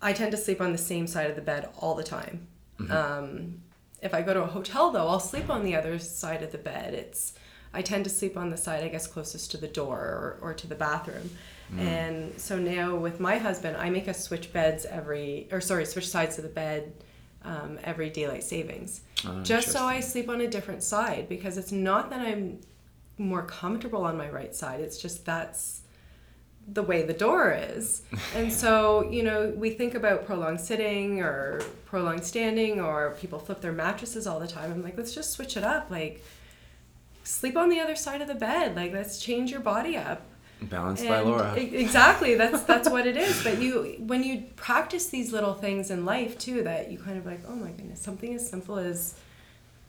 I 0.02 0.12
tend 0.12 0.30
to 0.32 0.36
sleep 0.36 0.60
on 0.60 0.72
the 0.72 0.78
same 0.78 1.06
side 1.06 1.28
of 1.30 1.36
the 1.36 1.42
bed 1.42 1.68
all 1.78 1.94
the 1.94 2.02
time. 2.04 2.46
Um, 2.88 3.60
if 4.02 4.14
I 4.14 4.22
go 4.22 4.32
to 4.32 4.42
a 4.42 4.46
hotel 4.46 4.90
though, 4.90 5.06
I'll 5.06 5.20
sleep 5.20 5.50
on 5.50 5.64
the 5.64 5.76
other 5.76 5.98
side 5.98 6.42
of 6.42 6.50
the 6.52 6.58
bed. 6.58 6.94
It's 6.94 7.34
I 7.72 7.82
tend 7.82 8.04
to 8.04 8.10
sleep 8.10 8.36
on 8.36 8.50
the 8.50 8.56
side 8.56 8.82
I 8.82 8.88
guess 8.88 9.06
closest 9.06 9.50
to 9.52 9.56
the 9.56 9.68
door 9.68 9.96
or, 9.98 10.38
or 10.40 10.54
to 10.54 10.66
the 10.66 10.74
bathroom. 10.74 11.30
And 11.78 12.38
so 12.40 12.58
now 12.58 12.96
with 12.96 13.20
my 13.20 13.38
husband, 13.38 13.76
I 13.76 13.90
make 13.90 14.08
us 14.08 14.24
switch 14.24 14.52
beds 14.52 14.84
every 14.86 15.46
or 15.52 15.60
sorry, 15.60 15.84
switch 15.84 16.08
sides 16.08 16.36
of 16.36 16.42
the 16.42 16.50
bed 16.50 16.92
um, 17.44 17.78
every 17.84 18.10
daylight 18.10 18.42
savings. 18.42 19.02
Oh, 19.24 19.42
just 19.42 19.68
so 19.68 19.84
I 19.84 20.00
sleep 20.00 20.28
on 20.28 20.40
a 20.40 20.48
different 20.48 20.82
side 20.82 21.28
because 21.28 21.56
it's 21.58 21.72
not 21.72 22.10
that 22.10 22.20
I'm 22.20 22.60
more 23.18 23.42
comfortable 23.42 24.04
on 24.04 24.16
my 24.16 24.28
right 24.28 24.54
side. 24.54 24.80
It's 24.80 25.00
just 25.00 25.24
that's 25.24 25.82
the 26.68 26.82
way 26.82 27.02
the 27.02 27.14
door 27.14 27.52
is. 27.52 28.02
And 28.34 28.52
so, 28.52 29.08
you 29.10 29.22
know, 29.22 29.52
we 29.56 29.70
think 29.70 29.94
about 29.94 30.24
prolonged 30.24 30.60
sitting 30.60 31.20
or 31.20 31.60
prolonged 31.84 32.24
standing 32.24 32.80
or 32.80 33.16
people 33.20 33.38
flip 33.38 33.60
their 33.60 33.72
mattresses 33.72 34.26
all 34.26 34.38
the 34.38 34.46
time. 34.46 34.70
I'm 34.70 34.82
like, 34.82 34.96
let's 34.96 35.14
just 35.14 35.32
switch 35.32 35.56
it 35.56 35.64
up. 35.64 35.90
Like, 35.90 36.22
sleep 37.24 37.56
on 37.56 37.68
the 37.68 37.80
other 37.80 37.96
side 37.96 38.20
of 38.20 38.28
the 38.28 38.34
bed. 38.34 38.76
Like, 38.76 38.92
let's 38.92 39.20
change 39.20 39.50
your 39.50 39.60
body 39.60 39.96
up. 39.96 40.22
balanced 40.62 41.06
by 41.08 41.20
laura 41.20 41.54
exactly. 41.56 42.34
That's 42.34 42.62
that's 42.64 42.88
what 42.90 43.06
it 43.06 43.16
is. 43.16 43.42
But 43.42 43.60
you 43.62 43.96
when 43.98 44.22
you 44.22 44.44
practice 44.56 45.06
these 45.08 45.32
little 45.32 45.54
things 45.54 45.90
in 45.90 46.04
life 46.04 46.38
too, 46.38 46.62
that 46.64 46.90
you 46.90 46.98
kind 46.98 47.16
of 47.18 47.24
like, 47.26 47.40
oh 47.48 47.54
my 47.54 47.70
goodness, 47.70 48.00
something 48.00 48.34
as 48.34 48.48
simple 48.48 48.78
as 48.78 49.14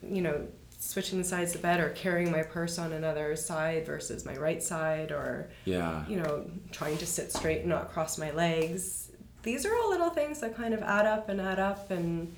you 0.02 0.22
know, 0.22 0.48
switching 0.80 1.18
the 1.20 1.24
sides 1.24 1.54
of 1.54 1.62
the 1.62 1.68
bed 1.68 1.80
or 1.80 1.90
carrying 1.90 2.32
my 2.32 2.42
purse 2.42 2.80
on 2.80 2.92
another 2.94 3.36
side 3.36 3.86
versus 3.86 4.26
my 4.26 4.36
right 4.38 4.64
side 4.64 5.12
or 5.12 5.50
Yeah. 5.66 6.04
you 6.08 6.18
know, 6.18 6.50
trying 6.72 6.98
to 7.00 7.06
sit 7.06 7.32
straight 7.32 7.60
and 7.60 7.70
not 7.70 7.92
cross 7.92 8.18
my 8.18 8.32
legs. 8.32 9.12
These 9.44 9.66
are 9.66 9.76
all 9.76 9.90
little 9.90 10.10
things 10.10 10.40
that 10.40 10.56
kind 10.56 10.74
of 10.74 10.82
add 10.82 11.06
up 11.06 11.30
and 11.30 11.40
add 11.42 11.60
up 11.60 11.92
and 11.92 12.36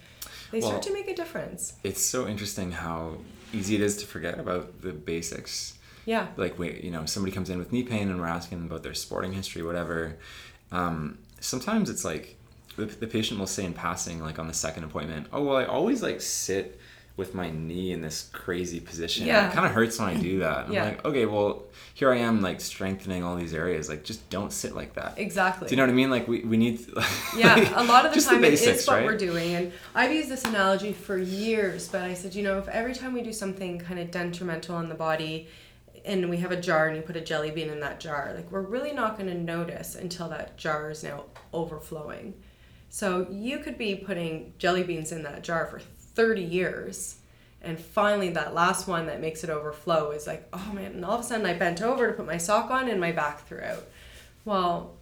they 0.51 0.59
Well- 0.59 0.69
start 0.69 0.83
to 0.83 0.93
make 0.93 1.07
a 1.07 1.15
difference. 1.15 1.73
It's 1.83 2.01
so 2.01 2.27
interesting 2.27 2.71
how 2.71 3.17
easy 3.53 3.75
it 3.75 3.81
is 3.81 3.97
to 3.97 4.05
forget 4.05 4.39
about 4.39 4.81
the 4.81 4.91
basics. 4.91 5.77
Yeah. 6.05 6.27
Like, 6.35 6.59
wait, 6.59 6.83
you 6.83 6.91
know, 6.91 7.05
somebody 7.05 7.33
comes 7.33 7.49
in 7.49 7.57
with 7.59 7.71
knee 7.71 7.83
pain 7.83 8.09
and 8.09 8.19
we're 8.19 8.27
asking 8.27 8.59
them 8.59 8.67
about 8.67 8.83
their 8.83 8.93
sporting 8.93 9.33
history, 9.33 9.63
whatever. 9.63 10.17
Um, 10.71 11.19
sometimes 11.39 11.89
it's 11.89 12.03
like 12.03 12.35
the, 12.75 12.85
the 12.85 13.07
patient 13.07 13.39
will 13.39 13.47
say 13.47 13.63
in 13.63 13.73
passing, 13.73 14.21
like 14.21 14.39
on 14.39 14.47
the 14.47 14.53
second 14.53 14.83
appointment, 14.83 15.27
oh, 15.31 15.43
well, 15.43 15.57
I 15.57 15.65
always 15.65 16.03
like 16.03 16.21
sit 16.21 16.79
with 17.15 17.35
my 17.35 17.51
knee 17.51 17.91
in 17.91 18.01
this 18.01 18.29
crazy 18.33 18.79
position. 18.79 19.27
Yeah. 19.27 19.47
It 19.49 19.53
kind 19.53 19.67
of 19.67 19.71
hurts 19.71 19.99
when 19.99 20.09
I 20.09 20.15
do 20.15 20.39
that. 20.39 20.65
I'm 20.65 20.71
Yeah. 20.71 20.85
like, 20.85 21.05
okay, 21.05 21.27
well, 21.27 21.65
here 21.93 22.11
I 22.11 22.17
am, 22.17 22.41
like 22.41 22.59
strengthening 22.59 23.23
all 23.23 23.35
these 23.35 23.53
areas. 23.53 23.87
Like, 23.87 24.03
just 24.03 24.27
don't 24.31 24.51
sit 24.51 24.75
like 24.75 24.95
that. 24.95 25.13
Exactly. 25.17 25.67
Do 25.67 25.73
you 25.73 25.77
know 25.77 25.83
what 25.83 25.91
I 25.91 25.95
mean? 25.95 26.09
Like, 26.09 26.27
we, 26.27 26.39
we 26.41 26.57
need. 26.57 26.79
yeah, 27.37 27.53
like, 27.53 27.75
a 27.75 27.83
lot 27.83 28.07
of 28.07 28.15
the 28.15 28.21
time 28.21 28.41
basics, 28.41 28.67
it 28.67 28.75
is 28.77 28.87
what 28.87 28.95
right? 28.97 29.05
we're 29.05 29.17
doing. 29.17 29.53
And 29.53 29.71
I've 29.93 30.11
used 30.11 30.29
this 30.29 30.43
analogy 30.45 30.91
for 30.91 31.17
years, 31.19 31.87
but 31.87 32.01
I 32.01 32.15
said, 32.15 32.33
you 32.33 32.41
know, 32.41 32.57
if 32.57 32.67
every 32.67 32.95
time 32.95 33.13
we 33.13 33.21
do 33.21 33.31
something 33.33 33.77
kind 33.77 33.99
of 33.99 34.09
detrimental 34.09 34.75
on 34.75 34.89
the 34.89 34.95
body 34.95 35.47
and 36.05 36.31
we 36.31 36.37
have 36.37 36.51
a 36.51 36.59
jar 36.59 36.87
and 36.87 36.97
you 36.97 37.03
put 37.03 37.15
a 37.15 37.21
jelly 37.21 37.51
bean 37.51 37.69
in 37.69 37.79
that 37.81 37.99
jar, 37.99 38.33
like 38.35 38.51
we're 38.51 38.61
really 38.61 38.91
not 38.91 39.17
going 39.19 39.29
to 39.29 39.37
notice 39.37 39.93
until 39.93 40.29
that 40.29 40.57
jar 40.57 40.89
is 40.89 41.03
now 41.03 41.25
overflowing. 41.53 42.33
So 42.89 43.27
you 43.31 43.59
could 43.59 43.77
be 43.77 43.95
putting 43.95 44.53
jelly 44.59 44.83
beans 44.83 45.11
in 45.11 45.23
that 45.23 45.43
jar 45.43 45.65
for 45.65 45.79
30 46.15 46.41
years. 46.41 47.15
And 47.61 47.79
finally, 47.79 48.29
that 48.31 48.53
last 48.53 48.87
one 48.87 49.05
that 49.05 49.21
makes 49.21 49.43
it 49.43 49.49
overflow 49.49 50.11
is 50.11 50.27
like, 50.27 50.47
oh 50.51 50.71
man, 50.73 50.91
and 50.93 51.05
all 51.05 51.13
of 51.13 51.21
a 51.21 51.23
sudden 51.23 51.45
I 51.45 51.53
bent 51.53 51.81
over 51.81 52.07
to 52.07 52.13
put 52.13 52.25
my 52.25 52.37
sock 52.37 52.69
on 52.71 52.89
and 52.89 52.99
my 52.99 53.11
back 53.13 53.47
threw 53.47 53.61
out. 53.61 53.83
Well, 54.43 54.95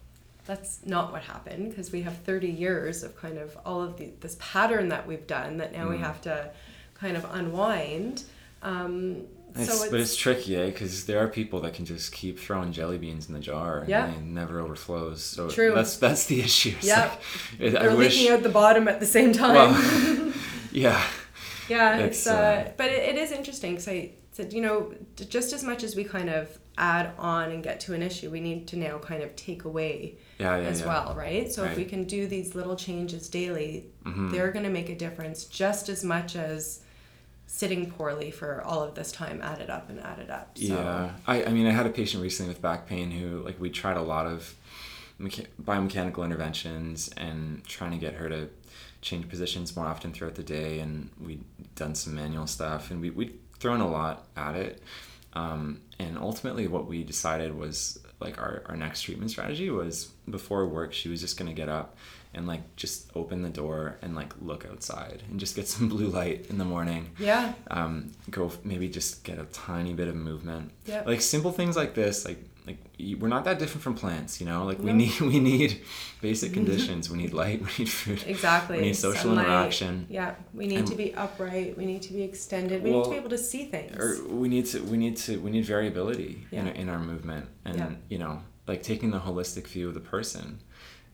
that's 0.46 0.80
not 0.86 1.12
what 1.12 1.22
happened 1.22 1.70
because 1.70 1.90
we 1.90 2.02
have 2.02 2.16
30 2.18 2.48
years 2.48 3.02
of 3.02 3.16
kind 3.16 3.38
of 3.38 3.56
all 3.64 3.82
of 3.82 3.96
the, 3.96 4.10
this 4.20 4.36
pattern 4.40 4.88
that 4.90 5.06
we've 5.06 5.26
done 5.26 5.58
that 5.58 5.72
now 5.72 5.88
we 5.88 5.96
Mm. 5.96 6.00
have 6.00 6.20
to 6.22 6.50
kind 6.94 7.16
of 7.16 7.24
unwind. 7.32 8.22
Um, 8.62 9.22
It's, 9.56 9.66
so 9.76 9.82
it's, 9.82 9.90
but 9.90 10.00
it's 10.00 10.16
tricky, 10.16 10.56
eh? 10.56 10.66
Because 10.66 11.04
there 11.06 11.18
are 11.18 11.28
people 11.28 11.60
that 11.60 11.74
can 11.74 11.84
just 11.84 12.12
keep 12.12 12.38
throwing 12.38 12.72
jelly 12.72 12.96
beans 12.96 13.28
in 13.28 13.34
the 13.34 13.40
jar 13.40 13.80
and 13.80 13.88
Yeah. 13.88 14.10
it 14.10 14.22
never 14.22 14.60
overflows. 14.60 15.22
So 15.22 15.48
True. 15.50 15.74
that's 15.74 15.96
that's 15.96 16.26
the 16.26 16.40
issue. 16.40 16.74
It's 16.78 16.86
Yeah. 16.86 17.02
like, 17.02 17.20
it- 17.58 17.70
they're 17.72 17.90
I 17.90 17.94
wish. 17.94 18.16
leaking 18.18 18.32
out 18.32 18.42
the 18.44 18.48
bottom 18.48 18.86
at 18.88 18.98
the 19.00 19.06
same 19.06 19.32
time. 19.32 19.54
Well, 19.54 19.74
yeah, 20.72 21.02
yeah, 21.68 21.96
it's, 21.98 22.18
it's, 22.18 22.26
uh, 22.26 22.32
uh, 22.68 22.72
but 22.76 22.86
it, 22.90 23.10
it 23.10 23.16
is 23.16 23.32
interesting 23.32 23.72
because 23.72 23.88
I 23.88 24.10
said, 24.32 24.52
you 24.52 24.60
know, 24.62 24.94
just 25.28 25.52
as 25.52 25.62
much 25.62 25.84
as 25.84 25.94
we 25.94 26.04
kind 26.04 26.30
of 26.30 26.58
add 26.78 27.12
on 27.18 27.50
and 27.50 27.62
get 27.62 27.80
to 27.80 27.94
an 27.94 28.02
issue, 28.02 28.30
we 28.30 28.40
need 28.40 28.66
to 28.68 28.76
now 28.76 28.98
kind 28.98 29.22
of 29.22 29.36
take 29.36 29.64
away 29.64 30.16
yeah, 30.38 30.56
yeah, 30.56 30.68
as 30.68 30.80
yeah. 30.80 30.86
well, 30.86 31.14
right? 31.14 31.52
So 31.52 31.64
if 31.64 31.76
we 31.76 31.84
can 31.84 32.04
do 32.04 32.26
these 32.26 32.54
little 32.54 32.76
changes 32.76 33.28
daily, 33.28 33.86
Mhm. 34.04 34.32
they're 34.32 34.50
going 34.50 34.64
to 34.64 34.70
make 34.70 34.88
a 34.88 34.96
difference 34.96 35.44
just 35.44 35.88
as 35.90 36.02
much 36.02 36.34
as 36.34 36.80
sitting 37.46 37.90
poorly 37.90 38.30
for 38.30 38.62
all 38.62 38.82
of 38.82 38.94
this 38.94 39.12
time 39.12 39.42
added 39.42 39.68
up 39.68 39.90
and 39.90 40.00
added 40.00 40.30
up. 40.30 40.56
So, 40.56 40.64
Yeah, 40.64 41.10
I, 41.26 41.44
I 41.44 41.48
mean, 41.50 41.66
I 41.66 41.70
had 41.72 41.84
a 41.84 41.90
patient 41.90 42.22
recently 42.22 42.48
with 42.54 42.62
back 42.62 42.86
pain 42.86 43.10
who, 43.10 43.40
like, 43.40 43.60
we 43.60 43.68
tried 43.68 43.98
a 43.98 44.02
lot 44.02 44.26
of 44.26 44.54
mecha- 45.20 45.46
biomechanical 45.62 46.24
interventions 46.24 47.10
and 47.18 47.62
trying 47.64 47.90
to 47.90 47.98
get 47.98 48.14
her 48.14 48.30
to 48.30 48.48
change 49.02 49.28
positions 49.28 49.76
more 49.76 49.86
often 49.86 50.12
throughout 50.12 50.36
the 50.36 50.42
day. 50.42 50.80
And 50.80 51.10
we'd 51.20 51.44
done 51.74 51.94
some 51.94 52.14
manual 52.14 52.46
stuff 52.46 52.90
and 52.90 53.00
we, 53.00 53.10
we'd 53.10 53.38
thrown 53.58 53.80
a 53.80 53.88
lot 53.88 54.26
at 54.36 54.54
it. 54.56 54.82
Um, 55.34 55.80
and 55.98 56.16
ultimately, 56.18 56.66
what 56.68 56.86
we 56.86 57.04
decided 57.04 57.54
was 57.56 57.98
like 58.20 58.38
our, 58.38 58.62
our 58.66 58.76
next 58.76 59.02
treatment 59.02 59.30
strategy 59.30 59.68
was 59.70 60.10
before 60.30 60.66
work, 60.66 60.92
she 60.92 61.08
was 61.08 61.20
just 61.20 61.36
going 61.38 61.48
to 61.48 61.54
get 61.54 61.68
up 61.68 61.96
and 62.34 62.46
like 62.46 62.76
just 62.76 63.10
open 63.14 63.42
the 63.42 63.48
door 63.50 63.96
and 64.02 64.14
like 64.14 64.32
look 64.40 64.64
outside 64.70 65.22
and 65.30 65.38
just 65.40 65.56
get 65.56 65.66
some 65.74 65.88
blue 65.88 66.06
light 66.08 66.46
in 66.50 66.58
the 66.58 66.64
morning 66.64 67.10
Yeah, 67.18 67.52
um, 67.70 68.12
go 68.30 68.50
maybe 68.64 68.88
just 68.88 69.24
get 69.24 69.38
a 69.38 69.44
tiny 69.46 69.92
bit 69.94 70.08
of 70.08 70.14
movement 70.16 70.70
Yep. 70.86 71.06
like 71.06 71.20
simple 71.20 71.50
things 71.52 71.76
like 71.76 71.94
this 71.94 72.24
like 72.24 72.42
like 72.66 72.78
we're 73.18 73.28
not 73.28 73.44
that 73.44 73.58
different 73.58 73.82
from 73.82 73.94
plants 73.94 74.40
you 74.40 74.46
know 74.46 74.64
like 74.64 74.78
we 74.78 74.92
need 74.92 75.18
we 75.20 75.40
need 75.40 75.80
basic 76.20 76.52
conditions 76.58 77.10
we 77.10 77.18
need 77.18 77.32
light 77.32 77.60
we 77.66 77.70
need 77.84 77.88
food 77.90 78.22
exactly. 78.26 78.76
we 78.78 78.82
need 78.84 78.94
social 78.96 79.20
Sunlight. 79.30 79.46
interaction 79.46 80.06
Yeah, 80.08 80.34
we 80.54 80.66
need 80.68 80.78
And- 80.80 80.88
to 80.88 80.94
be 80.94 81.12
upright. 81.14 81.76
We 81.76 81.84
need 81.86 82.02
to 82.02 82.12
be 82.12 82.22
extended. 82.22 82.82
We 82.84 82.90
need 82.92 83.04
to 83.04 83.10
be 83.10 83.16
able 83.16 83.30
to 83.30 83.38
see 83.38 83.64
things. 83.64 83.96
or 83.98 84.24
we 84.28 84.48
need 84.48 84.66
to 84.66 84.80
we 84.84 84.96
need 84.96 85.16
to 85.18 85.40
we 85.40 85.50
need 85.50 85.64
variability 85.64 86.46
in, 86.52 86.66
Yeah. 86.66 86.72
in 86.72 86.88
our 86.88 87.00
movement 87.00 87.46
and 87.64 87.76
Yeah. 87.78 87.90
you 88.08 88.18
know 88.18 88.42
like 88.68 88.82
taking 88.84 89.10
the 89.10 89.18
holistic 89.18 89.66
view 89.66 89.88
of 89.88 89.94
the 89.94 90.00
person 90.16 90.60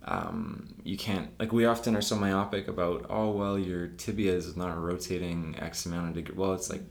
um, 0.04 0.74
you 0.84 0.96
can't 0.96 1.28
like 1.40 1.52
we 1.52 1.64
often 1.66 1.96
are 1.96 2.02
so 2.02 2.16
myopic 2.16 2.68
about 2.68 3.06
oh 3.10 3.30
well 3.30 3.58
your 3.58 3.88
tibia 3.88 4.32
is 4.32 4.56
not 4.56 4.80
rotating 4.80 5.54
x 5.58 5.86
amount 5.86 6.08
of 6.10 6.14
degree 6.14 6.34
well 6.36 6.52
it's 6.52 6.70
like 6.70 6.82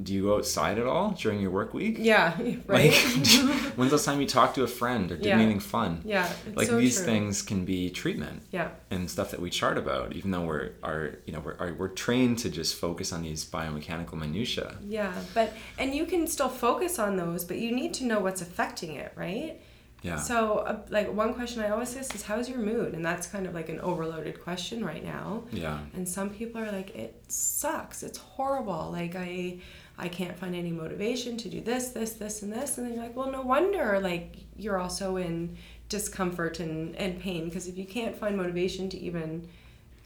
do 0.00 0.14
you 0.14 0.22
go 0.22 0.36
outside 0.36 0.78
at 0.78 0.86
all 0.86 1.10
during 1.10 1.40
your 1.40 1.50
work 1.50 1.74
week 1.74 1.96
yeah, 1.98 2.36
right. 2.66 2.66
Like, 2.68 2.92
when's 3.76 3.90
the 3.90 3.96
last 3.96 4.04
time 4.04 4.20
you 4.20 4.26
talked 4.26 4.54
to 4.54 4.62
a 4.62 4.66
friend 4.68 5.10
or 5.10 5.16
did 5.16 5.26
Yeah. 5.26 5.38
anything 5.38 5.60
fun? 5.60 6.02
yeah, 6.04 6.30
it's 6.46 6.56
Like 6.56 6.68
so 6.68 6.76
these 6.78 6.96
true. 6.96 7.04
things 7.06 7.42
can 7.42 7.64
be 7.64 7.90
treatment 7.90 8.42
Yeah, 8.52 8.68
and 8.90 9.10
stuff 9.10 9.30
that 9.32 9.40
we 9.40 9.50
chart 9.50 9.76
about, 9.78 10.12
even 10.14 10.30
though 10.30 10.42
we're 10.42 10.70
are 10.82 11.16
you 11.26 11.32
know 11.32 11.40
we're 11.40 11.56
are, 11.58 11.74
we're 11.74 11.88
trained 11.88 12.38
to 12.40 12.48
just 12.50 12.76
focus 12.76 13.12
on 13.12 13.22
these 13.22 13.44
biomechanical 13.44 14.14
minutia. 14.14 14.76
yeah, 14.86 15.12
but 15.34 15.52
and 15.78 15.94
you 15.94 16.04
can 16.06 16.26
still 16.26 16.48
focus 16.48 16.98
on 16.98 17.16
those, 17.16 17.44
but 17.44 17.58
you 17.58 17.70
need 17.74 17.92
to 17.94 18.04
know 18.04 18.20
what's 18.20 18.40
affecting 18.42 18.94
it, 18.94 19.12
right? 19.16 19.60
Yeah. 20.00 20.14
So, 20.20 20.58
uh, 20.58 20.82
like 20.90 21.12
one 21.12 21.34
question 21.34 21.60
I 21.60 21.70
always 21.70 21.96
ask 21.96 22.14
is, 22.14 22.22
"How's 22.22 22.48
your 22.48 22.60
mood?" 22.60 22.94
And 22.94 23.04
that's 23.04 23.26
kind 23.26 23.46
of 23.48 23.52
like 23.52 23.68
an 23.68 23.80
overloaded 23.80 24.40
question 24.40 24.84
right 24.84 25.04
now. 25.04 25.42
yeah. 25.50 25.80
And 25.92 26.08
some 26.08 26.30
people 26.30 26.60
are 26.60 26.70
like, 26.70 26.94
"It 26.94 27.20
sucks. 27.26 28.04
It's 28.04 28.18
horrible. 28.18 28.90
Like 28.92 29.16
I, 29.16 29.58
I 29.98 30.08
can't 30.08 30.38
find 30.38 30.54
any 30.54 30.70
motivation 30.70 31.36
to 31.38 31.48
do 31.48 31.60
this, 31.60 31.90
this, 31.90 32.12
this, 32.12 32.42
and 32.42 32.52
this." 32.52 32.78
And 32.78 32.86
then 32.86 32.94
you're 32.94 33.02
like, 33.02 33.16
"Well, 33.16 33.30
no 33.30 33.42
wonder. 33.42 34.00
Like 34.00 34.36
you're 34.56 34.78
also 34.78 35.16
in 35.16 35.56
discomfort 35.88 36.60
and 36.60 36.94
and 36.96 37.20
pain 37.20 37.46
because 37.46 37.66
if 37.66 37.76
you 37.76 37.84
can't 37.84 38.16
find 38.16 38.36
motivation 38.36 38.88
to 38.90 38.98
even 38.98 39.48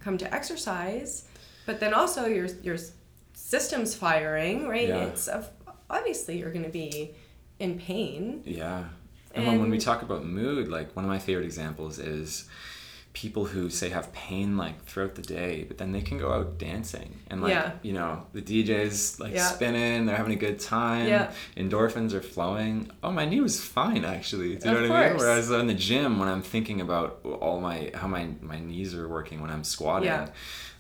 come 0.01 0.19
to 0.19 0.35
exercise, 0.35 1.27
but 1.67 1.81
then 1.81 1.95
also 1.95 2.27
your 2.27 2.47
your 2.63 2.79
system's 3.35 3.95
firing, 3.95 4.67
right? 4.67 4.89
Yeah. 4.89 5.05
It's 5.05 5.29
obviously 5.91 6.39
you're 6.39 6.53
going 6.53 6.65
to 6.65 6.71
be 6.71 7.15
in 7.59 7.79
pain. 7.79 8.43
Yeah. 8.45 8.85
And, 9.35 9.47
when, 9.47 9.61
when 9.61 9.71
we 9.71 9.79
talk 9.79 10.03
about 10.03 10.25
mood, 10.25 10.69
like 10.69 10.95
one 10.95 11.05
of 11.05 11.09
my 11.09 11.19
favorite 11.19 11.45
examples 11.45 11.99
is 11.99 12.49
people 13.15 13.45
who 13.45 13.69
say 13.69 13.91
have 13.91 14.11
pain 14.15 14.57
like 14.57 14.83
throughout 14.87 15.15
the 15.17 15.23
day, 15.23 15.65
but 15.69 15.77
then 15.77 15.93
they 15.93 16.01
can 16.01 16.17
go 16.17 16.33
out 16.33 16.57
dancing 16.57 17.19
and 17.29 17.43
like 17.43 17.51
Yeah. 17.53 17.73
you 17.83 17.93
know 17.93 18.27
the 18.33 18.41
DJ's 18.41 19.21
like 19.21 19.35
Yeah. 19.35 19.49
spinning, 19.49 20.07
they're 20.07 20.17
having 20.17 20.33
a 20.33 20.37
good 20.37 20.59
time, 20.59 21.07
Yeah. 21.09 21.31
endorphins 21.55 22.15
are 22.15 22.23
flowing. 22.23 22.91
Oh, 23.03 23.11
my 23.11 23.27
knee 23.27 23.41
was 23.41 23.61
fine 23.63 24.05
actually. 24.07 24.57
Do 24.57 24.71
you 24.71 24.75
Of 24.77 24.83
know 24.83 24.89
what 24.89 24.97
I 24.97 25.01
mean? 25.03 25.09
course. 25.11 25.21
Whereas 25.23 25.51
in 25.51 25.67
the 25.67 25.75
gym, 25.75 26.19
when 26.21 26.29
I'm 26.29 26.41
thinking 26.41 26.81
about 26.81 27.21
all 27.25 27.61
my 27.61 27.91
how 27.95 28.07
my 28.09 28.29
my 28.41 28.59
knees 28.59 28.95
are 28.95 29.07
working 29.09 29.43
when 29.43 29.51
I'm 29.51 29.65
squatting, 29.65 30.29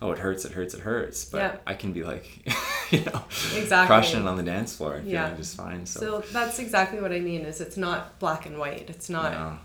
oh 0.01 0.11
it 0.13 0.19
hurts, 0.19 0.47
it 0.47 0.53
hurts, 0.53 0.73
it 0.75 0.81
hurts. 0.81 1.25
But. 1.27 1.63
I 1.67 1.75
can 1.75 1.93
be 1.93 2.03
like, 2.03 2.27
you 2.91 3.01
know, 3.05 3.25
Exactly. 3.55 3.87
crushing 3.87 4.21
it 4.23 4.27
on 4.27 4.37
the 4.39 4.43
dance 4.43 4.75
floor 4.75 4.95
and 4.95 5.05
feeling 5.09 5.37
just 5.37 5.55
fine. 5.57 5.85
So, 5.85 6.01
So 6.01 6.33
that's 6.33 6.59
exactly 6.59 6.99
what 7.01 7.13
I 7.13 7.21
mean. 7.21 7.43
Is 7.43 7.61
it's 7.61 7.77
not 7.77 8.19
black 8.19 8.47
and 8.47 8.59
white. 8.59 8.89
It's 8.89 9.11
not. 9.11 9.33
no. 9.33 9.59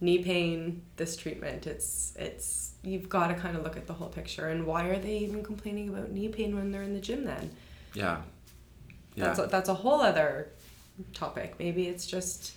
Knee 0.00 0.22
pain 0.22 0.82
this 0.96 1.16
treatment 1.16 1.66
it's 1.66 2.14
it's 2.16 2.68
you've 2.82 3.08
got 3.08 3.28
to 3.28 3.34
kind 3.34 3.56
of 3.56 3.62
look 3.62 3.76
at 3.76 3.86
the 3.86 3.92
whole 3.92 4.08
picture. 4.08 4.48
And 4.48 4.66
why 4.66 4.84
are 4.86 4.98
they 4.98 5.18
even 5.18 5.42
complaining 5.42 5.88
about 5.88 6.10
knee 6.10 6.28
pain 6.28 6.54
when 6.54 6.70
they're 6.70 6.82
in 6.82 6.94
the 6.94 7.00
gym 7.00 7.24
then? 7.24 7.50
Yeah, 7.94 8.22
yeah. 9.14 9.24
that's 9.24 9.38
a, 9.38 9.46
that's 9.46 9.68
a 9.68 9.74
whole 9.74 10.00
other 10.00 10.50
topic. 11.12 11.56
Maybe 11.58 11.88
it's 11.88 12.06
just 12.06 12.52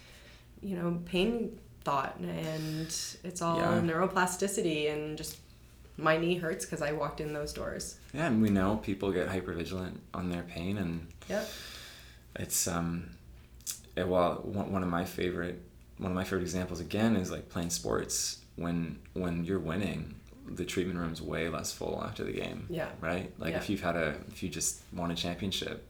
you 0.61 0.75
know 0.75 0.99
pain 1.05 1.59
thought 1.83 2.17
and 2.19 2.85
it's 3.23 3.41
all 3.41 3.57
Yeah. 3.57 3.81
neuroplasticity 3.81 4.93
and 4.93 5.17
just 5.17 5.37
my 5.97 6.17
knee 6.17 6.35
hurts 6.35 6.63
because 6.63 6.81
i 6.81 6.91
walked 6.91 7.19
in 7.21 7.33
those 7.33 7.53
doors. 7.53 7.97
Yeah, 8.13 8.27
and 8.27 8.41
we 8.41 8.49
know 8.49 8.77
people 8.77 9.11
get 9.11 9.27
hypervigilant 9.27 9.97
on 10.13 10.29
their 10.29 10.43
pain, 10.43 10.77
and 10.77 11.07
yep. 11.29 11.49
it's 12.35 12.67
um, 12.67 13.11
it, 13.95 14.07
well, 14.07 14.41
one 14.43 14.83
of 14.83 14.89
my 14.89 15.05
favorite 15.05 15.61
one 16.01 16.11
of 16.11 16.15
my 16.15 16.23
favorite 16.23 16.41
examples 16.41 16.79
again 16.79 17.15
is 17.15 17.29
like 17.31 17.47
playing 17.49 17.69
sports. 17.69 18.39
When 18.55 18.99
when 19.13 19.45
you're 19.45 19.59
winning, 19.59 20.15
the 20.47 20.65
treatment 20.65 20.99
room's 20.99 21.21
way 21.21 21.47
less 21.47 21.71
full 21.71 22.03
after 22.03 22.23
the 22.23 22.33
game. 22.33 22.65
Yeah. 22.69 22.89
Right. 22.99 23.31
Like 23.39 23.51
Yeah. 23.51 23.57
if 23.59 23.69
you've 23.69 23.81
had 23.81 23.95
a 23.95 24.15
if 24.27 24.43
you 24.43 24.49
just 24.49 24.81
won 24.93 25.09
a 25.11 25.15
championship, 25.15 25.87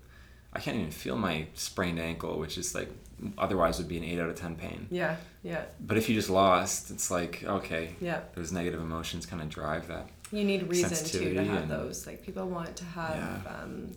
I 0.53 0.59
can't 0.59 0.77
even 0.77 0.91
feel 0.91 1.17
my 1.17 1.47
sprained 1.55 1.99
ankle, 1.99 2.37
which 2.37 2.57
is 2.57 2.75
like 2.75 2.89
otherwise 3.37 3.77
would 3.77 3.87
be 3.87 3.97
an 3.97 4.03
eight 4.03 4.19
out 4.19 4.29
of 4.29 4.35
ten 4.35 4.55
pain. 4.55 4.87
yeah 4.91 5.15
yeah 5.43 5.63
But 5.79 5.97
if 5.97 6.09
you 6.09 6.15
just 6.15 6.29
lost, 6.29 6.91
it's 6.91 7.09
like 7.09 7.43
okay, 7.43 7.95
yeah 8.01 8.21
those 8.35 8.51
negative 8.51 8.81
emotions 8.81 9.25
kind 9.25 9.41
of 9.41 9.49
drive 9.49 9.87
that. 9.87 10.05
you 10.31 10.43
need 10.43 10.67
reason 10.69 10.89
to 10.89 11.19
to 11.35 11.45
have 11.45 11.61
and- 11.63 11.71
those. 11.71 12.05
Like 12.07 12.21
people 12.27 12.47
want 12.47 12.75
to 12.77 12.85
have 12.85 13.15
Yeah. 13.15 13.53
um, 13.63 13.91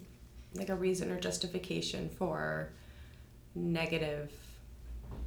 like 0.55 0.69
a 0.69 0.77
reason 0.77 1.11
or 1.11 1.19
justification 1.19 2.09
for 2.19 2.71
negative 3.55 4.31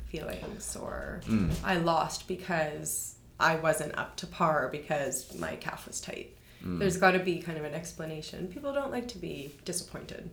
feelings 0.10 0.76
or 0.76 1.22
Mm. 1.26 1.53
I 1.64 1.78
lost 1.78 2.28
because 2.28 3.16
I 3.39 3.55
wasn't 3.58 3.97
up 3.97 4.16
to 4.18 4.28
par 4.28 4.70
because 4.72 5.36
my 5.38 5.55
calf 5.58 5.88
was 5.88 5.99
tight. 6.01 6.36
Mm. 6.64 6.80
There's 6.80 6.97
got 6.97 7.12
to 7.12 7.20
be 7.20 7.39
kind 7.41 7.58
of 7.58 7.64
an 7.66 7.74
explanation. 7.74 8.47
People 8.47 8.74
don't 8.74 8.91
like 8.91 9.08
to 9.10 9.18
be 9.18 9.53
disappointed. 9.66 10.30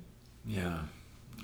Yeah. 0.46 0.78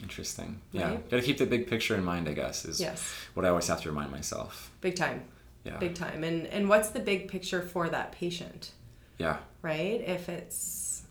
Interesting. 0.02 0.60
Yeah. 0.72 0.88
Right? 0.90 1.10
Got 1.10 1.16
to 1.18 1.22
keep 1.22 1.38
the 1.38 1.46
big 1.46 1.66
picture 1.68 1.94
in 1.96 2.04
mind, 2.04 2.28
I 2.28 2.32
guess, 2.32 2.64
is 2.64 2.80
Yes, 2.80 3.12
what 3.34 3.44
I 3.44 3.48
always 3.50 3.66
have 3.68 3.82
to 3.82 3.88
remind 3.90 4.10
myself. 4.10 4.70
big 4.80 4.96
time, 4.96 5.24
Yeah. 5.64 5.76
big 5.78 5.94
time. 5.94 6.24
And 6.24 6.46
and 6.46 6.68
what's 6.68 6.90
the 6.90 7.00
big 7.00 7.28
picture 7.28 7.60
for 7.60 7.88
that 7.90 8.12
patient, 8.12 8.70
Yeah. 9.18 9.38
right? 9.62 10.00
If 10.06 10.28
it's 10.28 11.02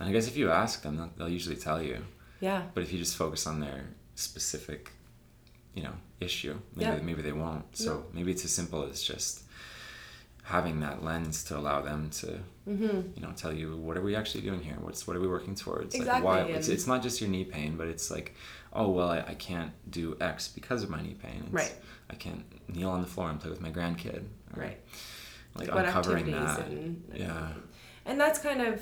And 0.00 0.08
I 0.08 0.12
guess 0.12 0.28
if 0.28 0.36
you 0.36 0.48
ask 0.50 0.82
them, 0.82 0.96
they'll, 0.96 1.10
they'll 1.16 1.28
usually 1.28 1.56
tell 1.56 1.82
you. 1.82 2.04
yeah, 2.40 2.62
But 2.72 2.84
if 2.84 2.92
you 2.92 2.98
just 3.00 3.16
focus 3.16 3.46
on 3.48 3.58
their 3.60 3.80
specific, 4.14 4.92
you 5.74 5.82
know, 5.82 5.94
issue, 6.20 6.58
maybe 6.74 6.90
Yeah. 6.96 7.02
maybe 7.02 7.22
they 7.22 7.32
won't. 7.32 7.76
So 7.76 7.94
No. 7.98 8.04
maybe 8.12 8.30
it's 8.32 8.44
as 8.44 8.50
simple 8.52 8.84
as 8.84 9.02
just 9.02 9.42
having 10.44 10.80
that 10.80 11.04
lens 11.04 11.44
to 11.44 11.56
allow 11.58 11.82
them 11.82 12.08
to, 12.10 12.40
mm-hmm. 12.68 13.00
you 13.14 13.22
know, 13.22 13.32
tell 13.36 13.52
you 13.52 13.76
what 13.76 13.96
are 13.96 14.02
we 14.02 14.16
actually 14.16 14.40
doing 14.40 14.62
here? 14.62 14.76
What's 14.80 15.06
what 15.06 15.16
are 15.16 15.20
we 15.20 15.28
working 15.28 15.54
towards? 15.54 15.94
Like 15.94 16.00
Exactly, 16.02 16.24
why 16.26 16.40
it's, 16.40 16.68
it's 16.68 16.86
not 16.86 17.02
just 17.02 17.20
your 17.20 17.28
knee 17.30 17.44
pain, 17.44 17.76
but 17.76 17.86
it's 17.88 18.10
like, 18.10 18.34
oh 18.72 18.88
well, 18.88 19.10
I, 19.10 19.18
I 19.18 19.34
can't 19.34 19.72
do 19.90 20.16
X 20.20 20.48
because 20.48 20.82
of 20.82 20.90
my 20.90 21.02
knee 21.02 21.16
pain. 21.22 21.42
It's, 21.44 21.52
Right. 21.52 21.74
I 22.10 22.14
can't 22.14 22.44
kneel 22.74 22.90
on 22.90 23.02
the 23.02 23.06
floor 23.06 23.28
and 23.30 23.38
play 23.40 23.50
with 23.50 23.60
my 23.60 23.70
grandkid. 23.70 24.22
or, 24.56 24.62
right. 24.62 24.80
Like 25.54 25.68
what 25.68 25.84
uncovering 25.84 26.30
that. 26.30 26.60
and 26.68 27.04
Yeah. 27.14 27.48
and 28.06 28.18
that's 28.18 28.38
kind 28.38 28.62
of 28.62 28.80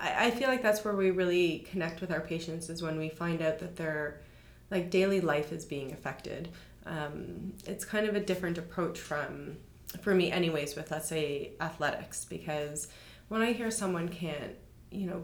I, 0.00 0.26
I 0.26 0.30
feel 0.30 0.48
like 0.48 0.62
that's 0.62 0.82
where 0.84 0.94
we 0.96 1.10
really 1.10 1.66
connect 1.70 2.00
with 2.00 2.10
our 2.10 2.20
patients 2.20 2.70
is 2.70 2.82
when 2.82 2.98
we 2.98 3.10
find 3.10 3.42
out 3.42 3.58
that 3.58 3.76
their 3.76 4.22
like 4.70 4.90
daily 4.90 5.20
life 5.20 5.52
is 5.52 5.64
being 5.64 5.92
affected 5.92 6.48
um, 6.86 7.52
it's 7.66 7.84
kind 7.84 8.06
of 8.08 8.14
a 8.16 8.20
different 8.20 8.58
approach 8.58 8.98
from 8.98 9.56
for 10.02 10.14
me 10.14 10.30
anyways 10.30 10.76
with 10.76 10.90
let's 10.90 11.08
say 11.08 11.52
athletics 11.60 12.24
because 12.24 12.88
when 13.28 13.42
i 13.42 13.52
hear 13.52 13.70
someone 13.70 14.08
can't 14.08 14.54
you 14.90 15.06
know 15.06 15.22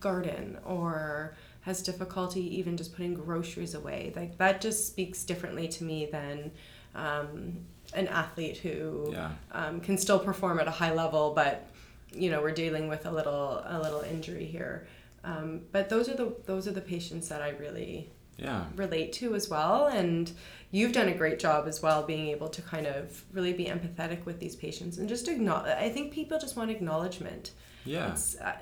garden 0.00 0.58
or 0.64 1.36
has 1.62 1.82
difficulty 1.82 2.58
even 2.58 2.76
just 2.76 2.94
putting 2.94 3.14
groceries 3.14 3.74
away 3.74 4.12
like 4.16 4.36
that 4.38 4.60
just 4.60 4.86
speaks 4.86 5.24
differently 5.24 5.66
to 5.68 5.84
me 5.84 6.06
than 6.06 6.50
um, 6.94 7.58
an 7.94 8.08
athlete 8.08 8.56
who 8.58 9.10
Yeah. 9.12 9.30
um, 9.52 9.80
can 9.80 9.98
still 9.98 10.18
perform 10.18 10.58
at 10.58 10.66
a 10.66 10.70
high 10.70 10.92
level, 10.94 11.32
but 11.34 11.68
you 12.12 12.30
know 12.30 12.40
we're 12.40 12.52
dealing 12.52 12.88
with 12.88 13.04
a 13.04 13.10
little 13.10 13.62
a 13.66 13.78
little 13.82 14.00
injury 14.00 14.46
here. 14.46 14.86
Um, 15.24 15.60
but 15.72 15.88
those 15.90 16.08
are 16.08 16.14
the 16.16 16.34
those 16.46 16.66
are 16.66 16.72
the 16.72 16.80
patients 16.80 17.28
that 17.28 17.42
I 17.42 17.50
really 17.50 18.08
Yeah. 18.38 18.66
relate 18.76 19.12
to 19.14 19.34
as 19.34 19.48
well, 19.48 19.86
and 19.86 20.30
you've 20.70 20.92
done 20.92 21.08
a 21.08 21.14
great 21.14 21.38
job 21.38 21.66
as 21.66 21.80
well 21.82 22.02
being 22.04 22.28
able 22.28 22.48
to 22.48 22.60
kind 22.62 22.86
of 22.86 23.24
really 23.32 23.52
be 23.54 23.64
empathetic 23.66 24.24
with 24.26 24.38
these 24.40 24.54
patients 24.56 24.98
and 24.98 25.08
just 25.08 25.26
acknowledge. 25.28 25.74
I 25.78 25.88
think 25.88 26.12
people 26.12 26.38
just 26.38 26.56
want 26.56 26.70
acknowledgement. 26.70 27.52
Yeah. 27.84 28.12
It's, 28.12 28.36
uh, 28.36 28.56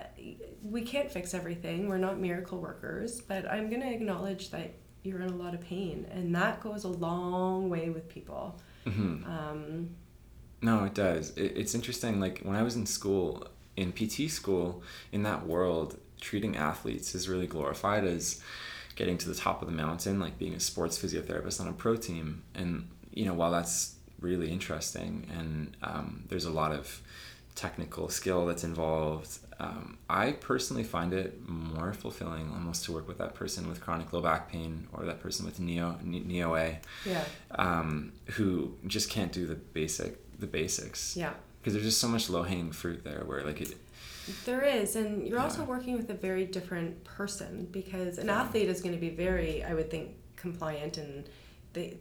we 0.62 0.83
can't 0.83 1.11
fix 1.11 1.35
everything. 1.35 1.89
We're 1.89 1.99
not 1.99 2.18
miracle 2.20 2.59
workers, 2.61 3.20
but 3.20 3.51
I'm 3.51 3.68
gonna 3.70 3.91
acknowledge 3.91 4.51
that 4.51 4.75
you're 5.03 5.20
in 5.22 5.31
a 5.31 5.37
lot 5.37 5.55
of 5.55 5.61
pain, 5.61 6.07
and 6.11 6.35
that 6.35 6.61
goes 6.61 6.85
a 6.85 6.89
long 6.89 7.68
way 7.68 7.91
with 7.91 8.09
people. 8.09 8.61
hmm 8.85 9.25
Um, 9.25 9.91
No, 10.62 10.85
it 10.85 10.95
does. 10.95 11.31
It, 11.37 11.57
it's 11.57 11.75
interesting. 11.75 12.20
Like 12.20 12.41
when 12.43 12.55
I 12.57 12.62
was 12.62 12.77
in 12.77 12.87
school, 12.87 13.47
in 13.77 13.93
PT 13.93 14.31
school, 14.31 14.83
in 15.12 15.25
that 15.25 15.47
world, 15.47 15.99
treating 16.20 16.57
athletes 16.57 17.14
is 17.14 17.29
really 17.29 17.47
glorified 17.47 18.05
as 18.05 18.41
getting 18.97 19.18
to 19.18 19.28
the 19.28 19.34
top 19.34 19.62
of 19.62 19.68
the 19.68 19.74
mountain, 19.74 20.20
like 20.20 20.38
being 20.38 20.55
a 20.55 20.61
sports 20.61 20.99
physiotherapist 20.99 21.61
on 21.61 21.68
a 21.68 21.72
pro 21.72 21.97
team. 21.97 22.42
And, 22.55 22.88
you 23.12 23.24
know, 23.24 23.34
while 23.34 23.51
that's 23.51 23.97
really 24.20 24.51
interesting 24.51 25.28
and 25.36 25.76
um, 25.82 26.24
there's 26.28 26.45
a 26.45 26.51
lot 26.51 26.72
of 26.72 27.03
technical 27.55 28.09
skill 28.09 28.47
that's 28.47 28.64
involved, 28.64 29.38
um, 29.61 29.99
I 30.09 30.32
personally 30.32 30.82
find 30.82 31.12
it 31.12 31.49
more 31.49 31.92
fulfilling 31.92 32.51
almost 32.53 32.84
to 32.84 32.92
work 32.92 33.07
with 33.07 33.18
that 33.18 33.34
person 33.34 33.68
with 33.68 33.80
chronic 33.80 34.12
low 34.12 34.20
back 34.20 34.51
pain 34.51 34.88
or 34.92 35.05
that 35.05 35.20
person 35.20 35.47
with 35.47 35.61
neo, 35.61 35.99
knee 36.03 36.42
OA 36.42 36.78
yeah, 37.05 37.24
um, 37.53 38.12
who 38.32 38.76
just 38.86 39.11
can't 39.11 39.32
do 39.32 39.47
the 39.47 39.55
basic 39.55 40.20
the 40.40 40.47
basics 40.47 41.16
yeah. 41.16 41.32
because 41.61 41.74
there's 41.74 41.84
just 41.84 42.01
so 42.01 42.09
much 42.09 42.28
low 42.28 42.42
hanging 42.42 42.72
fruit 42.72 43.05
there 43.05 43.22
where 43.24 43.45
like 43.45 43.61
it 43.61 43.76
There 44.45 44.62
is, 44.62 44.97
and 44.97 45.27
you're 45.27 45.41
also 45.41 45.64
working 45.64 45.97
with 45.97 46.09
a 46.11 46.14
very 46.14 46.47
different 46.47 47.05
person 47.05 47.68
because 47.70 48.18
an 48.18 48.27
Yeah. 48.29 48.41
athlete 48.43 48.68
is 48.68 48.81
going 48.81 48.95
to 48.95 49.01
be 49.01 49.11
very, 49.11 49.62
I 49.62 49.75
would 49.75 49.91
think, 49.91 50.16
compliant 50.37 50.99
and 50.99 51.29
they 51.72 51.99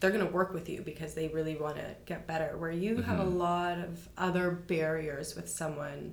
they're 0.00 0.12
going 0.12 0.24
to 0.24 0.32
work 0.32 0.54
with 0.54 0.68
you 0.68 0.80
because 0.82 1.14
they 1.14 1.26
really 1.26 1.56
want 1.56 1.74
to 1.74 1.96
get 2.06 2.24
better. 2.26 2.56
Where 2.56 2.70
you 2.70 2.98
have 3.02 3.18
a 3.18 3.24
Mhm. 3.24 3.36
lot 3.36 3.78
of 3.78 4.08
other 4.16 4.50
barriers 4.52 5.34
with 5.34 5.48
someone 5.48 6.12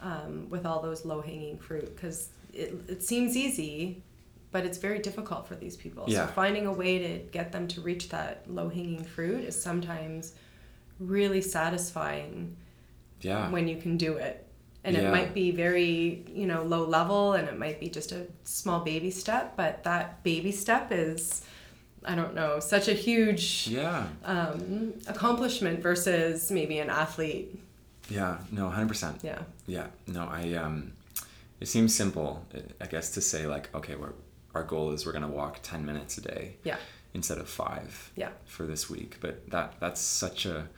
um, 0.00 0.48
with 0.50 0.64
all 0.66 0.80
those 0.82 1.04
low 1.04 1.20
hanging 1.20 1.58
fruit 1.58 1.96
because 1.96 2.28
it 2.52 2.74
it 2.88 3.02
seems 3.02 3.36
easy. 3.36 4.02
But 4.52 4.64
it's 4.64 4.78
very 4.78 5.00
difficult 5.00 5.48
for 5.48 5.56
these 5.56 5.76
people. 5.76 6.04
Yeah. 6.06 6.26
So 6.26 6.32
finding 6.32 6.66
a 6.66 6.72
way 6.72 6.98
to 7.00 7.18
get 7.32 7.50
them 7.50 7.66
to 7.68 7.80
reach 7.80 8.08
that 8.10 8.48
low 8.48 8.68
hanging 8.68 9.02
fruit 9.02 9.42
is 9.42 9.60
sometimes 9.60 10.34
really 11.00 11.40
satisfying 11.40 12.56
yeah 13.20 13.50
when 13.50 13.66
you 13.66 13.76
can 13.80 13.96
do 13.96 14.16
it. 14.16 14.43
And 14.84 14.94
Yeah. 14.96 15.08
it 15.08 15.10
might 15.10 15.32
be 15.34 15.50
very, 15.50 16.22
you 16.34 16.46
know, 16.46 16.62
low 16.62 16.84
level 16.84 17.32
and 17.32 17.48
it 17.48 17.58
might 17.58 17.80
be 17.80 17.88
just 17.88 18.12
a 18.12 18.26
small 18.44 18.80
baby 18.80 19.10
step, 19.10 19.56
but 19.56 19.82
that 19.84 20.22
baby 20.22 20.52
step 20.52 20.92
is, 20.92 21.42
I 22.04 22.14
don't 22.14 22.34
know, 22.34 22.60
such 22.60 22.86
a 22.88 22.92
huge 22.92 23.66
yeah 23.70 24.06
um, 24.24 24.92
accomplishment 25.06 25.80
versus 25.80 26.50
maybe 26.50 26.78
an 26.78 26.90
athlete. 26.90 27.58
yeah 28.10 28.36
no 28.52 28.68
100% 28.68 29.22
Yeah. 29.24 29.38
yeah 29.66 29.86
no 30.06 30.22
i 30.40 30.52
um 30.62 30.92
it 31.62 31.68
seems 31.68 31.94
simple 31.94 32.44
i 32.84 32.86
guess 32.86 33.06
to 33.16 33.20
say 33.22 33.46
like 33.46 33.74
okay 33.74 33.94
we're 33.96 34.12
our 34.54 34.62
goal 34.72 34.92
is 34.94 35.06
we're 35.06 35.16
going 35.18 35.28
to 35.30 35.36
walk 35.42 35.54
10 35.62 35.86
minutes 35.86 36.18
a 36.18 36.20
day 36.20 36.44
Yeah. 36.70 36.76
instead 37.14 37.38
of 37.38 37.48
five 37.48 37.92
Yeah. 38.22 38.32
for 38.44 38.64
this 38.66 38.90
week 38.90 39.16
but 39.24 39.34
that 39.54 39.68
that's 39.80 40.02
such 40.02 40.44
a 40.44 40.68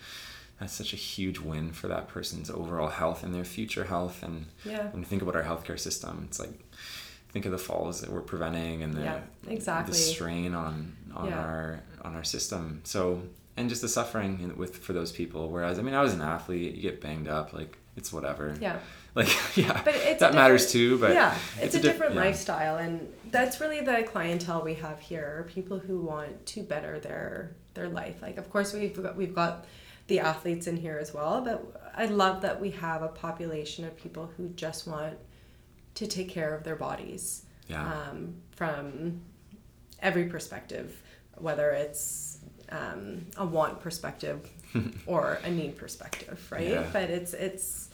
that's 0.60 0.72
such 0.72 0.92
a 0.92 0.96
huge 0.96 1.38
win 1.38 1.72
for 1.72 1.88
that 1.88 2.08
person's 2.08 2.50
overall 2.50 2.88
health 2.88 3.22
and 3.22 3.34
their 3.34 3.44
future 3.44 3.84
health 3.84 4.22
and 4.22 4.46
Yeah. 4.64 4.88
when 4.90 5.00
you 5.02 5.06
think 5.06 5.22
about 5.22 5.36
our 5.36 5.42
healthcare 5.42 5.78
system, 5.78 6.24
it's 6.28 6.38
like 6.40 6.58
think 7.30 7.44
of 7.44 7.52
the 7.52 7.58
falls 7.58 8.00
that 8.00 8.10
we're 8.10 8.22
preventing 8.22 8.82
and 8.82 8.94
the 8.94 9.02
Yeah, 9.02 9.20
exactly. 9.48 9.92
the 9.92 9.98
strain 9.98 10.54
on 10.54 10.96
on 11.14 11.28
Yeah. 11.28 11.38
our 11.40 11.80
on 12.02 12.14
our 12.14 12.24
system. 12.24 12.80
So 12.84 13.22
and 13.58 13.68
just 13.70 13.80
the 13.82 13.88
suffering 13.88 14.54
with 14.56 14.76
for 14.78 14.92
those 14.92 15.12
people. 15.12 15.50
Whereas 15.50 15.78
I 15.78 15.82
mean, 15.82 15.94
I 15.94 16.02
was 16.02 16.12
an 16.14 16.20
athlete. 16.22 16.74
You 16.74 16.82
get 16.82 17.00
banged 17.00 17.28
up, 17.28 17.52
like 17.52 17.76
it's 17.96 18.12
whatever. 18.12 18.54
Yeah. 18.60 18.78
Like 19.16 19.34
yeah, 19.56 19.80
But 19.82 19.94
it's 19.94 20.20
that 20.20 20.34
matters 20.34 20.70
too. 20.70 20.98
But 20.98 21.14
yeah, 21.14 21.34
it's, 21.58 21.74
a, 21.74 21.78
diff- 21.80 21.92
different 21.92 22.14
yeah. 22.16 22.20
lifestyle, 22.20 22.76
and 22.76 23.10
that's 23.30 23.62
really 23.62 23.80
the 23.80 24.02
clientele 24.12 24.60
we 24.62 24.74
have 24.74 25.00
here. 25.00 25.48
People 25.54 25.78
who 25.78 26.02
want 26.02 26.44
to 26.52 26.62
better 26.62 27.00
their 27.00 27.56
their 27.72 27.88
life. 27.88 28.20
Like, 28.20 28.36
of 28.36 28.50
course, 28.50 28.74
we've 28.74 29.02
got, 29.02 29.16
we've 29.16 29.34
got 29.34 29.64
the 30.06 30.20
athletes 30.20 30.66
in 30.66 30.76
here 30.76 30.98
as 31.00 31.12
well, 31.12 31.40
but 31.42 31.90
I 31.96 32.06
love 32.06 32.42
that 32.42 32.60
we 32.60 32.70
have 32.72 33.02
a 33.02 33.08
population 33.08 33.84
of 33.84 33.96
people 33.96 34.30
who 34.36 34.48
just 34.50 34.86
want 34.86 35.14
to 35.94 36.06
take 36.06 36.28
care 36.28 36.54
of 36.54 36.62
their 36.62 36.76
bodies 36.76 37.44
Yeah. 37.68 37.82
um, 38.10 38.34
from 38.54 39.20
every 40.00 40.26
perspective, 40.26 41.02
whether 41.38 41.70
it's 41.70 42.38
um, 42.70 43.26
a 43.36 43.44
want 43.46 43.80
perspective 43.80 44.48
or 45.06 45.40
a 45.44 45.50
need 45.50 45.76
perspective, 45.76 46.46
right? 46.50 46.68
Yeah. 46.68 46.86
But 46.92 47.10
it's 47.10 47.32
it's 47.34 47.88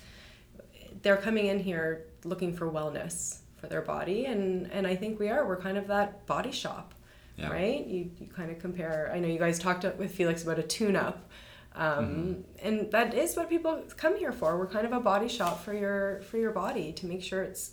they're 1.03 1.17
coming 1.17 1.47
in 1.47 1.59
here 1.59 2.05
looking 2.25 2.55
for 2.55 2.71
wellness 2.71 3.39
for 3.57 3.67
their 3.69 3.83
body, 3.83 4.27
and 4.27 4.71
and 4.73 4.87
I 4.87 4.97
think 4.97 5.19
we 5.19 5.29
are. 5.31 5.47
We're 5.47 5.61
kind 5.61 5.77
of 5.79 5.87
that 5.89 6.27
body 6.27 6.53
shop, 6.53 6.95
Yeah. 7.37 7.51
right? 7.51 7.87
You 7.87 8.11
you 8.19 8.27
kind 8.27 8.51
of 8.51 8.59
compare. 8.59 9.11
I 9.15 9.19
know 9.21 9.29
you 9.29 9.39
guys 9.39 9.59
talked 9.59 9.85
with 9.99 10.13
Felix 10.15 10.43
about 10.43 10.59
a 10.59 10.63
tune-up. 10.63 11.29
Um, 11.75 12.05
Mm-hmm. 12.05 12.67
and 12.69 12.91
that 12.93 13.15
is 13.15 13.35
what 13.37 13.49
people 13.49 13.83
come 13.97 14.17
here 14.17 14.33
for. 14.33 14.59
We're 14.59 14.67
kind 14.67 14.87
of 14.87 14.93
a 14.93 15.01
body 15.01 15.29
shop 15.29 15.65
for 15.65 15.73
your 15.73 16.21
for 16.23 16.37
your 16.37 16.53
body 16.53 16.93
to 16.93 17.07
make 17.07 17.23
sure 17.23 17.43
it's 17.43 17.73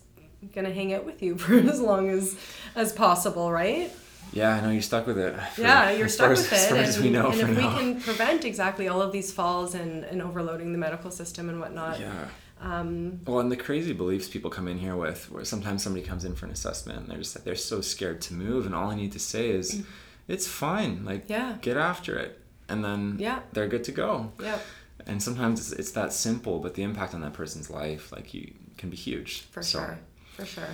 gonna 0.55 0.73
hang 0.73 0.93
out 0.93 1.05
with 1.05 1.21
you 1.21 1.37
for 1.43 1.55
as 1.55 1.81
long 1.81 2.09
as 2.09 2.35
as 2.75 2.93
possible, 2.93 3.51
right? 3.51 3.91
Yeah, 4.31 4.53
I 4.55 4.61
know 4.61 4.69
you're 4.69 4.81
stuck 4.83 5.07
with 5.07 5.17
it. 5.17 5.35
for- 5.55 5.61
yeah, 5.61 5.89
you're 5.91 6.07
stuck 6.07 6.29
with 6.29 6.39
as, 6.39 6.45
it. 6.51 6.53
As 6.53 6.71
and, 6.71 6.79
as 6.79 6.99
we 7.01 7.09
know 7.09 7.31
and 7.31 7.41
if 7.41 7.49
now. 7.49 7.55
we 7.75 7.77
can 7.79 7.99
prevent 8.01 8.45
exactly 8.45 8.87
all 8.87 9.01
of 9.01 9.11
these 9.11 9.33
falls 9.33 9.73
and, 9.75 10.03
and 10.05 10.21
overloading 10.21 10.71
the 10.71 10.77
medical 10.77 11.09
system 11.11 11.49
and 11.49 11.59
whatnot, 11.59 11.99
yeah. 11.99 12.27
um, 12.61 13.21
Well, 13.25 13.39
and 13.39 13.51
the 13.51 13.57
crazy 13.57 13.91
beliefs 13.91 14.27
people 14.29 14.51
come 14.51 14.67
in 14.67 14.77
here 14.77 14.95
with, 14.95 15.31
where 15.31 15.43
sometimes 15.43 15.81
somebody 15.83 16.05
comes 16.05 16.25
in 16.25 16.35
for 16.35 16.45
an 16.45 16.51
assessment 16.51 16.99
and 16.99 17.07
they're 17.09 17.17
just 17.17 17.35
like 17.35 17.43
they're 17.43 17.55
so 17.55 17.81
scared 17.81 18.21
to 18.21 18.33
move, 18.35 18.65
and 18.67 18.75
all 18.75 18.91
I 18.91 18.95
need 18.95 19.11
to 19.13 19.19
say 19.19 19.49
is, 19.49 19.83
it's 20.27 20.47
fine. 20.47 21.03
Like, 21.05 21.23
yeah, 21.27 21.57
get 21.61 21.75
after 21.77 22.15
it, 22.19 22.38
and 22.69 22.83
then 22.83 23.17
yeah, 23.19 23.39
they're 23.53 23.67
good 23.67 23.83
to 23.85 23.91
go. 23.91 24.31
yeah, 24.41 24.59
and 25.07 25.21
sometimes 25.21 25.59
it's, 25.59 25.79
it's 25.79 25.91
that 25.91 26.13
simple, 26.13 26.59
but 26.59 26.73
the 26.75 26.83
impact 26.83 27.13
on 27.13 27.21
that 27.21 27.33
person's 27.33 27.69
life, 27.69 28.11
like 28.11 28.33
you, 28.33 28.53
can 28.77 28.89
be 28.89 28.97
huge. 28.97 29.41
For 29.51 29.61
So, 29.63 29.79
sure. 29.79 29.99
For 30.35 30.45
sure. 30.45 30.69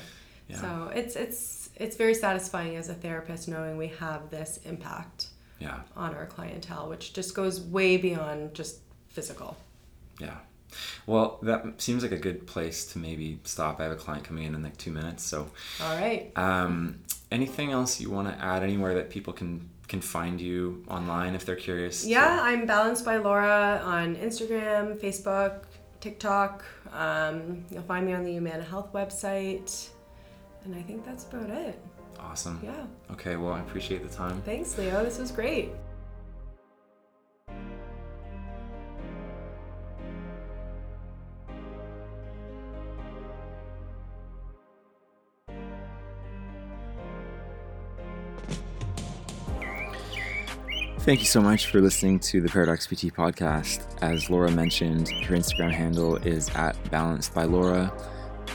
Yeah. 0.48 0.62
So 0.62 0.92
it's 0.94 1.16
it's 1.16 1.70
it's 1.76 1.96
very 1.96 2.14
satisfying 2.14 2.76
as 2.76 2.90
a 2.90 2.94
therapist 2.94 3.48
knowing 3.48 3.78
we 3.78 3.88
have 4.00 4.30
this 4.30 4.60
impact 4.66 5.28
Yeah, 5.60 5.80
on 5.96 6.14
our 6.14 6.26
clientele, 6.28 6.88
which 6.90 7.14
just 7.14 7.34
goes 7.36 7.60
way 7.62 7.98
beyond 7.98 8.54
just 8.54 8.80
physical. 9.10 9.58
yeah. 10.20 10.38
Well, 11.08 11.40
that 11.44 11.82
seems 11.82 12.04
like 12.04 12.12
a 12.12 12.18
good 12.18 12.48
place 12.48 12.86
to 12.88 13.00
maybe 13.00 13.40
stop. 13.44 13.80
I 13.80 13.84
have 13.84 13.94
a 13.94 13.96
client 13.96 14.24
coming 14.26 14.44
in 14.44 14.54
in 14.56 14.62
like 14.62 14.76
two 14.78 14.92
minutes. 14.92 15.24
So, 15.24 15.50
All 15.82 15.96
right. 15.96 16.32
um, 16.38 17.00
anything 17.32 17.72
else 17.72 18.02
you 18.02 18.10
want 18.10 18.28
to 18.28 18.44
add? 18.44 18.62
Anywhere 18.62 18.94
that 18.96 19.10
people 19.10 19.32
can 19.32 19.70
can 19.88 20.02
find 20.02 20.42
you 20.42 20.84
online 20.90 21.36
if 21.36 21.46
they're 21.46 21.56
curious? 21.56 22.06
Yeah, 22.06 22.40
I'm 22.42 22.66
Balanced 22.66 23.06
by 23.06 23.18
Laura 23.18 23.82
on 23.84 24.16
Instagram, 24.16 24.98
Facebook, 25.00 25.64
TikTok. 26.00 26.64
Um, 26.92 27.66
you'll 27.72 27.84
find 27.84 28.06
me 28.06 28.14
on 28.14 28.24
the 28.24 28.32
Humana 28.32 28.64
Health 28.64 28.92
website. 28.94 29.90
And 30.64 30.76
I 30.76 30.82
think 30.82 31.06
that's 31.06 31.26
about 31.26 31.50
it. 31.50 31.80
Awesome. 32.20 32.60
Yeah. 32.64 32.86
Okay. 33.12 33.36
Well, 33.36 33.54
I 33.54 33.60
appreciate 33.60 34.08
the 34.08 34.16
time. 34.16 34.42
Thanks, 34.42 34.78
Leo. 34.78 35.04
This 35.04 35.20
was 35.20 35.32
great. 35.32 35.72
Thank 51.06 51.20
you 51.20 51.28
so 51.28 51.40
much 51.40 51.68
for 51.68 51.82
listening 51.82 52.18
to 52.22 52.42
the 52.42 52.50
Paradox 52.50 52.88
PT 52.88 53.14
podcast. 53.14 53.86
As 54.02 54.28
Laura 54.32 54.50
mentioned, 54.50 55.08
her 55.26 55.36
Instagram 55.36 55.70
handle 55.70 56.16
is 56.16 56.50
at 56.56 56.76
balanced 56.90 57.32
by 57.32 57.44
Laura, 57.44 57.94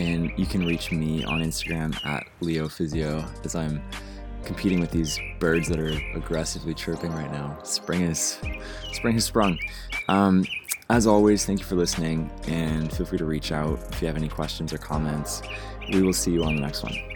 and 0.00 0.32
you 0.36 0.46
can 0.46 0.66
reach 0.66 0.90
me 0.90 1.22
on 1.22 1.42
Instagram 1.42 1.94
at 2.04 2.26
Leo 2.40 2.68
Physio 2.68 3.24
as 3.44 3.54
I'm 3.54 3.80
competing 4.42 4.80
with 4.80 4.90
these 4.90 5.16
birds 5.38 5.68
that 5.68 5.78
are 5.78 5.96
aggressively 6.16 6.74
chirping 6.74 7.12
right 7.12 7.30
now. 7.30 7.56
Spring 7.62 8.02
is 8.02 8.40
spring 8.94 9.14
has 9.14 9.26
sprung. 9.26 9.56
Um, 10.08 10.44
as 10.88 11.06
always, 11.06 11.46
thank 11.46 11.60
you 11.60 11.66
for 11.66 11.76
listening, 11.76 12.28
and 12.48 12.92
feel 12.92 13.06
free 13.06 13.18
to 13.18 13.26
reach 13.26 13.52
out 13.52 13.78
if 13.92 14.02
you 14.02 14.08
have 14.08 14.16
any 14.16 14.28
questions 14.28 14.72
or 14.72 14.78
comments. 14.78 15.40
We 15.92 16.02
will 16.02 16.12
see 16.12 16.32
you 16.32 16.42
on 16.42 16.56
the 16.56 16.62
next 16.62 16.82
one. 16.82 17.09